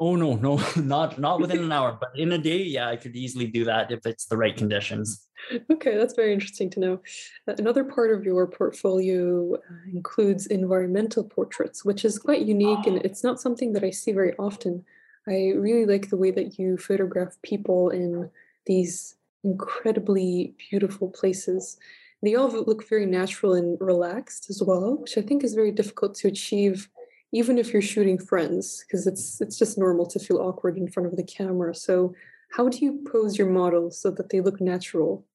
Oh 0.00 0.16
no, 0.16 0.34
no, 0.34 0.60
not 0.76 1.18
not 1.18 1.40
within 1.40 1.62
an 1.62 1.72
hour, 1.72 1.96
but 2.00 2.10
in 2.18 2.32
a 2.32 2.38
day, 2.38 2.62
yeah, 2.62 2.88
I 2.88 2.96
could 2.96 3.14
easily 3.14 3.46
do 3.46 3.64
that 3.64 3.92
if 3.92 4.04
it's 4.06 4.26
the 4.26 4.36
right 4.36 4.56
conditions. 4.56 5.26
Okay, 5.70 5.98
that's 5.98 6.14
very 6.14 6.32
interesting 6.32 6.70
to 6.70 6.80
know. 6.80 7.00
Another 7.46 7.84
part 7.84 8.10
of 8.10 8.24
your 8.24 8.46
portfolio 8.46 9.54
uh, 9.56 9.58
includes 9.92 10.46
environmental 10.46 11.22
portraits, 11.22 11.84
which 11.84 12.02
is 12.02 12.18
quite 12.18 12.46
unique 12.46 12.86
and 12.86 12.96
it's 13.04 13.22
not 13.22 13.38
something 13.38 13.74
that 13.74 13.84
I 13.84 13.90
see 13.90 14.12
very 14.12 14.32
often. 14.38 14.86
I 15.26 15.52
really 15.56 15.86
like 15.86 16.10
the 16.10 16.16
way 16.16 16.30
that 16.32 16.58
you 16.58 16.76
photograph 16.76 17.36
people 17.42 17.90
in 17.90 18.30
these 18.66 19.16
incredibly 19.42 20.54
beautiful 20.70 21.08
places. 21.08 21.78
They 22.22 22.34
all 22.34 22.48
look 22.48 22.88
very 22.88 23.06
natural 23.06 23.54
and 23.54 23.78
relaxed 23.80 24.48
as 24.48 24.62
well, 24.62 24.96
which 24.96 25.18
I 25.18 25.22
think 25.22 25.44
is 25.44 25.54
very 25.54 25.72
difficult 25.72 26.14
to 26.16 26.28
achieve 26.28 26.88
even 27.34 27.58
if 27.58 27.72
you're 27.72 27.82
shooting 27.82 28.16
friends 28.16 28.84
because 28.86 29.06
it's 29.06 29.40
it's 29.40 29.58
just 29.58 29.76
normal 29.76 30.06
to 30.06 30.18
feel 30.18 30.38
awkward 30.38 30.78
in 30.78 30.88
front 30.88 31.08
of 31.08 31.16
the 31.16 31.24
camera 31.24 31.74
so 31.74 32.14
how 32.52 32.68
do 32.68 32.78
you 32.78 33.02
pose 33.12 33.36
your 33.36 33.50
models 33.50 34.00
so 34.00 34.10
that 34.10 34.30
they 34.30 34.40
look 34.40 34.60
natural 34.60 35.26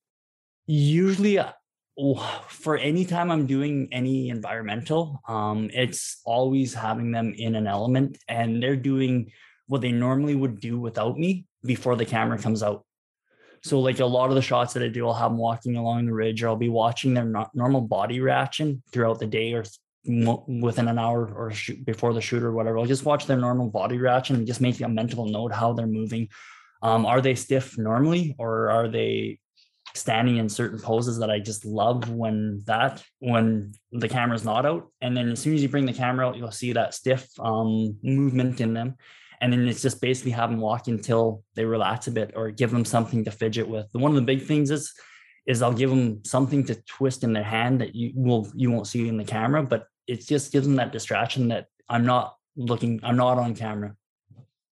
usually 0.66 1.38
uh, 1.38 1.52
for 2.48 2.78
any 2.78 3.04
time 3.06 3.30
i'm 3.30 3.46
doing 3.46 3.88
any 3.92 4.30
environmental 4.30 5.22
um, 5.28 5.70
it's 5.74 6.22
always 6.26 6.74
having 6.74 7.12
them 7.12 7.34
in 7.38 7.56
an 7.56 7.68
element 7.68 8.18
and 8.30 8.64
they're 8.64 8.78
doing 8.78 9.30
what 9.70 9.82
they 9.82 9.92
normally 9.92 10.36
would 10.36 10.60
do 10.60 10.78
without 10.80 11.18
me 11.18 11.46
before 11.64 11.96
the 11.96 12.06
camera 12.06 12.38
comes 12.38 12.62
out 12.62 12.86
so 13.64 13.80
like 13.80 14.00
a 14.00 14.06
lot 14.06 14.30
of 14.30 14.36
the 14.36 14.42
shots 14.42 14.74
that 14.74 14.84
i 14.84 14.88
do 14.88 15.08
i'll 15.08 15.14
have 15.14 15.32
them 15.32 15.38
walking 15.38 15.78
along 15.78 16.06
the 16.06 16.14
ridge 16.14 16.44
or 16.44 16.50
i'll 16.50 16.56
be 16.56 16.70
watching 16.70 17.14
their 17.14 17.32
normal 17.54 17.82
body 17.82 18.20
reaction 18.20 18.84
throughout 18.92 19.20
the 19.20 19.26
day 19.26 19.54
or 19.54 19.64
within 20.06 20.88
an 20.88 20.98
hour 20.98 21.32
or 21.34 21.52
shoot 21.52 21.84
before 21.86 22.14
the 22.14 22.22
shoot 22.22 22.44
or 22.44 22.52
whatever. 22.52 22.80
I'll 22.80 22.86
just 22.86 23.06
watch 23.06 23.26
their 23.26 23.38
normal 23.38 23.70
body 23.70 23.98
reaction 23.98 24.36
and 24.36 24.48
just 24.48 24.62
make 24.62 24.80
a 24.82 24.88
mental 24.88 25.26
note 25.26 25.54
how 25.54 25.74
they're 25.74 25.88
moving. 25.88 26.30
Um, 26.82 27.06
are 27.06 27.22
they 27.22 27.36
stiff 27.36 27.78
normally 27.78 28.36
or 28.40 28.70
are 28.70 28.88
they 28.88 29.40
standing 29.96 30.38
in 30.38 30.48
certain 30.48 30.80
poses 30.80 31.20
that 31.20 31.30
I 31.30 31.40
just 31.40 31.66
love 31.66 32.10
when 32.10 32.62
that 32.66 33.04
when 33.20 33.74
the 33.92 34.08
camera's 34.08 34.46
not 34.46 34.66
out? 34.66 34.88
And 35.02 35.16
then 35.16 35.30
as 35.30 35.40
soon 35.40 35.56
as 35.56 35.62
you 35.62 35.70
bring 35.70 35.86
the 35.86 35.94
camera 35.94 36.28
out, 36.28 36.38
you'll 36.38 36.52
see 36.52 36.74
that 36.74 36.94
stiff 36.94 37.28
um, 37.40 37.98
movement 38.02 38.62
in 38.62 38.74
them. 38.74 38.96
And 39.42 39.54
then 39.54 39.68
it's 39.68 39.82
just 39.82 40.02
basically 40.02 40.32
have 40.32 40.50
them 40.50 40.60
walk 40.60 40.88
until 40.88 41.44
they 41.56 41.66
relax 41.66 42.08
a 42.08 42.12
bit 42.12 42.34
or 42.36 42.52
give 42.52 42.72
them 42.72 42.86
something 42.86 43.24
to 43.24 43.32
fidget 43.32 43.68
with. 43.68 43.88
One 43.94 44.12
of 44.12 44.16
the 44.16 44.22
big 44.22 44.44
things 44.44 44.70
is 44.72 44.94
is 45.48 45.62
I'll 45.62 45.74
give 45.74 45.90
them 45.90 46.24
something 46.26 46.64
to 46.66 46.76
twist 46.84 47.24
in 47.24 47.34
their 47.34 47.44
hand 47.44 47.82
that 47.82 47.96
you 47.96 48.12
will 48.14 48.48
you 48.56 48.70
won't 48.70 48.88
see 48.88 49.08
in 49.08 49.18
the 49.18 49.24
camera, 49.24 49.64
but 49.64 49.88
it 50.08 50.28
just 50.28 50.52
gives 50.52 50.68
them 50.68 50.76
that 50.76 50.92
distraction 50.92 51.48
that 51.48 51.68
I'm 51.88 52.06
not 52.06 52.36
looking, 52.56 53.00
I'm 53.04 53.18
not 53.18 53.38
on 53.38 53.56
camera. 53.56 53.96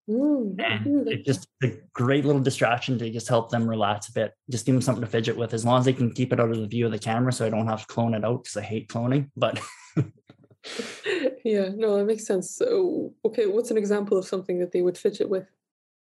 Mm, 0.10 0.56
and 0.60 1.08
it's 1.08 1.26
just 1.26 1.48
a 1.64 1.74
great 1.94 2.26
little 2.26 2.42
distraction 2.42 2.98
to 3.00 3.10
just 3.10 3.28
help 3.28 3.50
them 3.50 3.68
relax 3.68 4.08
a 4.08 4.14
bit. 4.14 4.34
Just 4.50 4.66
give 4.66 4.74
them 4.74 4.82
something 4.82 5.04
to 5.04 5.10
fidget 5.10 5.36
with, 5.36 5.54
as 5.54 5.66
long 5.66 5.80
as 5.80 5.86
they 5.86 5.94
can 5.94 6.12
keep 6.12 6.32
it 6.32 6.40
out 6.40 6.50
of 6.50 6.58
the 6.58 6.68
view 6.68 6.86
of 6.86 6.92
the 6.92 7.00
camera, 7.00 7.34
so 7.34 7.46
I 7.46 7.50
don't 7.50 7.68
have 7.68 7.82
to 7.82 7.88
clone 7.88 8.14
it 8.14 8.24
out 8.24 8.44
because 8.44 8.56
I 8.56 8.62
hate 8.62 8.88
cloning. 8.88 9.30
But 9.36 9.60
yeah, 11.44 11.70
no, 11.76 11.98
that 11.98 12.06
makes 12.06 12.26
sense. 12.26 12.52
So, 12.52 13.14
okay, 13.26 13.46
what's 13.46 13.72
an 13.72 13.78
example 13.78 14.18
of 14.18 14.26
something 14.26 14.60
that 14.60 14.72
they 14.72 14.82
would 14.82 14.98
fidget 14.98 15.30
with? 15.30 15.48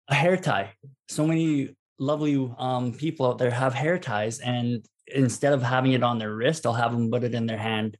A 0.09 0.15
hair 0.15 0.37
tie. 0.37 0.73
So 1.09 1.25
many 1.25 1.75
lovely 1.99 2.51
um, 2.57 2.93
people 2.93 3.27
out 3.27 3.37
there 3.37 3.51
have 3.51 3.73
hair 3.73 3.97
ties, 3.97 4.39
and 4.39 4.85
instead 5.07 5.53
of 5.53 5.61
having 5.63 5.93
it 5.93 6.03
on 6.03 6.19
their 6.19 6.35
wrist, 6.35 6.65
I'll 6.65 6.73
have 6.73 6.91
them 6.91 7.09
put 7.11 7.23
it 7.23 7.33
in 7.33 7.45
their 7.45 7.57
hand. 7.57 7.97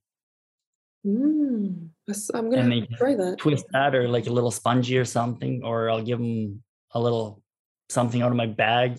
Mm, 1.06 1.90
I'm 2.34 2.50
gonna 2.50 2.76
and 2.76 2.88
try 2.98 3.16
that. 3.16 3.38
Twist 3.38 3.66
that 3.72 3.94
or 3.94 4.08
like 4.08 4.28
a 4.28 4.32
little 4.32 4.52
spongy 4.52 4.98
or 4.98 5.06
something, 5.06 5.62
or 5.64 5.90
I'll 5.90 6.02
give 6.02 6.20
them 6.20 6.64
a 6.92 7.00
little 7.00 7.42
something 7.90 8.22
out 8.22 8.32
of 8.32 8.38
my 8.38 8.48
bag, 8.48 8.98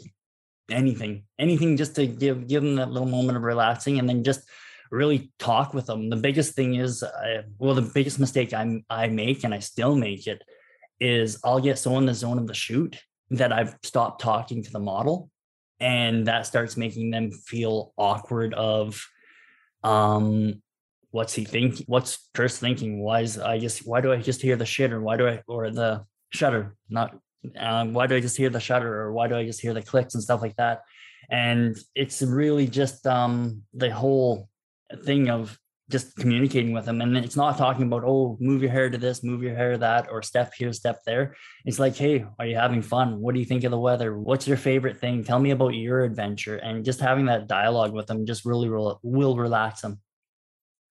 anything, 0.71 1.25
anything 1.39 1.77
just 1.77 1.97
to 1.97 2.07
give 2.07 2.47
give 2.47 2.63
them 2.63 2.77
that 2.77 2.91
little 2.91 3.09
moment 3.09 3.37
of 3.37 3.43
relaxing, 3.43 3.99
and 3.99 4.09
then 4.09 4.23
just 4.23 4.41
really 4.91 5.33
talk 5.39 5.75
with 5.75 5.87
them. 5.87 6.11
The 6.11 6.17
biggest 6.17 6.55
thing 6.55 6.75
is, 6.77 7.03
I, 7.03 7.43
well, 7.59 7.75
the 7.75 7.83
biggest 7.83 8.19
mistake 8.19 8.53
I 8.53 8.83
I 8.89 9.09
make, 9.09 9.45
and 9.45 9.55
I 9.55 9.59
still 9.61 9.97
make 9.97 10.27
it, 10.27 10.43
is 11.01 11.39
I'll 11.45 11.61
get 11.61 11.79
so 11.79 11.97
in 11.99 12.07
the 12.07 12.15
zone 12.15 12.39
of 12.39 12.47
the 12.47 12.55
shoot 12.55 12.97
that 13.31 13.53
I've 13.53 13.77
stopped 13.83 14.21
talking 14.21 14.63
to 14.63 14.71
the 14.71 14.79
model, 14.79 15.31
and 15.81 16.27
that 16.27 16.47
starts 16.47 16.77
making 16.77 17.11
them 17.11 17.31
feel 17.31 17.93
awkward. 17.97 18.55
Of, 18.55 19.05
um, 19.83 20.63
what's 21.11 21.35
he 21.35 21.45
think? 21.45 21.83
What's 21.87 22.29
Kris 22.35 22.59
thinking? 22.59 23.01
Why 23.01 23.21
is 23.21 23.39
I 23.39 23.59
just 23.59 23.87
why 23.87 24.01
do 24.01 24.13
I 24.13 24.17
just 24.17 24.43
hear 24.43 24.57
the 24.57 24.65
shitter? 24.65 25.01
Why 25.01 25.17
do 25.17 25.29
I 25.29 25.43
or 25.49 25.71
the 25.71 26.05
shutter? 26.31 26.77
Not 26.89 27.17
um, 27.59 27.93
why 27.93 28.07
do 28.07 28.17
I 28.17 28.21
just 28.21 28.37
hear 28.37 28.51
the 28.51 28.61
shutter 28.61 29.03
or 29.03 29.13
why 29.13 29.29
do 29.29 29.37
I 29.37 29.45
just 29.45 29.61
hear 29.61 29.75
the 29.75 29.83
clicks 29.83 30.15
and 30.15 30.23
stuff 30.23 30.43
like 30.43 30.57
that? 30.57 30.83
And 31.31 31.77
it's 31.95 32.23
really 32.23 32.67
just 32.67 33.07
um, 33.07 33.63
the 33.75 33.91
whole 33.91 34.49
thing 35.05 35.29
of 35.31 35.59
just 35.89 36.17
communicating 36.17 36.73
with 36.73 36.85
them. 36.85 37.01
And 37.01 37.17
it's 37.17 37.37
not 37.37 37.59
talking 37.59 37.87
about, 37.87 38.03
oh, 38.05 38.37
move 38.41 38.61
your 38.61 38.73
hair 38.73 38.91
to 38.91 38.99
this, 38.99 39.23
move 39.23 39.43
your 39.43 39.55
hair 39.55 39.73
to 39.73 39.79
that, 39.79 40.09
or 40.11 40.21
step 40.23 40.53
here, 40.55 40.73
step 40.73 41.03
there. 41.07 41.37
It's 41.65 41.79
like, 41.79 41.97
hey, 41.97 42.25
are 42.39 42.47
you 42.47 42.57
having 42.57 42.83
fun? 42.83 43.21
What 43.21 43.35
do 43.35 43.41
you 43.41 43.47
think 43.47 43.63
of 43.63 43.71
the 43.71 43.79
weather? 43.79 44.19
What's 44.19 44.49
your 44.49 44.57
favorite 44.57 44.99
thing? 44.99 45.23
Tell 45.23 45.39
me 45.39 45.53
about 45.53 45.75
your 45.75 46.03
adventure. 46.03 46.57
And 46.57 46.85
just 46.85 47.01
having 47.01 47.27
that 47.27 47.47
dialogue 47.47 47.93
with 47.93 48.09
them 48.09 48.27
just 48.27 48.45
really 48.45 48.69
will, 48.69 48.99
will 49.03 49.37
relax 49.37 49.83
them. 49.83 50.01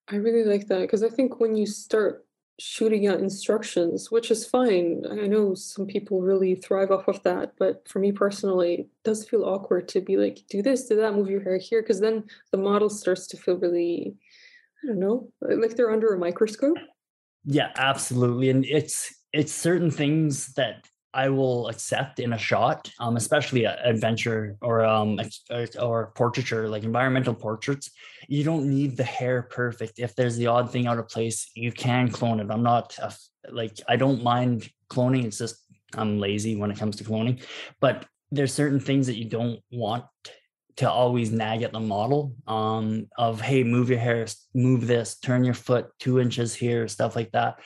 I 0.08 0.16
really 0.18 0.46
like 0.46 0.68
that 0.68 0.82
because 0.82 1.04
I 1.04 1.10
think 1.10 1.40
when 1.40 1.56
you 1.56 1.66
start 1.66 2.25
shooting 2.60 3.08
out 3.08 3.20
instructions, 3.20 4.10
which 4.10 4.32
is 4.32 4.46
fine. 4.46 5.04
I 5.12 5.28
know 5.28 5.56
some 5.56 5.86
people 5.86 6.22
really 6.22 6.56
thrive 6.56 6.92
off 6.92 7.08
of 7.08 7.22
that, 7.24 7.54
but 7.60 7.88
for 7.88 8.00
me 8.00 8.12
personally, 8.12 8.74
it 8.76 8.90
does 9.04 9.28
feel 9.28 9.44
awkward 9.44 9.88
to 9.90 10.02
be 10.02 10.16
like, 10.18 10.40
do 10.50 10.62
this, 10.62 10.88
do 10.88 10.96
that, 10.96 11.14
move 11.14 11.30
your 11.30 11.44
hair 11.44 11.58
here, 11.58 11.82
because 11.82 12.00
then 12.00 12.24
the 12.52 12.58
model 12.58 12.90
starts 12.90 13.28
to 13.28 13.38
feel 13.38 13.58
really, 13.58 14.16
I 14.84 14.88
don't 14.88 15.00
know, 15.00 15.30
uh, 15.44 15.58
like 15.58 15.76
they're 15.76 15.92
under 15.92 16.14
a 16.14 16.20
microscope. 16.20 16.78
Yeah, 17.44 17.72
absolutely. 17.78 18.50
And 18.50 18.66
it's 18.66 19.14
it's 19.34 19.52
certain 19.52 19.92
things 19.92 20.54
that 20.54 20.88
I 21.16 21.30
will 21.30 21.70
accept 21.70 22.20
in 22.20 22.34
a 22.34 22.38
shot, 22.38 22.92
um, 23.00 23.16
especially 23.16 23.64
adventure 23.66 24.58
or 24.62 24.84
um 24.84 25.20
or 25.82 26.12
portraiture, 26.16 26.68
like 26.68 26.84
environmental 26.84 27.34
portraits. 27.34 27.90
You 28.28 28.44
don't 28.44 28.70
need 28.70 28.98
the 28.98 29.04
hair 29.04 29.44
perfect. 29.44 29.98
If 29.98 30.14
there's 30.16 30.36
the 30.36 30.48
odd 30.48 30.72
thing 30.72 30.88
out 30.88 31.00
of 31.00 31.08
place, 31.08 31.50
you 31.56 31.72
can 31.72 32.10
clone 32.10 32.42
it. 32.42 32.52
I'm 32.52 32.64
not 32.64 32.98
a, 33.00 33.14
like 33.50 33.80
I 33.88 33.96
don't 33.96 34.22
mind 34.24 34.70
cloning. 34.90 35.24
It's 35.24 35.38
just 35.38 35.56
I'm 35.96 36.20
lazy 36.20 36.58
when 36.58 36.70
it 36.70 36.78
comes 36.78 36.98
to 36.98 37.06
cloning, 37.06 37.42
but 37.80 38.06
there's 38.32 38.54
certain 38.54 38.82
things 38.82 39.08
that 39.08 39.18
you 39.18 39.26
don't 39.26 39.60
want 39.72 40.04
to 40.78 40.92
always 40.92 41.32
nag 41.32 41.62
at 41.62 41.72
the 41.72 41.80
model 41.80 42.36
um, 42.48 43.08
of 43.18 43.40
hey 43.40 43.64
move 43.64 43.90
your 43.90 44.00
hair 44.00 44.26
move 44.54 44.86
this 44.88 45.18
turn 45.20 45.46
your 45.46 45.54
foot 45.54 45.88
two 46.00 46.20
inches 46.20 46.54
here 46.54 46.88
stuff 46.88 47.16
like 47.16 47.32
that 47.32 47.60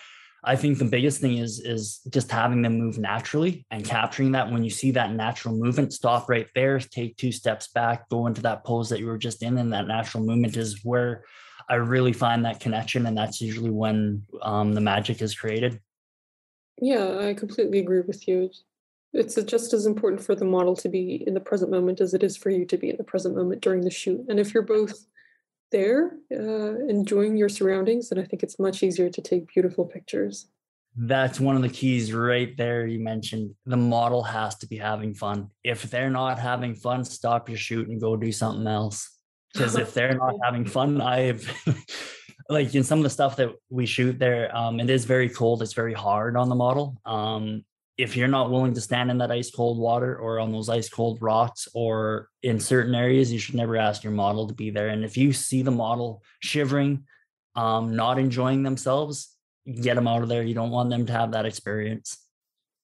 I 0.43 0.55
think 0.55 0.77
the 0.77 0.85
biggest 0.85 1.19
thing 1.19 1.37
is 1.37 1.59
is 1.59 1.99
just 2.09 2.31
having 2.31 2.61
them 2.61 2.79
move 2.79 2.97
naturally 2.97 3.65
and 3.71 3.83
capturing 3.83 4.31
that 4.33 4.49
when 4.51 4.63
you 4.63 4.69
see 4.69 4.91
that 4.91 5.13
natural 5.13 5.55
movement, 5.55 5.93
stop 5.93 6.29
right 6.29 6.47
there, 6.55 6.79
take 6.79 7.17
two 7.17 7.31
steps 7.31 7.67
back, 7.67 8.07
go 8.09 8.27
into 8.27 8.41
that 8.43 8.63
pose 8.63 8.89
that 8.89 8.99
you 8.99 9.07
were 9.07 9.17
just 9.17 9.43
in, 9.43 9.57
and 9.57 9.73
that 9.73 9.87
natural 9.87 10.23
movement 10.23 10.55
is 10.55 10.83
where 10.83 11.25
I 11.69 11.75
really 11.75 12.13
find 12.13 12.45
that 12.45 12.59
connection, 12.59 13.05
and 13.05 13.17
that's 13.17 13.41
usually 13.41 13.69
when 13.69 14.23
um, 14.41 14.73
the 14.73 14.81
magic 14.81 15.21
is 15.21 15.35
created. 15.35 15.79
Yeah, 16.81 17.17
I 17.19 17.33
completely 17.33 17.79
agree 17.79 18.01
with 18.01 18.27
you. 18.27 18.49
It's 19.11 19.35
just 19.35 19.73
as 19.73 19.85
important 19.85 20.21
for 20.21 20.35
the 20.35 20.45
model 20.45 20.75
to 20.77 20.89
be 20.89 21.23
in 21.27 21.33
the 21.33 21.39
present 21.39 21.71
moment 21.71 21.99
as 21.99 22.13
it 22.13 22.23
is 22.23 22.37
for 22.37 22.49
you 22.49 22.65
to 22.65 22.77
be 22.77 22.89
in 22.89 22.97
the 22.97 23.03
present 23.03 23.35
moment 23.35 23.61
during 23.61 23.81
the 23.81 23.91
shoot. 23.91 24.25
And 24.29 24.39
if 24.39 24.53
you're 24.53 24.63
both 24.63 25.05
there, 25.71 26.17
uh, 26.31 26.85
enjoying 26.87 27.37
your 27.37 27.49
surroundings, 27.49 28.11
and 28.11 28.19
I 28.19 28.23
think 28.23 28.43
it's 28.43 28.59
much 28.59 28.83
easier 28.83 29.09
to 29.09 29.21
take 29.21 29.53
beautiful 29.53 29.85
pictures. 29.85 30.47
That's 30.95 31.39
one 31.39 31.55
of 31.55 31.61
the 31.61 31.69
keys 31.69 32.13
right 32.13 32.55
there. 32.57 32.85
You 32.85 32.99
mentioned 32.99 33.55
the 33.65 33.77
model 33.77 34.23
has 34.23 34.55
to 34.57 34.67
be 34.67 34.77
having 34.77 35.13
fun. 35.13 35.49
If 35.63 35.83
they're 35.83 36.09
not 36.09 36.39
having 36.39 36.75
fun, 36.75 37.05
stop 37.05 37.47
your 37.47 37.57
shoot 37.57 37.87
and 37.87 38.01
go 38.01 38.15
do 38.15 38.31
something 38.31 38.67
else. 38.67 39.09
Because 39.53 39.75
if 39.75 39.93
they're 39.93 40.17
not 40.17 40.35
having 40.43 40.65
fun, 40.65 40.99
I've 40.99 41.47
like 42.49 42.73
in 42.73 42.83
some 42.83 42.99
of 42.99 43.03
the 43.03 43.09
stuff 43.09 43.35
that 43.37 43.51
we 43.69 43.85
shoot 43.85 44.19
there, 44.19 44.55
um, 44.55 44.79
it 44.79 44.89
is 44.89 45.05
very 45.05 45.29
cold. 45.29 45.61
It's 45.61 45.73
very 45.73 45.93
hard 45.93 46.35
on 46.35 46.49
the 46.49 46.55
model. 46.55 46.99
Um, 47.05 47.63
if 47.99 48.15
you're 48.15 48.29
not 48.29 48.49
willing 48.49 48.73
to 48.73 48.79
stand 48.79 49.11
in 49.11 49.17
that 49.17 49.29
ice 49.29 49.51
cold 49.51 49.77
water 49.77 50.15
or 50.15 50.39
on 50.39 50.53
those 50.53 50.69
ice 50.69 50.87
cold 50.87 51.21
rocks 51.21 51.67
or 51.73 52.29
in 52.41 52.57
certain 52.57 52.95
areas, 52.95 53.29
you 53.29 53.37
should 53.37 53.55
never 53.55 53.75
ask 53.75 54.05
your 54.05 54.13
model 54.13 54.47
to 54.47 54.53
be 54.53 54.69
there. 54.69 54.87
And 54.87 55.03
if 55.03 55.17
you 55.17 55.33
see 55.33 55.63
the 55.63 55.71
model 55.71 56.23
shivering, 56.39 57.03
um, 57.55 57.97
not 57.97 58.17
enjoying 58.17 58.63
themselves, 58.63 59.35
get 59.81 59.95
them 59.95 60.07
out 60.07 60.23
of 60.23 60.29
there. 60.29 60.43
You 60.43 60.53
don't 60.53 60.71
want 60.71 60.89
them 60.89 61.05
to 61.07 61.11
have 61.11 61.33
that 61.33 61.45
experience. 61.45 62.25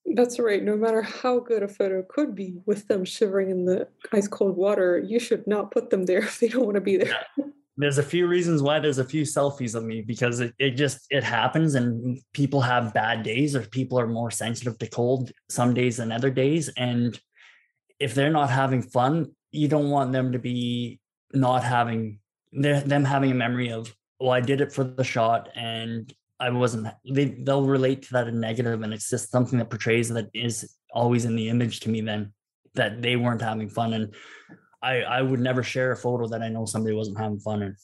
That's 0.05 0.37
right. 0.37 0.61
No 0.61 0.75
matter 0.75 1.01
how 1.01 1.39
good 1.39 1.63
a 1.63 1.69
photo 1.69 2.03
could 2.03 2.35
be 2.35 2.57
with 2.65 2.85
them 2.89 3.05
shivering 3.05 3.51
in 3.51 3.63
the 3.63 3.87
ice 4.11 4.27
cold 4.27 4.57
water, 4.57 4.99
you 4.99 5.21
should 5.21 5.47
not 5.47 5.71
put 5.71 5.91
them 5.91 6.03
there 6.03 6.19
if 6.23 6.41
they 6.41 6.49
don't 6.49 6.65
want 6.65 6.75
to 6.75 6.81
be 6.81 6.97
there. 6.97 7.15
Yeah 7.37 7.45
there's 7.77 7.97
a 7.97 8.03
few 8.03 8.27
reasons 8.27 8.61
why 8.61 8.79
there's 8.79 8.99
a 8.99 9.05
few 9.05 9.23
selfies 9.23 9.75
of 9.75 9.83
me 9.83 10.01
because 10.01 10.39
it, 10.39 10.53
it 10.59 10.71
just 10.71 11.05
it 11.09 11.23
happens 11.23 11.75
and 11.75 12.19
people 12.33 12.61
have 12.61 12.93
bad 12.93 13.23
days 13.23 13.55
or 13.55 13.61
people 13.61 13.99
are 13.99 14.07
more 14.07 14.31
sensitive 14.31 14.77
to 14.77 14.89
cold 14.89 15.31
some 15.49 15.73
days 15.73 15.97
than 15.97 16.11
other 16.11 16.29
days. 16.29 16.69
And 16.77 17.19
if 17.99 18.13
they're 18.13 18.31
not 18.31 18.49
having 18.49 18.81
fun 18.81 19.31
you 19.51 19.67
don't 19.69 19.89
want 19.89 20.11
them 20.11 20.33
to 20.33 20.39
be 20.39 20.99
not 21.33 21.63
having 21.63 22.19
them 22.51 23.05
having 23.05 23.31
a 23.31 23.35
memory 23.35 23.71
of 23.71 23.93
well 24.19 24.31
i 24.31 24.41
did 24.41 24.59
it 24.59 24.71
for 24.71 24.83
the 24.83 25.03
shot 25.03 25.49
and 25.55 26.13
i 26.41 26.49
wasn't 26.49 26.87
they, 27.09 27.25
they'll 27.25 27.65
relate 27.65 28.01
to 28.01 28.13
that 28.13 28.27
in 28.27 28.39
negative 28.39 28.81
and 28.81 28.93
it's 28.93 29.09
just 29.09 29.31
something 29.31 29.57
that 29.57 29.69
portrays 29.69 30.09
that 30.09 30.29
is 30.33 30.75
always 30.93 31.23
in 31.23 31.35
the 31.35 31.49
image 31.49 31.79
to 31.81 31.89
me 31.89 32.01
then 32.01 32.33
that 32.75 33.01
they 33.01 33.15
weren't 33.15 33.41
having 33.41 33.69
fun. 33.69 33.93
And 33.93 34.13
I 34.81 35.01
I 35.01 35.21
would 35.21 35.39
never 35.39 35.63
share 35.63 35.91
a 35.91 35.97
photo 35.97 36.27
that 36.27 36.41
I 36.41 36.49
know 36.49 36.65
somebody 36.65 36.95
wasn't 36.95 37.19
having 37.19 37.39
fun 37.39 37.61
in. 37.61 37.75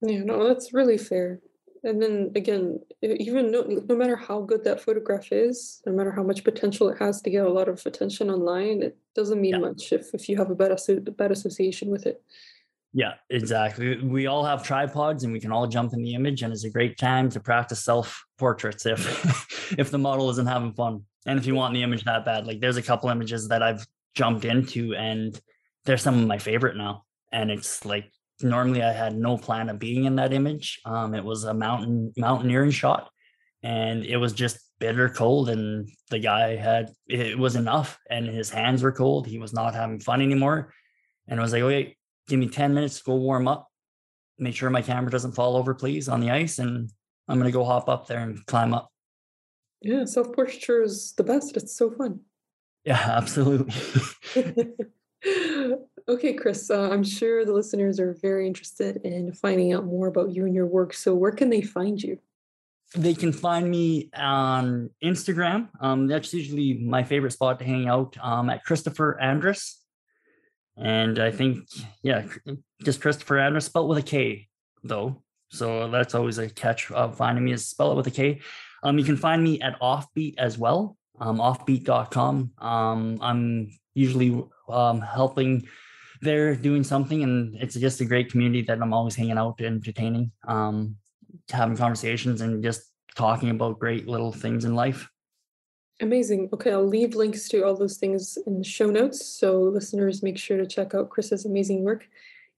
Yeah, 0.00 0.24
no, 0.24 0.46
that's 0.46 0.72
really 0.72 0.98
fair. 0.98 1.40
And 1.84 2.02
then 2.02 2.32
again, 2.34 2.80
even 3.02 3.52
no, 3.52 3.62
no 3.62 3.96
matter 3.96 4.16
how 4.16 4.40
good 4.42 4.64
that 4.64 4.80
photograph 4.80 5.30
is, 5.30 5.80
no 5.86 5.92
matter 5.92 6.10
how 6.10 6.22
much 6.22 6.44
potential 6.44 6.88
it 6.88 6.98
has 6.98 7.22
to 7.22 7.30
get 7.30 7.46
a 7.46 7.50
lot 7.50 7.68
of 7.68 7.84
attention 7.86 8.30
online, 8.30 8.82
it 8.82 8.96
doesn't 9.14 9.40
mean 9.40 9.54
yeah. 9.54 9.60
much 9.60 9.92
if, 9.92 10.12
if 10.12 10.28
you 10.28 10.36
have 10.36 10.50
a 10.50 10.54
bad, 10.54 10.76
bad 11.16 11.30
association 11.30 11.90
with 11.90 12.06
it. 12.06 12.20
Yeah, 12.92 13.14
exactly. 13.30 14.02
We 14.02 14.26
all 14.26 14.44
have 14.44 14.64
tripods 14.64 15.22
and 15.22 15.32
we 15.32 15.40
can 15.40 15.52
all 15.52 15.66
jump 15.66 15.92
in 15.92 16.02
the 16.02 16.14
image 16.14 16.42
and 16.42 16.52
it's 16.52 16.64
a 16.64 16.70
great 16.70 16.98
time 16.98 17.28
to 17.30 17.40
practice 17.40 17.84
self 17.84 18.24
portraits 18.38 18.86
if 18.86 19.72
if 19.78 19.90
the 19.90 19.98
model 19.98 20.30
isn't 20.30 20.46
having 20.46 20.72
fun. 20.72 21.04
And 21.26 21.38
if 21.38 21.46
you 21.46 21.54
want 21.54 21.74
the 21.74 21.82
image 21.82 22.04
that 22.04 22.24
bad, 22.24 22.46
like 22.46 22.60
there's 22.60 22.78
a 22.78 22.82
couple 22.82 23.10
images 23.10 23.48
that 23.48 23.62
I've 23.62 23.86
jumped 24.14 24.44
into 24.44 24.94
and 24.94 25.38
they're 25.88 25.96
some 25.96 26.18
of 26.18 26.26
my 26.26 26.36
favorite 26.36 26.76
now. 26.76 27.04
And 27.32 27.50
it's 27.50 27.86
like 27.86 28.12
normally 28.42 28.82
I 28.82 28.92
had 28.92 29.16
no 29.16 29.38
plan 29.38 29.70
of 29.70 29.78
being 29.78 30.04
in 30.04 30.16
that 30.16 30.34
image. 30.34 30.80
Um, 30.84 31.14
it 31.14 31.24
was 31.24 31.44
a 31.44 31.54
mountain 31.54 32.12
mountaineering 32.16 32.70
shot, 32.70 33.10
and 33.62 34.04
it 34.04 34.18
was 34.18 34.34
just 34.34 34.58
bitter 34.78 35.08
cold. 35.08 35.48
And 35.48 35.88
the 36.10 36.18
guy 36.18 36.56
had 36.56 36.92
it 37.08 37.38
was 37.38 37.56
enough, 37.56 37.98
and 38.10 38.26
his 38.26 38.50
hands 38.50 38.82
were 38.82 38.92
cold. 38.92 39.26
He 39.26 39.38
was 39.38 39.54
not 39.54 39.74
having 39.74 39.98
fun 39.98 40.20
anymore. 40.20 40.74
And 41.26 41.40
I 41.40 41.42
was 41.42 41.52
like, 41.52 41.62
okay, 41.62 41.96
give 42.28 42.38
me 42.38 42.48
10 42.48 42.74
minutes 42.74 42.98
to 42.98 43.04
go 43.04 43.16
warm 43.16 43.48
up. 43.48 43.68
Make 44.38 44.54
sure 44.54 44.68
my 44.68 44.82
camera 44.82 45.10
doesn't 45.10 45.32
fall 45.32 45.56
over, 45.56 45.74
please, 45.74 46.08
on 46.08 46.20
the 46.20 46.30
ice. 46.30 46.58
And 46.58 46.90
I'm 47.28 47.38
gonna 47.38 47.50
go 47.50 47.64
hop 47.64 47.88
up 47.88 48.06
there 48.06 48.20
and 48.20 48.44
climb 48.44 48.74
up. 48.74 48.90
Yeah, 49.80 50.04
self 50.04 50.34
portraiture 50.34 50.82
is 50.82 51.14
the 51.16 51.24
best. 51.24 51.56
It's 51.56 51.74
so 51.74 51.90
fun. 51.90 52.20
Yeah, 52.84 53.02
absolutely. 53.16 53.74
okay, 56.08 56.32
Kris, 56.32 56.70
uh, 56.70 56.90
I'm 56.90 57.04
sure 57.04 57.44
the 57.44 57.52
listeners 57.52 58.00
are 58.00 58.14
very 58.14 58.46
interested 58.46 58.96
in 59.04 59.32
finding 59.32 59.72
out 59.72 59.84
more 59.84 60.06
about 60.08 60.34
you 60.34 60.44
and 60.44 60.54
your 60.54 60.66
work. 60.66 60.94
So, 60.94 61.14
where 61.14 61.32
can 61.32 61.50
they 61.50 61.60
find 61.60 62.02
you? 62.02 62.18
They 62.96 63.14
can 63.14 63.32
find 63.32 63.70
me 63.70 64.08
on 64.16 64.90
Instagram. 65.04 65.68
Um, 65.80 66.06
that's 66.06 66.32
usually 66.32 66.74
my 66.74 67.02
favorite 67.02 67.32
spot 67.32 67.58
to 67.58 67.64
hang 67.64 67.86
out 67.86 68.16
um, 68.22 68.48
at 68.48 68.64
Kristopher 68.64 69.20
Andres. 69.20 69.76
And 70.76 71.18
I 71.18 71.30
think, 71.30 71.68
yeah, 72.02 72.26
just 72.82 73.00
Kristopher 73.00 73.44
Andres, 73.44 73.66
spelled 73.66 73.88
with 73.88 73.98
a 73.98 74.02
K, 74.02 74.48
though. 74.82 75.22
So 75.50 75.90
that's 75.90 76.14
always 76.14 76.38
a 76.38 76.48
catch 76.48 76.90
of 76.90 77.16
finding 77.16 77.44
me 77.44 77.52
is 77.52 77.66
spell 77.66 77.92
it 77.92 77.96
with 77.96 78.06
a 78.06 78.10
K. 78.10 78.40
Um, 78.82 78.98
you 78.98 79.04
can 79.04 79.16
find 79.16 79.42
me 79.42 79.60
at 79.60 79.78
Offbeat 79.80 80.34
as 80.38 80.56
well, 80.56 80.96
um, 81.20 81.38
offbeat.com. 81.38 82.52
Um, 82.58 83.18
I'm 83.20 83.70
usually 83.94 84.42
um, 84.70 85.00
helping 85.00 85.66
there 86.20 86.54
doing 86.56 86.82
something 86.82 87.22
and 87.22 87.54
it's 87.56 87.76
just 87.76 88.00
a 88.00 88.04
great 88.04 88.28
community 88.28 88.60
that 88.62 88.82
i'm 88.82 88.92
always 88.92 89.14
hanging 89.14 89.38
out 89.38 89.60
entertaining 89.60 90.32
um, 90.48 90.96
having 91.50 91.76
conversations 91.76 92.40
and 92.40 92.62
just 92.62 92.90
talking 93.14 93.50
about 93.50 93.78
great 93.78 94.06
little 94.06 94.32
things 94.32 94.64
in 94.64 94.74
life. 94.74 95.10
Amazing. 96.00 96.48
Okay, 96.52 96.70
I'll 96.70 96.86
leave 96.86 97.16
links 97.16 97.48
to 97.48 97.64
all 97.64 97.76
those 97.76 97.96
things 97.96 98.38
in 98.46 98.58
the 98.58 98.64
show 98.64 98.90
notes. 98.90 99.26
So 99.26 99.62
listeners, 99.62 100.22
make 100.22 100.38
sure 100.38 100.56
to 100.56 100.66
check 100.66 100.94
out 100.94 101.10
Kris's 101.10 101.44
amazing 101.44 101.82
work. 101.82 102.06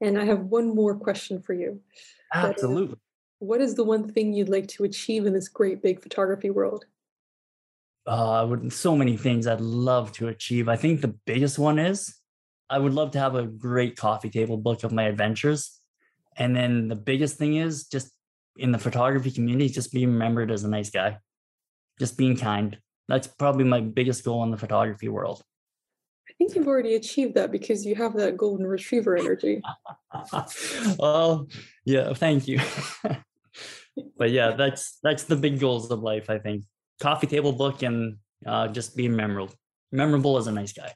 And 0.02 0.18
I 0.18 0.24
have 0.26 0.40
one 0.40 0.74
more 0.74 0.94
question 0.94 1.40
for 1.40 1.54
you. 1.54 1.80
Absolutely. 2.34 2.98
What 3.38 3.62
is 3.62 3.74
the 3.74 3.84
one 3.84 4.12
thing 4.12 4.34
you'd 4.34 4.50
like 4.50 4.68
to 4.68 4.84
achieve 4.84 5.24
in 5.24 5.32
this 5.32 5.48
great 5.48 5.82
big 5.82 6.02
photography 6.02 6.50
world? 6.50 6.84
Uh, 8.06 8.46
would, 8.48 8.72
so 8.72 8.96
many 8.96 9.16
things 9.16 9.46
I'd 9.46 9.60
love 9.60 10.10
to 10.12 10.28
achieve. 10.28 10.68
I 10.68 10.76
think 10.76 11.00
the 11.00 11.14
biggest 11.26 11.58
one 11.58 11.78
is 11.78 12.14
I 12.70 12.78
would 12.78 12.94
love 12.94 13.10
to 13.12 13.18
have 13.18 13.34
a 13.34 13.46
great 13.46 13.96
coffee 13.96 14.30
table 14.30 14.56
book 14.56 14.84
of 14.84 14.92
my 14.92 15.04
adventures. 15.04 15.80
And 16.36 16.56
then 16.56 16.88
the 16.88 16.96
biggest 16.96 17.36
thing 17.36 17.56
is 17.56 17.86
just 17.88 18.10
in 18.56 18.72
the 18.72 18.78
photography 18.78 19.30
community, 19.30 19.68
just 19.68 19.92
being 19.92 20.12
remembered 20.12 20.50
as 20.50 20.64
a 20.64 20.68
nice 20.68 20.90
guy, 20.90 21.18
just 21.98 22.16
being 22.16 22.36
kind. 22.36 22.78
That's 23.08 23.26
probably 23.26 23.64
my 23.64 23.80
biggest 23.80 24.24
goal 24.24 24.44
in 24.44 24.50
the 24.50 24.56
photography 24.56 25.08
world. 25.08 25.42
I 26.28 26.32
think 26.38 26.54
you've 26.54 26.68
already 26.68 26.94
achieved 26.94 27.34
that 27.34 27.50
because 27.50 27.84
you 27.84 27.96
have 27.96 28.14
that 28.14 28.36
golden 28.36 28.66
retriever 28.66 29.16
energy. 29.16 29.60
well, 30.98 31.48
yeah, 31.84 32.14
thank 32.14 32.46
you. 32.46 32.60
but 34.16 34.30
yeah, 34.30 34.52
that's 34.52 34.98
that's 35.02 35.24
the 35.24 35.36
big 35.36 35.58
goals 35.58 35.90
of 35.90 36.00
life. 36.00 36.30
I 36.30 36.38
think 36.38 36.64
coffee 37.00 37.26
table 37.26 37.52
book 37.52 37.82
and 37.82 38.16
uh, 38.46 38.68
just 38.68 38.96
being 38.96 39.16
memorable. 39.16 39.54
Memorable 39.90 40.36
as 40.36 40.46
a 40.46 40.52
nice 40.52 40.72
guy. 40.72 40.92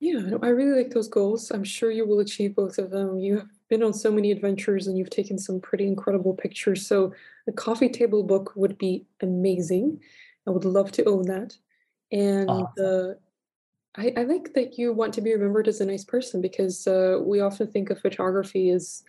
Yeah, 0.00 0.36
I 0.42 0.48
really 0.48 0.82
like 0.82 0.92
those 0.92 1.08
goals. 1.08 1.50
I'm 1.50 1.64
sure 1.64 1.90
you 1.90 2.06
will 2.06 2.20
achieve 2.20 2.54
both 2.54 2.76
of 2.78 2.90
them. 2.90 3.18
You 3.18 3.38
have 3.38 3.48
been 3.70 3.82
on 3.82 3.94
so 3.94 4.12
many 4.12 4.30
adventures 4.30 4.86
and 4.86 4.98
you've 4.98 5.10
taken 5.10 5.38
some 5.38 5.60
pretty 5.60 5.86
incredible 5.86 6.34
pictures. 6.34 6.86
So 6.86 7.14
a 7.46 7.52
coffee 7.52 7.88
table 7.88 8.22
book 8.22 8.52
would 8.56 8.76
be 8.76 9.06
amazing. 9.22 10.00
I 10.46 10.50
would 10.50 10.66
love 10.66 10.92
to 10.92 11.04
own 11.04 11.22
that. 11.22 11.56
And 12.12 12.50
uh, 12.50 13.14
I, 13.96 14.12
I, 14.16 14.22
like 14.24 14.52
that 14.54 14.78
you 14.78 14.92
want 14.92 15.14
to 15.14 15.22
be 15.22 15.32
remembered 15.32 15.66
as 15.66 15.80
a 15.80 15.86
nice 15.86 16.04
person 16.04 16.40
because 16.40 16.86
uh, 16.86 17.18
we 17.20 17.40
often 17.40 17.66
think 17.66 17.90
of 17.90 17.98
photography 17.98 18.70
as 18.70 19.02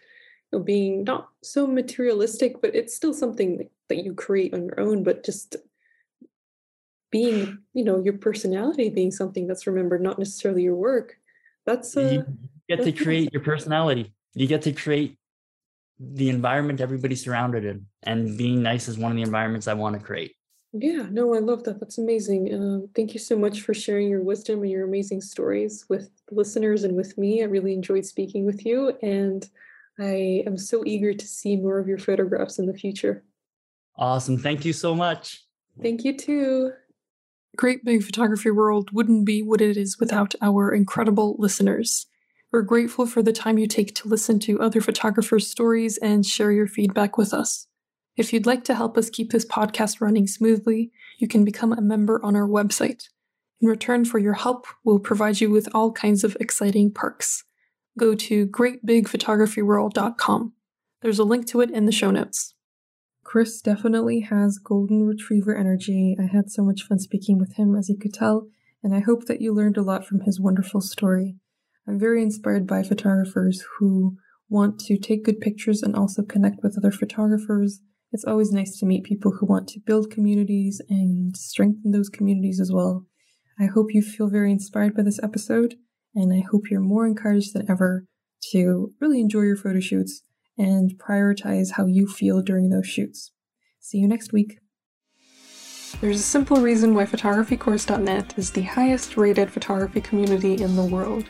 you 0.51 0.59
know, 0.59 0.63
being 0.63 1.03
not 1.03 1.27
so 1.43 1.67
materialistic, 1.67 2.61
but 2.61 2.73
it's 2.73 2.95
still 2.95 3.13
something 3.13 3.69
that 3.89 4.03
you 4.03 4.13
create 4.13 4.53
on 4.53 4.65
your 4.65 4.79
own, 4.79 5.03
but 5.03 5.23
just 5.25 5.57
being, 7.11 7.59
you 7.73 7.83
know, 7.83 7.99
your 7.99 8.17
personality 8.17 8.89
being 8.89 9.11
something 9.11 9.47
that's 9.47 9.67
remembered, 9.67 10.01
not 10.01 10.19
necessarily 10.19 10.63
your 10.63 10.75
work. 10.75 11.17
That's 11.65 11.95
uh, 11.95 12.01
you 12.01 12.25
get 12.69 12.83
to 12.83 12.91
create 12.91 13.31
your 13.33 13.43
personality. 13.43 14.13
You 14.33 14.47
get 14.47 14.61
to 14.63 14.71
create 14.71 15.17
the 15.99 16.29
environment 16.29 16.79
everybody's 16.81 17.23
surrounded 17.23 17.65
in, 17.65 17.87
and 18.03 18.37
being 18.37 18.61
nice 18.61 18.87
is 18.87 18.97
one 18.97 19.11
of 19.11 19.15
the 19.15 19.23
environments 19.23 19.67
I 19.67 19.73
want 19.73 19.97
to 19.97 20.05
create. 20.05 20.35
Yeah, 20.73 21.07
no, 21.09 21.33
I 21.33 21.39
love 21.39 21.63
that. 21.63 21.79
That's 21.79 21.97
amazing. 21.97 22.53
Um, 22.53 22.89
thank 22.93 23.13
you 23.13 23.19
so 23.19 23.37
much 23.37 23.61
for 23.61 23.73
sharing 23.73 24.09
your 24.09 24.21
wisdom 24.21 24.61
and 24.61 24.69
your 24.69 24.85
amazing 24.85 25.21
stories 25.21 25.85
with 25.89 26.09
listeners 26.29 26.83
and 26.83 26.95
with 26.95 27.17
me. 27.17 27.41
I 27.41 27.45
really 27.45 27.73
enjoyed 27.73 28.05
speaking 28.05 28.45
with 28.45 28.65
you, 28.65 28.93
and 29.01 29.49
I 29.99 30.43
am 30.45 30.57
so 30.57 30.83
eager 30.85 31.13
to 31.13 31.25
see 31.25 31.55
more 31.55 31.79
of 31.79 31.87
your 31.87 31.97
photographs 31.97 32.59
in 32.59 32.65
the 32.67 32.73
future. 32.73 33.23
Awesome. 33.95 34.37
Thank 34.37 34.65
you 34.65 34.73
so 34.73 34.93
much. 34.93 35.43
Thank 35.81 36.03
you 36.03 36.15
too. 36.15 36.73
Great 37.55 37.85
Big 37.85 38.03
Photography 38.03 38.51
World 38.51 38.89
wouldn't 38.91 39.25
be 39.25 39.41
what 39.41 39.61
it 39.61 39.77
is 39.77 39.99
without 39.99 40.35
our 40.41 40.71
incredible 40.71 41.35
listeners. 41.39 42.07
We're 42.51 42.61
grateful 42.61 43.05
for 43.05 43.21
the 43.21 43.33
time 43.33 43.57
you 43.57 43.67
take 43.67 43.93
to 43.95 44.07
listen 44.07 44.39
to 44.39 44.61
other 44.61 44.79
photographers' 44.79 45.49
stories 45.49 45.97
and 45.97 46.25
share 46.25 46.51
your 46.51 46.67
feedback 46.67 47.17
with 47.17 47.33
us. 47.33 47.67
If 48.15 48.31
you'd 48.31 48.45
like 48.45 48.63
to 48.65 48.75
help 48.75 48.97
us 48.97 49.09
keep 49.09 49.31
this 49.31 49.45
podcast 49.45 50.01
running 50.01 50.27
smoothly, 50.27 50.91
you 51.19 51.27
can 51.27 51.45
become 51.45 51.73
a 51.73 51.81
member 51.81 52.23
on 52.23 52.35
our 52.35 52.47
website. 52.47 53.09
In 53.59 53.67
return 53.67 54.05
for 54.05 54.19
your 54.19 54.33
help, 54.33 54.67
we'll 54.83 54.99
provide 54.99 55.41
you 55.41 55.49
with 55.49 55.67
all 55.73 55.91
kinds 55.91 56.23
of 56.23 56.37
exciting 56.39 56.91
perks. 56.91 57.43
Go 57.97 58.13
to 58.15 58.47
greatbigphotographyworld.com. 58.47 60.53
There's 61.01 61.19
a 61.19 61.23
link 61.23 61.47
to 61.47 61.61
it 61.61 61.71
in 61.71 61.85
the 61.85 61.91
show 61.91 62.11
notes. 62.11 62.53
Kris 63.27 63.61
definitely 63.61 64.21
has 64.21 64.57
golden 64.57 65.03
retriever 65.03 65.55
energy. 65.55 66.15
I 66.19 66.25
had 66.33 66.49
so 66.49 66.63
much 66.63 66.83
fun 66.83 66.99
speaking 66.99 67.37
with 67.37 67.55
him, 67.57 67.75
as 67.75 67.89
you 67.89 67.97
could 67.97 68.13
tell, 68.13 68.47
and 68.81 68.95
I 68.95 69.01
hope 69.01 69.25
that 69.25 69.41
you 69.41 69.53
learned 69.53 69.77
a 69.77 69.83
lot 69.83 70.07
from 70.07 70.21
his 70.21 70.39
wonderful 70.39 70.81
story. 70.81 71.35
I'm 71.87 71.99
very 71.99 72.23
inspired 72.23 72.65
by 72.65 72.83
photographers 72.83 73.63
who 73.77 74.17
want 74.49 74.79
to 74.79 74.97
take 74.97 75.25
good 75.25 75.41
pictures 75.41 75.83
and 75.83 75.95
also 75.95 76.23
connect 76.23 76.63
with 76.63 76.77
other 76.77 76.91
photographers 76.91 77.81
it's 78.13 78.25
always 78.25 78.51
nice 78.51 78.77
to 78.79 78.85
meet 78.85 79.03
people 79.03 79.33
who 79.33 79.45
want 79.45 79.67
to 79.69 79.79
build 79.79 80.11
communities 80.11 80.81
and 80.89 81.35
strengthen 81.35 81.91
those 81.91 82.09
communities 82.09 82.59
as 82.59 82.71
well. 82.71 83.05
I 83.59 83.65
hope 83.65 83.87
you 83.93 84.01
feel 84.01 84.29
very 84.29 84.51
inspired 84.51 84.95
by 84.95 85.03
this 85.03 85.19
episode, 85.21 85.75
and 86.15 86.31
I 86.33 86.43
hope 86.49 86.69
you're 86.69 86.79
more 86.79 87.05
encouraged 87.05 87.53
than 87.53 87.69
ever 87.69 88.05
to 88.51 88.93
really 89.01 89.19
enjoy 89.19 89.41
your 89.41 89.57
photo 89.57 89.79
shoots 89.79 90.21
and 90.57 90.97
prioritize 90.97 91.73
how 91.73 91.85
you 91.85 92.07
feel 92.07 92.41
during 92.41 92.69
those 92.69 92.87
shoots. 92.87 93.31
See 93.79 93.99
you 93.99 94.07
next 94.07 94.33
week. 94.33 94.59
There's 96.01 96.19
a 96.19 96.23
simple 96.23 96.57
reason 96.57 96.93
why 96.93 97.05
photographycourse.net 97.05 98.37
is 98.37 98.51
the 98.51 98.63
highest 98.63 99.17
rated 99.17 99.51
photography 99.51 100.01
community 100.01 100.61
in 100.61 100.75
the 100.75 100.83
world. 100.83 101.25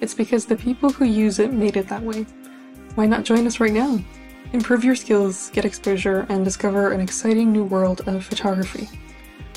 It's 0.00 0.14
because 0.14 0.44
the 0.44 0.56
people 0.56 0.90
who 0.90 1.04
use 1.04 1.38
it 1.38 1.52
made 1.52 1.76
it 1.76 1.88
that 1.88 2.02
way. 2.02 2.26
Why 2.94 3.06
not 3.06 3.24
join 3.24 3.46
us 3.46 3.60
right 3.60 3.72
now? 3.72 4.00
Improve 4.52 4.84
your 4.84 4.96
skills, 4.96 5.50
get 5.50 5.64
exposure, 5.64 6.26
and 6.28 6.44
discover 6.44 6.90
an 6.90 7.00
exciting 7.00 7.52
new 7.52 7.64
world 7.64 8.02
of 8.06 8.24
photography. 8.24 8.88